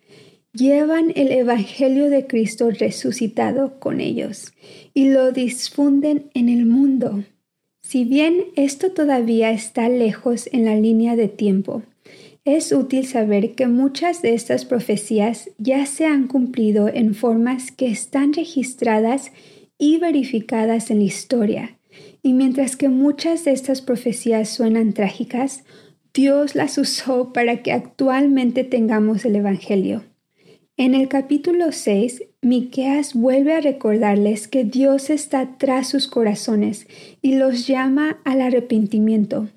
[0.54, 4.54] llevan el Evangelio de Cristo resucitado con ellos
[4.94, 7.24] y lo difunden en el mundo.
[7.82, 11.82] Si bien esto todavía está lejos en la línea de tiempo,
[12.46, 17.88] es útil saber que muchas de estas profecías ya se han cumplido en formas que
[17.88, 19.32] están registradas
[19.84, 21.78] y verificadas en la historia.
[22.22, 25.66] Y mientras que muchas de estas profecías suenan trágicas,
[26.14, 30.06] Dios las usó para que actualmente tengamos el Evangelio.
[30.78, 36.88] En el capítulo 6, Miqueas vuelve a recordarles que Dios está tras sus corazones
[37.22, 39.50] y los llama al arrepentimiento.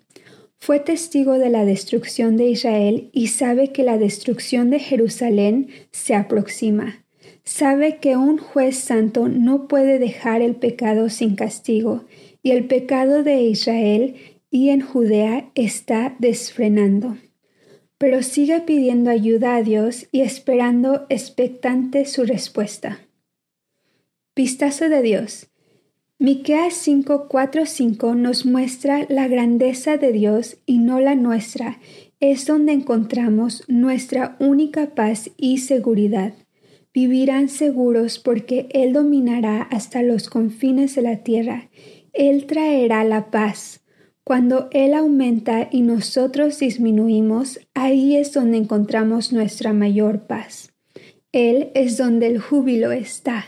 [0.59, 6.17] Fue testigo de la destrucción de Israel y sabe que la destrucción de Jerusalén se
[6.17, 7.06] aproxima
[7.47, 12.05] sabe que un juez santo no puede dejar el pecado sin castigo,
[12.43, 14.17] y el pecado de Israel
[14.51, 17.17] y en Judea está desfrenando.
[17.99, 23.01] Pero sigue pidiendo ayuda a Dios y esperando expectante su respuesta.
[24.35, 25.49] Vistazo de Dios.
[26.19, 31.79] Miqueas 5:4-5 nos muestra la grandeza de Dios y no la nuestra.
[32.21, 36.35] Es donde encontramos nuestra única paz y seguridad
[36.97, 41.69] vivirán seguros porque Él dominará hasta los confines de la tierra.
[42.15, 43.83] Él traerá la paz.
[44.25, 50.73] Cuando Él aumenta y nosotros disminuimos, ahí es donde encontramos nuestra mayor paz.
[51.33, 53.45] Él es donde el júbilo está.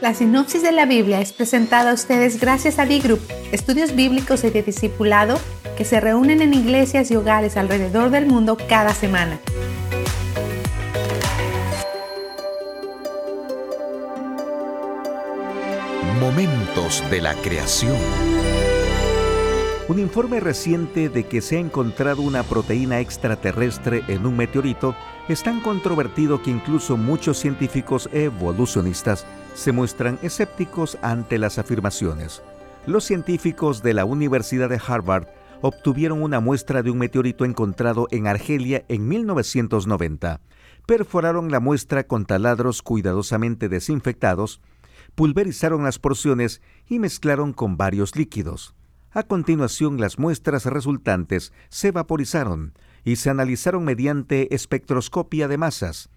[0.00, 3.20] La sinopsis de la Biblia es presentada a ustedes gracias a D-Group,
[3.52, 5.38] estudios bíblicos y de discipulado
[5.76, 9.38] que se reúnen en iglesias y hogares alrededor del mundo cada semana.
[16.30, 17.96] Momentos de la creación.
[19.88, 24.94] Un informe reciente de que se ha encontrado una proteína extraterrestre en un meteorito
[25.28, 29.26] es tan controvertido que incluso muchos científicos evolucionistas
[29.56, 32.44] se muestran escépticos ante las afirmaciones.
[32.86, 35.26] Los científicos de la Universidad de Harvard
[35.62, 40.40] obtuvieron una muestra de un meteorito encontrado en Argelia en 1990.
[40.86, 44.60] Perforaron la muestra con taladros cuidadosamente desinfectados,
[45.20, 48.74] pulverizaron las porciones y mezclaron con varios líquidos.
[49.10, 52.72] A continuación, las muestras resultantes se vaporizaron
[53.04, 56.08] y se analizaron mediante espectroscopia de masas.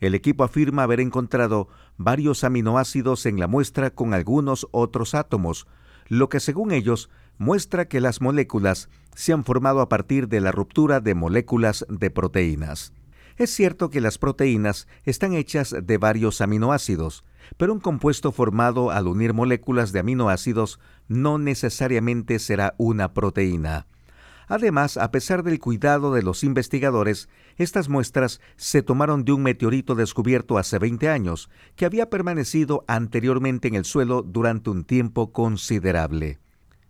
[0.00, 1.68] El equipo afirma haber encontrado
[1.98, 5.68] varios aminoácidos en la muestra con algunos otros átomos,
[6.08, 10.50] lo que según ellos muestra que las moléculas se han formado a partir de la
[10.50, 12.92] ruptura de moléculas de proteínas.
[13.36, 17.22] Es cierto que las proteínas están hechas de varios aminoácidos,
[17.56, 23.86] pero un compuesto formado al unir moléculas de aminoácidos no necesariamente será una proteína.
[24.48, 29.94] Además, a pesar del cuidado de los investigadores, estas muestras se tomaron de un meteorito
[29.94, 36.38] descubierto hace 20 años, que había permanecido anteriormente en el suelo durante un tiempo considerable.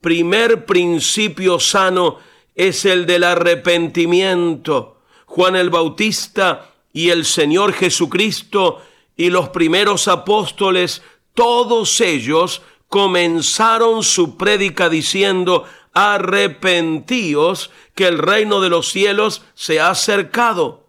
[0.00, 2.18] Primer principio sano
[2.54, 5.00] es el del arrepentimiento.
[5.26, 8.82] Juan el Bautista y el Señor Jesucristo
[9.16, 11.02] y los primeros apóstoles,
[11.34, 15.64] todos ellos comenzaron su prédica diciendo,
[15.96, 20.84] arrepentíos que el reino de los cielos se ha acercado.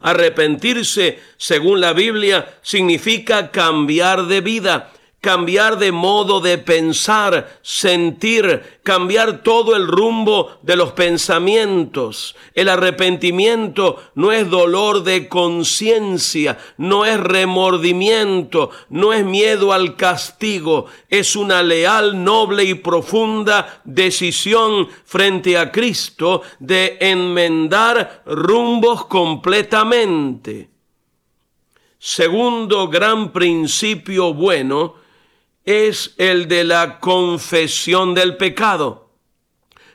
[0.00, 4.92] Arrepentirse, según la Biblia, significa cambiar de vida,
[5.26, 12.36] cambiar de modo de pensar, sentir, cambiar todo el rumbo de los pensamientos.
[12.54, 20.86] El arrepentimiento no es dolor de conciencia, no es remordimiento, no es miedo al castigo,
[21.08, 30.70] es una leal, noble y profunda decisión frente a Cristo de enmendar rumbos completamente.
[31.98, 35.05] Segundo gran principio bueno,
[35.66, 39.10] es el de la confesión del pecado.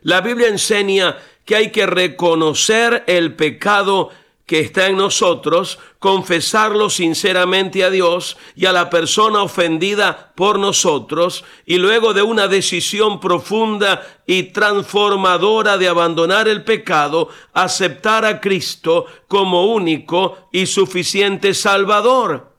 [0.02, 4.10] La Biblia enseña que hay que reconocer el pecado
[4.45, 11.45] que está en nosotros, confesarlo sinceramente a Dios y a la persona ofendida por nosotros,
[11.65, 19.06] y luego de una decisión profunda y transformadora de abandonar el pecado, aceptar a Cristo
[19.30, 22.51] como único y suficiente Salvador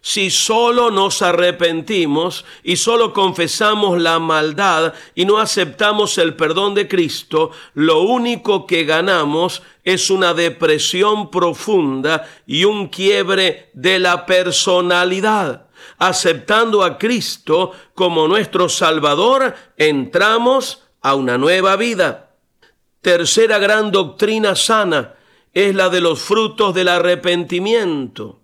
[0.00, 6.88] si solo nos arrepentimos y solo confesamos la maldad y no aceptamos el perdón de
[6.88, 15.66] Cristo, lo único que ganamos es una depresión profunda y un quiebre de la personalidad.
[15.98, 22.36] Aceptando a Cristo como nuestro Salvador, entramos a una nueva vida.
[23.02, 25.14] Tercera gran doctrina sana
[25.52, 28.39] es la de los frutos del arrepentimiento.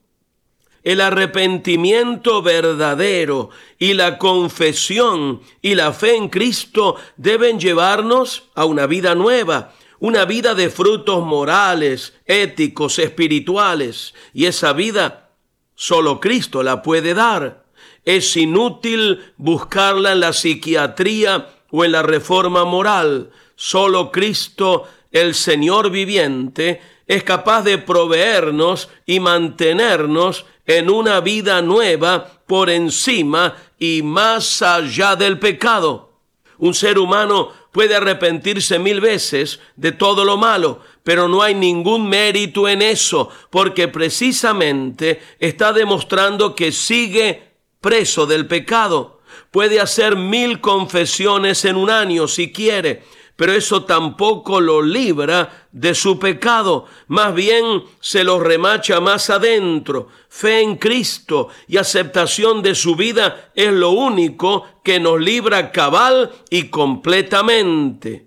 [0.86, 8.86] El arrepentimiento verdadero y la confesión y la fe en Cristo deben llevarnos a una
[8.86, 14.14] vida nueva, una vida de frutos morales, éticos, espirituales.
[14.32, 15.30] Y esa vida
[15.74, 17.64] solo Cristo la puede dar.
[18.04, 23.32] Es inútil buscarla en la psiquiatría o en la reforma moral.
[23.56, 32.26] Solo Cristo, el Señor viviente, es capaz de proveernos y mantenernos en una vida nueva
[32.46, 36.12] por encima y más allá del pecado.
[36.58, 42.08] Un ser humano puede arrepentirse mil veces de todo lo malo, pero no hay ningún
[42.08, 49.20] mérito en eso, porque precisamente está demostrando que sigue preso del pecado.
[49.50, 53.04] Puede hacer mil confesiones en un año si quiere,
[53.36, 60.08] pero eso tampoco lo libra de su pecado, más bien se lo remacha más adentro.
[60.30, 66.32] Fe en Cristo y aceptación de su vida es lo único que nos libra cabal
[66.48, 68.26] y completamente.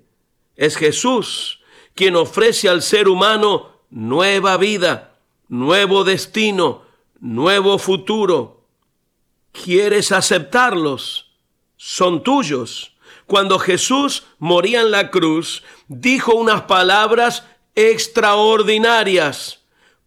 [0.55, 1.59] Es Jesús
[1.95, 5.17] quien ofrece al ser humano nueva vida,
[5.47, 6.83] nuevo destino,
[7.19, 8.63] nuevo futuro.
[9.51, 11.31] ¿Quieres aceptarlos?
[11.75, 12.95] Son tuyos
[13.29, 17.43] cuando Jesús moría en la cruz, dijo unas palabras
[17.75, 19.59] extraordinarias.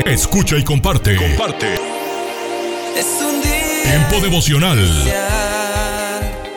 [0.00, 1.16] Escucha y comparte.
[1.16, 1.74] Comparte.
[2.96, 4.78] Es un día Tiempo devocional.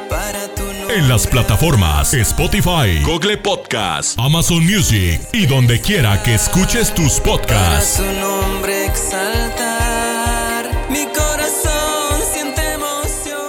[0.09, 0.63] para tu.
[0.91, 7.23] En las plataformas Spotify, Google Podcast, Amazon Music y donde quiera que escuches tus Para
[7.37, 7.97] podcasts.
[7.97, 10.69] su nombre exaltar.
[10.89, 13.41] Mi corazón siente emoción.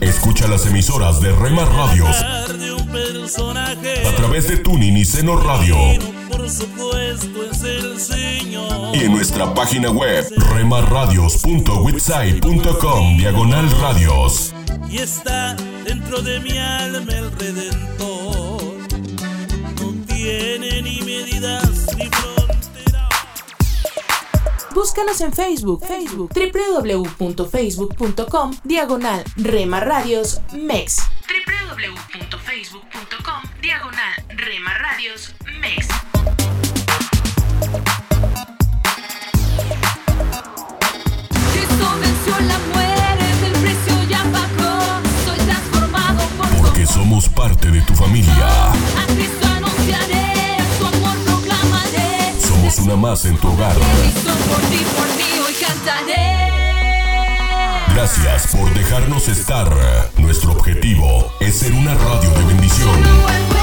[0.00, 2.16] Escucha las emisoras de Rema Radios
[2.58, 4.06] de un personaje.
[4.06, 5.76] a través de Tuning y Seno Radio
[6.30, 8.94] Por supuesto es el Señor.
[8.96, 10.24] y en nuestra página web
[10.54, 14.52] remarradios.witsai.com diagonal radios.
[14.88, 18.62] Y está dentro de mi alma el Redentor.
[19.80, 23.08] No tiene ni medidas ni fronteras.
[24.74, 30.96] Búscanos en Facebook, Facebook, www.facebook.com, diagonal Rema Radios MEX.
[31.28, 35.86] www.facebook.com, diagonal Rema Radios MEX.
[53.24, 53.74] En tu hogar.
[57.94, 59.74] Gracias por dejarnos estar.
[60.18, 63.57] Nuestro objetivo es ser una radio de bendición.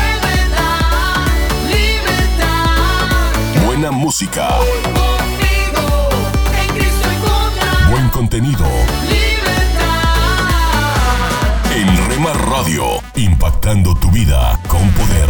[3.86, 4.50] Buena música,
[7.92, 8.66] buen contenido.
[9.08, 10.12] libertad.
[11.72, 12.84] En Rema Radio,
[13.14, 15.30] impactando tu vida con poder.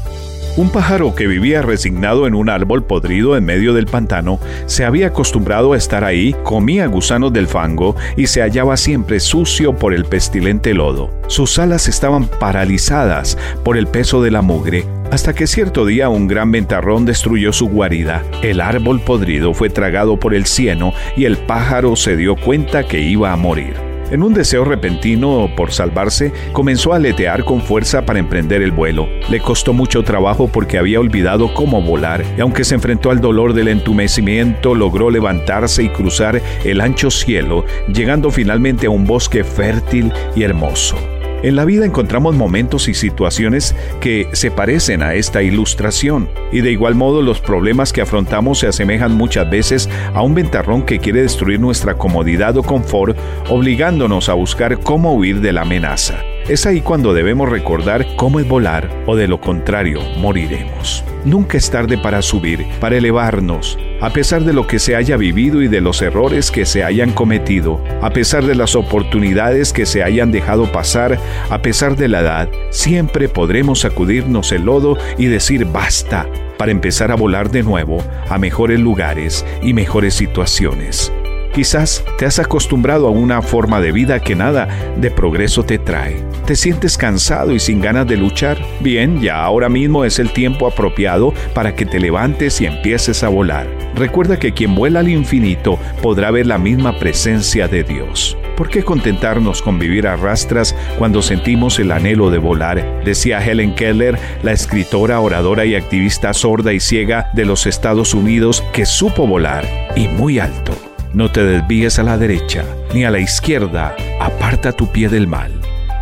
[0.57, 5.07] Un pájaro que vivía resignado en un árbol podrido en medio del pantano se había
[5.07, 10.03] acostumbrado a estar ahí, comía gusanos del fango y se hallaba siempre sucio por el
[10.03, 11.09] pestilente lodo.
[11.27, 16.27] Sus alas estaban paralizadas por el peso de la mugre, hasta que cierto día un
[16.27, 18.21] gran ventarrón destruyó su guarida.
[18.41, 22.99] El árbol podrido fue tragado por el cieno y el pájaro se dio cuenta que
[22.99, 23.90] iba a morir.
[24.11, 29.07] En un deseo repentino por salvarse, comenzó a aletear con fuerza para emprender el vuelo.
[29.29, 33.53] Le costó mucho trabajo porque había olvidado cómo volar, y aunque se enfrentó al dolor
[33.53, 40.11] del entumecimiento, logró levantarse y cruzar el ancho cielo, llegando finalmente a un bosque fértil
[40.35, 40.97] y hermoso.
[41.43, 46.71] En la vida encontramos momentos y situaciones que se parecen a esta ilustración, y de
[46.71, 51.23] igual modo los problemas que afrontamos se asemejan muchas veces a un ventarrón que quiere
[51.23, 53.17] destruir nuestra comodidad o confort,
[53.49, 56.23] obligándonos a buscar cómo huir de la amenaza.
[56.49, 61.03] Es ahí cuando debemos recordar cómo es volar o de lo contrario moriremos.
[61.23, 65.61] Nunca es tarde para subir, para elevarnos, a pesar de lo que se haya vivido
[65.61, 70.03] y de los errores que se hayan cometido, a pesar de las oportunidades que se
[70.03, 71.19] hayan dejado pasar,
[71.49, 76.27] a pesar de la edad, siempre podremos sacudirnos el lodo y decir basta
[76.57, 81.13] para empezar a volar de nuevo a mejores lugares y mejores situaciones.
[81.53, 86.23] Quizás te has acostumbrado a una forma de vida que nada de progreso te trae.
[86.45, 88.57] ¿Te sientes cansado y sin ganas de luchar?
[88.79, 93.29] Bien, ya ahora mismo es el tiempo apropiado para que te levantes y empieces a
[93.29, 93.67] volar.
[93.95, 98.37] Recuerda que quien vuela al infinito podrá ver la misma presencia de Dios.
[98.55, 103.03] ¿Por qué contentarnos con vivir a rastras cuando sentimos el anhelo de volar?
[103.03, 108.63] Decía Helen Keller, la escritora, oradora y activista sorda y ciega de los Estados Unidos,
[108.71, 110.90] que supo volar y muy alto.
[111.13, 112.63] No te desvíes a la derecha
[112.93, 115.51] ni a la izquierda, aparta tu pie del mal.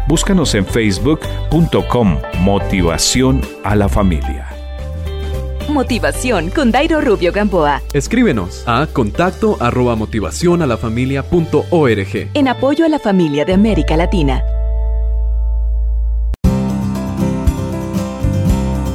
[0.07, 4.47] Búscanos en facebook.com Motivación a la Familia.
[5.67, 7.81] Motivación con Dairo Rubio Gamboa.
[7.93, 12.29] Escríbenos a contacto arroba motivación a la familia punto org.
[12.33, 14.43] En apoyo a la familia de América Latina.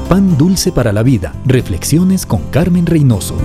[0.09, 1.33] Pan dulce para la vida.
[1.45, 3.37] Reflexiones con Carmen Reynoso.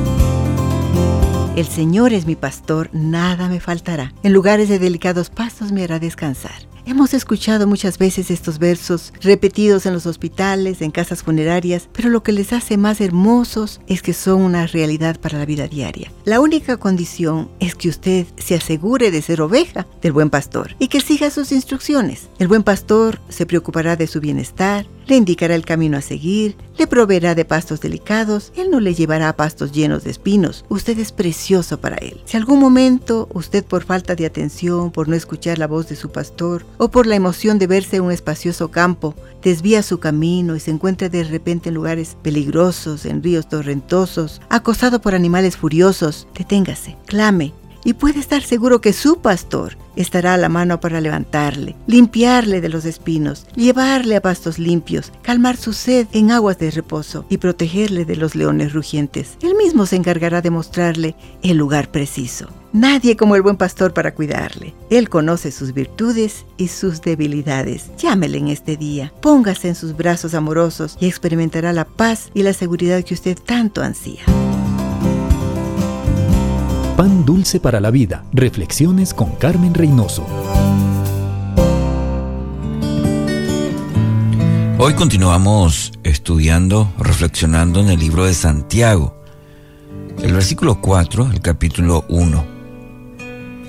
[1.60, 4.14] El Señor es mi pastor, nada me faltará.
[4.24, 6.56] En lugares de delicados pastos me hará descansar.
[6.90, 12.24] Hemos escuchado muchas veces estos versos repetidos en los hospitales, en casas funerarias, pero lo
[12.24, 16.12] que les hace más hermosos es que son una realidad para la vida diaria.
[16.26, 20.88] La única condición es que usted se asegure de ser oveja del buen pastor y
[20.88, 22.28] que siga sus instrucciones.
[22.40, 26.88] El buen pastor se preocupará de su bienestar, le indicará el camino a seguir, le
[26.88, 31.12] proveerá de pastos delicados, él no le llevará a pastos llenos de espinos, usted es
[31.12, 32.22] precioso para él.
[32.26, 36.12] Si algún momento usted por falta de atención, por no escuchar la voz de su
[36.12, 40.60] pastor o por la emoción de verse en un espacioso campo, desvía su camino y
[40.60, 46.98] se encuentra de repente en lugares peligrosos, en ríos torrentosos, acosado por animales furiosos, deténgase,
[47.06, 47.54] clame,
[47.84, 52.70] y puede estar seguro que su pastor estará a la mano para levantarle, limpiarle de
[52.70, 58.06] los espinos, llevarle a pastos limpios, calmar su sed en aguas de reposo y protegerle
[58.06, 59.38] de los leones rugientes.
[59.42, 62.48] Él mismo se encargará de mostrarle el lugar preciso.
[62.72, 64.76] Nadie como el buen pastor para cuidarle.
[64.92, 67.90] Él conoce sus virtudes y sus debilidades.
[67.98, 72.54] Llámele en este día, póngase en sus brazos amorosos y experimentará la paz y la
[72.54, 74.22] seguridad que usted tanto ansía.
[77.30, 78.26] Dulce para la Vida.
[78.34, 80.26] Reflexiones con Carmen Reynoso.
[84.80, 89.22] Hoy continuamos estudiando, reflexionando en el libro de Santiago,
[90.24, 92.48] el versículo 4, el capítulo 1.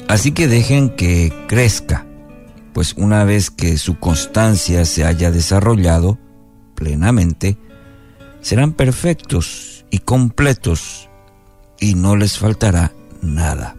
[0.08, 2.06] Así que dejen que crezca,
[2.72, 6.18] pues una vez que su constancia se haya desarrollado
[6.74, 7.58] plenamente,
[8.40, 11.10] serán perfectos y completos
[11.78, 13.76] y no les faltará nada.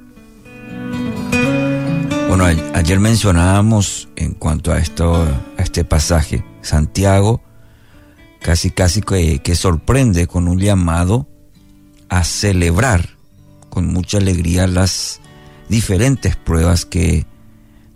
[2.27, 5.15] Bueno, ayer mencionábamos en cuanto a esto,
[5.57, 7.41] a este pasaje, Santiago
[8.41, 11.27] casi casi que, que sorprende con un llamado
[12.09, 13.09] a celebrar
[13.69, 15.21] con mucha alegría las
[15.69, 17.25] diferentes pruebas que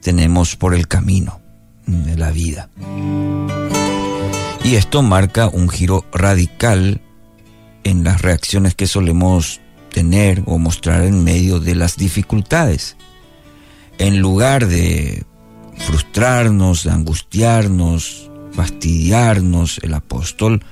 [0.02, 1.42] tenemos por el camino
[1.86, 2.70] de la vida.
[4.64, 7.02] Y esto marca un giro radical
[7.84, 9.62] en las reacciones que solemos
[9.96, 12.98] tener o mostrar en medio de las dificultades.
[13.98, 15.24] En lugar de
[15.78, 20.66] frustrarnos, angustiarnos, fastidiarnos, el apóstol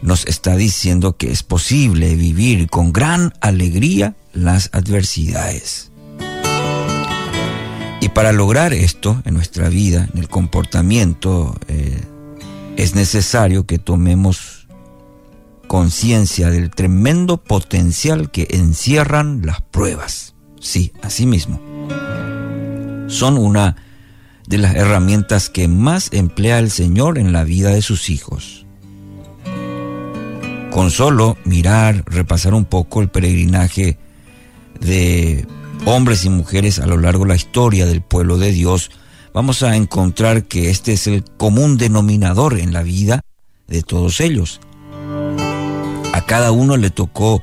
[0.00, 5.90] nos está diciendo que es posible vivir con gran alegría las adversidades.
[8.00, 12.00] Y para lograr esto en nuestra vida, en el comportamiento, eh,
[12.76, 14.51] es necesario que tomemos
[15.72, 20.34] conciencia del tremendo potencial que encierran las pruebas.
[20.60, 21.58] Sí, así mismo.
[23.08, 23.76] Son una
[24.46, 28.66] de las herramientas que más emplea el Señor en la vida de sus hijos.
[30.70, 33.96] Con solo mirar, repasar un poco el peregrinaje
[34.78, 35.46] de
[35.86, 38.90] hombres y mujeres a lo largo de la historia del pueblo de Dios,
[39.32, 43.22] vamos a encontrar que este es el común denominador en la vida
[43.68, 44.60] de todos ellos.
[46.22, 47.42] A cada uno le tocó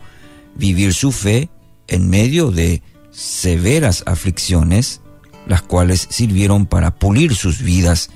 [0.56, 1.50] vivir su fe
[1.90, 2.82] en medio de
[3.12, 5.02] severas aflicciones,
[5.48, 8.10] las cuales sirvieron para pulir sus vidas,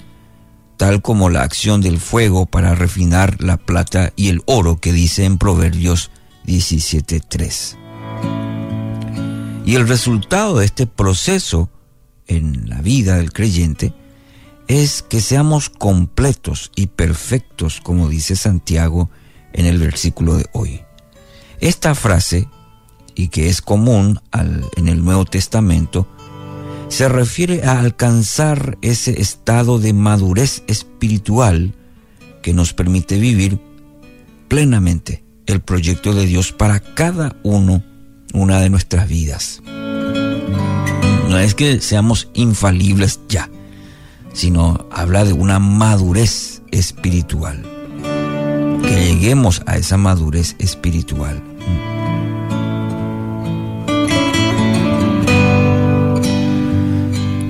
[0.78, 5.26] tal como la acción del fuego para refinar la plata y el oro que dice
[5.26, 6.12] en Proverbios
[6.48, 7.76] 17.3.
[9.66, 11.70] Y el resultado de este proceso
[12.26, 13.94] en la vida del creyente
[14.70, 19.10] es que seamos completos y perfectos, como dice Santiago
[19.54, 20.82] en el versículo de hoy.
[21.60, 22.50] Esta frase,
[23.16, 24.20] y que es común
[24.76, 26.08] en el Nuevo Testamento,
[26.90, 31.74] se refiere a alcanzar ese estado de madurez espiritual
[32.42, 33.60] que nos permite vivir
[34.48, 37.84] plenamente el proyecto de Dios para cada uno,
[38.34, 39.62] una de nuestras vidas.
[41.30, 43.50] No es que seamos infalibles ya,
[44.34, 47.73] sino habla de una madurez espiritual.
[48.96, 51.42] Lleguemos a esa madurez espiritual.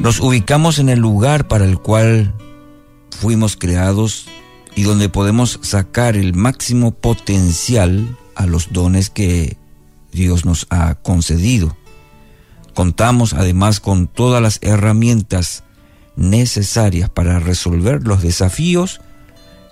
[0.02, 2.34] Nos ubicamos en el lugar para el cual
[3.12, 4.28] fuimos creados
[4.76, 9.58] y donde podemos sacar el máximo potencial a los dones que
[10.12, 11.78] Dios nos ha concedido.
[12.74, 15.64] Contamos además con todas las herramientas
[16.16, 19.02] necesarias para resolver los desafíos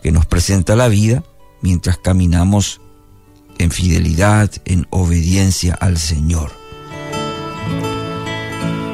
[0.01, 1.23] que nos presenta la vida
[1.61, 2.81] mientras caminamos
[3.57, 6.51] en fidelidad, en obediencia al Señor.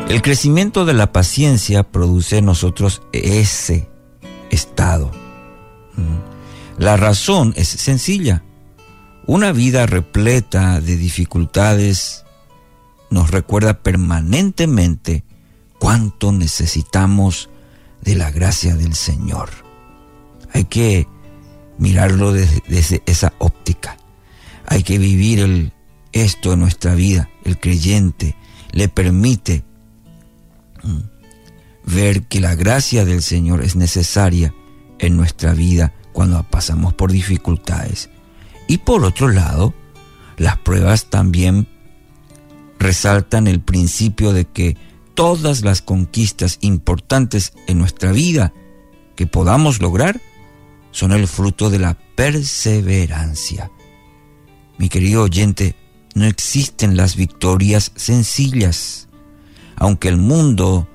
[0.09, 3.89] El crecimiento de la paciencia produce en nosotros ese
[4.49, 5.11] estado.
[5.95, 6.81] Mm.
[6.81, 8.43] La razón es sencilla.
[9.25, 12.23] Una vida repleta de dificultades
[13.09, 15.23] nos recuerda permanentemente
[15.79, 17.49] cuánto necesitamos
[18.01, 19.49] de la gracia del Señor.
[20.53, 21.07] Hay que
[21.77, 23.97] mirarlo desde, esa óptica.
[24.65, 25.71] Hay que vivir
[26.11, 27.29] esto en nuestra vida.
[27.43, 28.35] El creyente
[28.71, 29.63] le permite
[30.83, 30.99] mm,
[31.85, 34.53] ver que la gracia del Señor es necesaria
[34.99, 38.09] en nuestra vida cuando pasamos por dificultades.
[38.67, 39.73] Y por otro lado,
[40.37, 41.67] las pruebas también
[42.79, 44.77] resaltan el principio de que
[45.13, 48.53] todas las conquistas importantes en nuestra vida
[49.15, 50.21] que podamos lograr
[50.91, 53.71] son el fruto de la perseverancia.
[54.77, 55.75] Mi querido oyente,
[56.15, 59.07] no existen las victorias sencillas,
[59.75, 60.87] aunque el mundo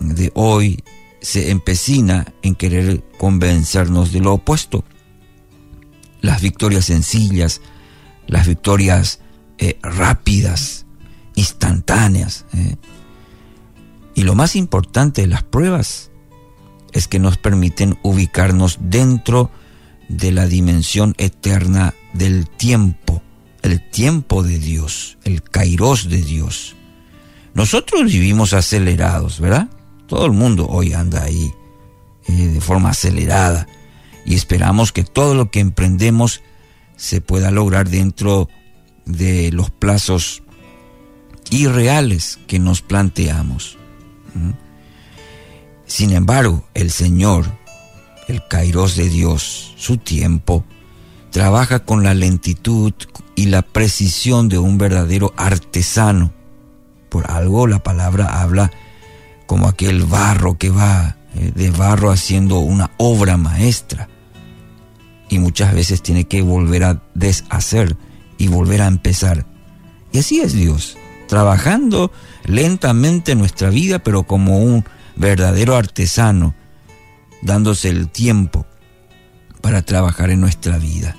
[0.00, 0.82] de hoy
[1.20, 4.84] se empecina en querer convencernos de lo opuesto.
[6.20, 7.60] Las victorias sencillas,
[8.26, 9.20] las victorias
[9.58, 10.86] eh, rápidas,
[11.34, 12.44] instantáneas.
[12.54, 12.76] ¿eh?
[14.14, 16.10] Y lo más importante las pruebas
[16.96, 19.50] es que nos permiten ubicarnos dentro
[20.08, 23.22] de la dimensión eterna del tiempo,
[23.60, 26.74] el tiempo de Dios, el kairos de Dios.
[27.52, 29.68] Nosotros vivimos acelerados, ¿verdad?
[30.06, 31.52] Todo el mundo hoy anda ahí
[32.28, 33.66] eh, de forma acelerada
[34.24, 36.40] y esperamos que todo lo que emprendemos
[36.96, 38.48] se pueda lograr dentro
[39.04, 40.42] de los plazos
[41.50, 43.76] irreales que nos planteamos.
[44.34, 44.65] ¿Mm?
[45.86, 47.46] Sin embargo, el Señor,
[48.28, 50.64] el Kairos de Dios, su tiempo,
[51.30, 52.92] trabaja con la lentitud
[53.34, 56.32] y la precisión de un verdadero artesano.
[57.08, 58.70] Por algo la palabra habla
[59.46, 64.08] como aquel barro que va eh, de barro haciendo una obra maestra.
[65.28, 67.96] Y muchas veces tiene que volver a deshacer
[68.38, 69.46] y volver a empezar.
[70.12, 70.96] Y así es Dios
[71.26, 72.12] trabajando
[72.44, 74.84] lentamente nuestra vida, pero como un
[75.16, 76.54] verdadero artesano,
[77.42, 78.66] dándose el tiempo
[79.60, 81.16] para trabajar en nuestra vida.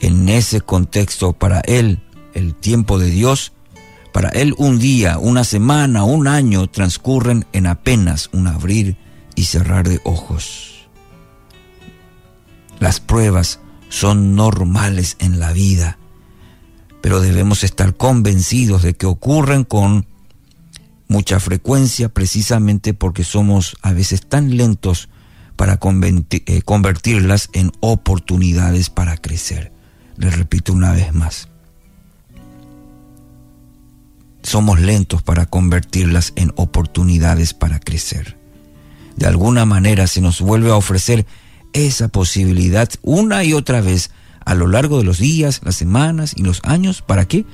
[0.00, 2.02] En ese contexto, para Él,
[2.34, 3.52] el tiempo de Dios,
[4.12, 8.96] para Él un día, una semana, un año transcurren en apenas un abrir
[9.34, 10.88] y cerrar de ojos.
[12.78, 15.98] Las pruebas son normales en la vida
[17.00, 20.06] pero debemos estar convencidos de que ocurren con
[21.08, 25.08] mucha frecuencia precisamente porque somos a veces tan lentos
[25.56, 29.72] para eh, convertirlas en oportunidades para crecer.
[30.16, 31.48] Les repito una vez más.
[34.42, 38.38] Somos lentos para convertirlas en oportunidades para crecer.
[39.16, 41.26] De alguna manera se nos vuelve a ofrecer
[41.72, 44.10] esa posibilidad una y otra vez
[44.44, 47.02] a lo largo de los días, las semanas y los años.
[47.02, 47.44] ¿Para qué?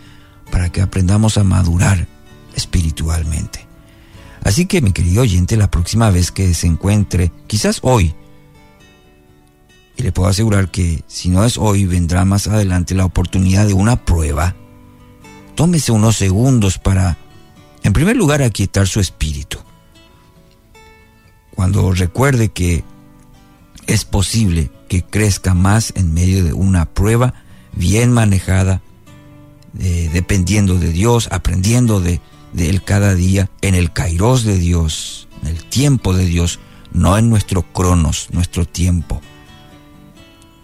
[0.51, 2.14] Para que aprendamos a madurar
[2.55, 3.67] espiritualmente.
[4.43, 8.15] Así que mi querido oyente, la próxima vez que se encuentre, quizás hoy,
[9.97, 13.73] y le puedo asegurar que si no es hoy, vendrá más adelante la oportunidad de
[13.73, 14.55] una prueba,
[15.55, 17.17] tómese unos segundos para,
[17.83, 19.59] en primer lugar, aquietar su espíritu.
[21.55, 22.85] Cuando recuerde que
[23.87, 27.35] es posible que crezca más en medio de una prueba
[27.73, 28.83] bien manejada,
[29.79, 32.21] eh, dependiendo de Dios, aprendiendo de,
[32.55, 36.61] de Él cada día, en el kairos de Dios, en el tiempo de Dios,
[36.93, 39.21] no en nuestro cronos, nuestro tiempo.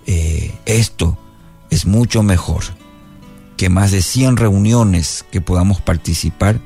[0.07, 1.19] Eh, esto
[1.69, 2.63] es mucho mejor
[3.57, 6.61] que más de 100 reuniones que podamos participar.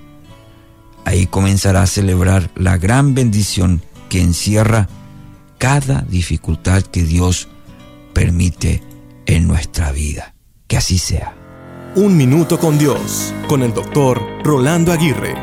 [1.04, 4.88] Ahí comenzará a celebrar la gran bendición que encierra
[5.58, 7.48] cada dificultad que Dios
[8.12, 8.82] permite
[9.26, 10.34] en nuestra vida.
[10.68, 11.34] Que así sea.
[11.96, 15.36] Un minuto con Dios, con el doctor Rolando Aguirre.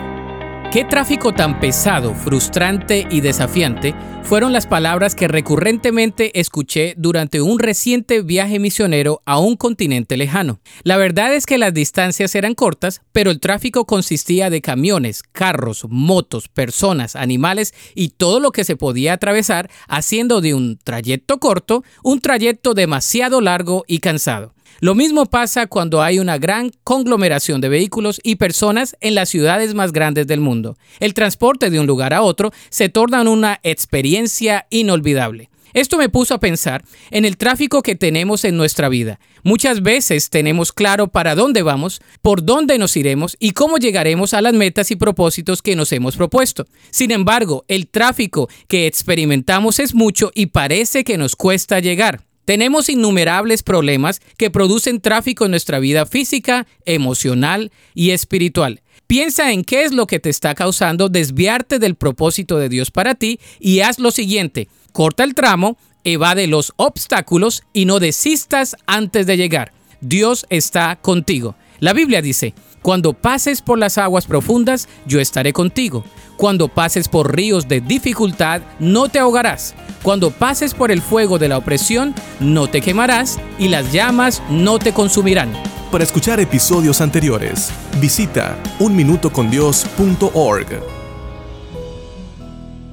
[0.69, 7.57] ¿Qué tráfico tan pesado, frustrante y desafiante fueron las palabras que recurrentemente escuché durante un
[7.57, 10.59] reciente viaje misionero a un continente lejano?
[10.83, 15.85] La verdad es que las distancias eran cortas, pero el tráfico consistía de camiones, carros,
[15.87, 21.85] motos, personas, animales y todo lo que se podía atravesar, haciendo de un trayecto corto
[22.03, 24.53] un trayecto demasiado largo y cansado.
[24.81, 29.75] Lo mismo pasa cuando hay una gran conglomeración de vehículos y personas en las ciudades
[29.75, 30.75] más grandes del mundo.
[30.99, 35.51] El transporte de un lugar a otro se torna una experiencia inolvidable.
[35.73, 39.19] Esto me puso a pensar en el tráfico que tenemos en nuestra vida.
[39.43, 44.41] Muchas veces tenemos claro para dónde vamos, por dónde nos iremos y cómo llegaremos a
[44.41, 46.65] las metas y propósitos que nos hemos propuesto.
[46.89, 52.30] Sin embargo, el tráfico que experimentamos es mucho y parece que nos cuesta llegar.
[52.45, 58.81] Tenemos innumerables problemas que producen tráfico en nuestra vida física, emocional y espiritual.
[59.07, 63.15] Piensa en qué es lo que te está causando desviarte del propósito de Dios para
[63.15, 64.69] ti y haz lo siguiente.
[64.93, 69.73] Corta el tramo, evade los obstáculos y no desistas antes de llegar.
[69.99, 71.55] Dios está contigo.
[71.79, 76.03] La Biblia dice, cuando pases por las aguas profundas, yo estaré contigo.
[76.35, 79.75] Cuando pases por ríos de dificultad, no te ahogarás.
[80.01, 84.79] Cuando pases por el fuego de la opresión, no te quemarás y las llamas no
[84.79, 85.53] te consumirán.
[85.91, 90.67] Para escuchar episodios anteriores, visita unminutocondios.org.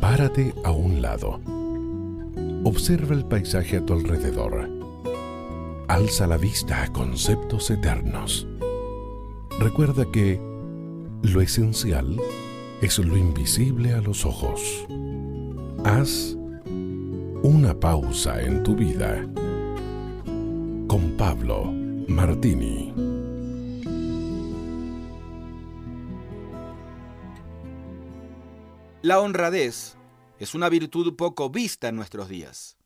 [0.01, 1.41] Párate a un lado.
[2.65, 4.69] Observa el paisaje a tu alrededor.
[5.89, 8.47] Alza la vista a conceptos eternos.
[9.61, 10.41] Recuerda que
[11.23, 12.17] lo esencial
[12.81, 14.87] es lo invisible a los ojos.
[15.85, 16.37] Haz
[17.43, 19.21] una pausa en tu vida
[20.87, 21.73] con Pablo
[22.07, 22.95] Martini.
[29.03, 29.97] La honradez
[30.39, 32.77] es una virtud poco vista en nuestros días.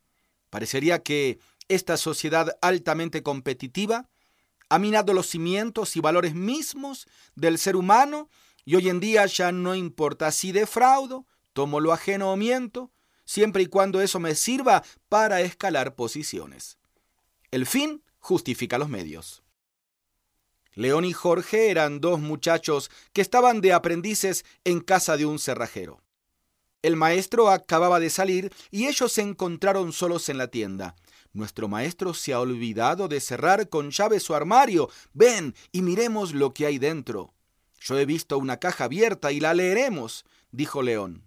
[0.48, 4.08] Parecería que esta sociedad altamente competitiva
[4.72, 8.30] ha minado los cimientos y valores mismos del ser humano
[8.64, 12.90] y hoy en día ya no importa si defraudo, tomo lo ajeno o miento,
[13.26, 16.78] siempre y cuando eso me sirva para escalar posiciones.
[17.50, 19.42] El fin justifica los medios.
[20.72, 26.00] León y Jorge eran dos muchachos que estaban de aprendices en casa de un cerrajero.
[26.80, 30.96] El maestro acababa de salir y ellos se encontraron solos en la tienda.
[31.32, 34.90] Nuestro maestro se ha olvidado de cerrar con llave su armario.
[35.14, 37.32] Ven y miremos lo que hay dentro.
[37.80, 41.24] Yo he visto una caja abierta y la leeremos, dijo León.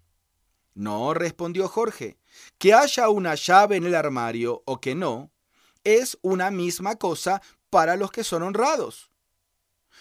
[0.76, 2.18] No, respondió Jorge.
[2.58, 5.32] Que haya una llave en el armario o que no,
[5.84, 9.10] es una misma cosa para los que son honrados.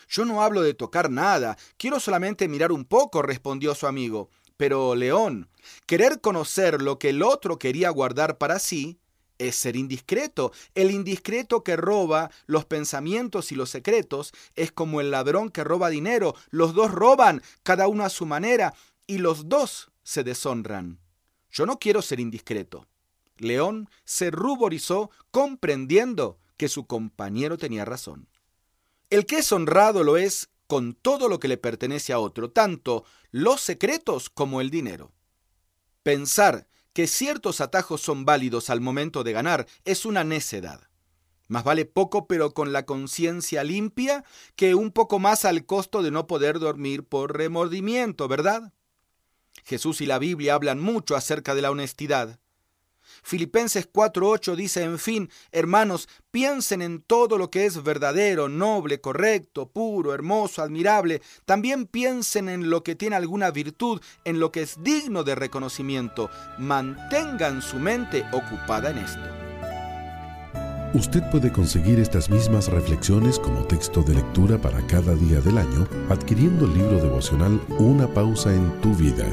[0.08, 4.30] Yo no hablo de tocar nada, quiero solamente mirar un poco, respondió su amigo.
[4.56, 5.48] Pero, León,
[5.86, 9.00] querer conocer lo que el otro quería guardar para sí
[9.48, 10.52] es ser indiscreto.
[10.74, 15.90] El indiscreto que roba los pensamientos y los secretos es como el ladrón que roba
[15.90, 16.34] dinero.
[16.50, 18.74] Los dos roban, cada uno a su manera,
[19.06, 20.98] y los dos se deshonran.
[21.50, 22.86] Yo no quiero ser indiscreto.
[23.36, 28.28] León se ruborizó comprendiendo que su compañero tenía razón.
[29.10, 33.04] El que es honrado lo es con todo lo que le pertenece a otro, tanto
[33.30, 35.12] los secretos como el dinero.
[36.02, 40.88] Pensar que ciertos atajos son válidos al momento de ganar es una necedad.
[41.48, 44.24] Más vale poco pero con la conciencia limpia
[44.56, 48.72] que un poco más al costo de no poder dormir por remordimiento, ¿verdad?
[49.64, 52.38] Jesús y la Biblia hablan mucho acerca de la honestidad.
[53.22, 59.68] Filipenses 4:8 dice, en fin, hermanos, piensen en todo lo que es verdadero, noble, correcto,
[59.68, 61.22] puro, hermoso, admirable.
[61.44, 66.30] También piensen en lo que tiene alguna virtud, en lo que es digno de reconocimiento.
[66.58, 69.44] Mantengan su mente ocupada en esto.
[70.94, 75.88] Usted puede conseguir estas mismas reflexiones como texto de lectura para cada día del año
[76.08, 79.26] adquiriendo el libro devocional Una pausa en tu vida.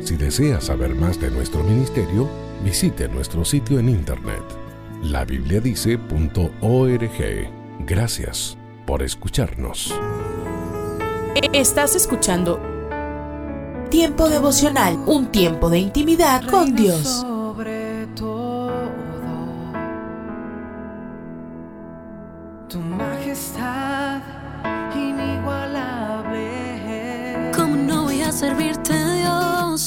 [0.00, 2.28] Si desea saber más de nuestro ministerio,
[2.62, 4.42] visite nuestro sitio en internet
[5.02, 7.50] labibliadice.org.
[7.86, 9.94] Gracias por escucharnos.
[11.52, 12.60] Estás escuchando
[13.90, 17.24] Tiempo devocional, un tiempo de intimidad con Dios.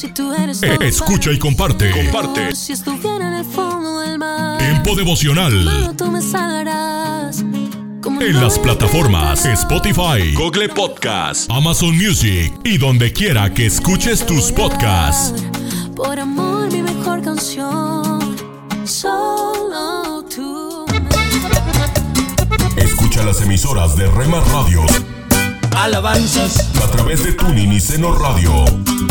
[0.02, 1.92] Si tú eres Eh, escucha y comparte.
[1.92, 2.56] Comparte.
[2.56, 5.64] Si estuviera en el fondo del mar, Tiempo devocional.
[5.64, 7.46] Mano, tú me salvarás.
[8.02, 14.26] ¿Cómo En no las plataformas Spotify, Google Podcast, Amazon Music y donde quiera que escuches
[14.26, 15.44] tus podcasts.
[15.96, 18.36] Por amor, mi mejor canción.
[18.84, 20.88] Solo tú.
[22.76, 24.90] Escucha las emisoras de Rema Radios
[25.76, 28.52] Alabanzas, a través de Tuning y Seno Radio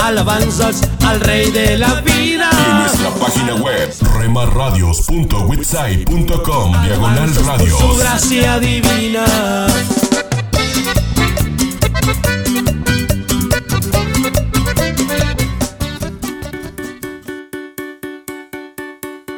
[0.02, 2.48] alabanzas al Rey de la vida.
[2.68, 7.98] y nuestra página web remarradios.witsai.com diagonal Por su radios.
[7.98, 9.24] gracia divina.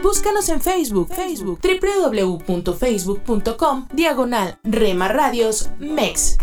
[0.02, 6.38] Búscanos en Facebook, Facebook, www.facebook.com, diagonal Rema Radios MEX.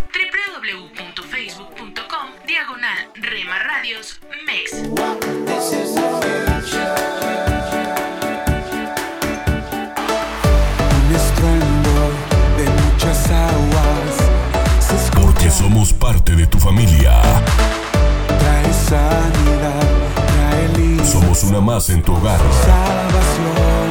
[0.60, 4.74] www.facebook.com, diagonal Rema Radios MEX.
[10.98, 12.12] Un estruendo
[12.58, 14.18] de muchas aguas
[14.80, 15.12] se.
[15.12, 17.22] Porque somos parte de tu familia.
[18.28, 22.40] Trae sanidad, trae luz, Somos una más en tu hogar.
[22.66, 23.90] salvación.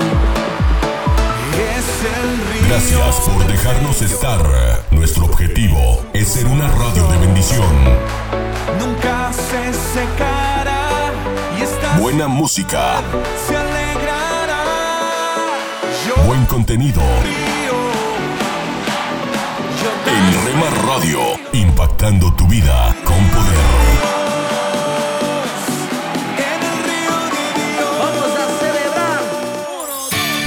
[1.56, 2.57] Es el río.
[2.68, 4.42] Gracias por dejarnos estar.
[4.90, 7.66] Nuestro objetivo es ser una radio de bendición.
[8.78, 11.10] Nunca se secará
[11.58, 13.00] y esta Buena música,
[13.46, 14.64] se alegrará.
[16.06, 17.00] Yo buen contenido.
[19.80, 21.20] yo En Rema Radio,
[21.54, 24.17] impactando tu vida con poder.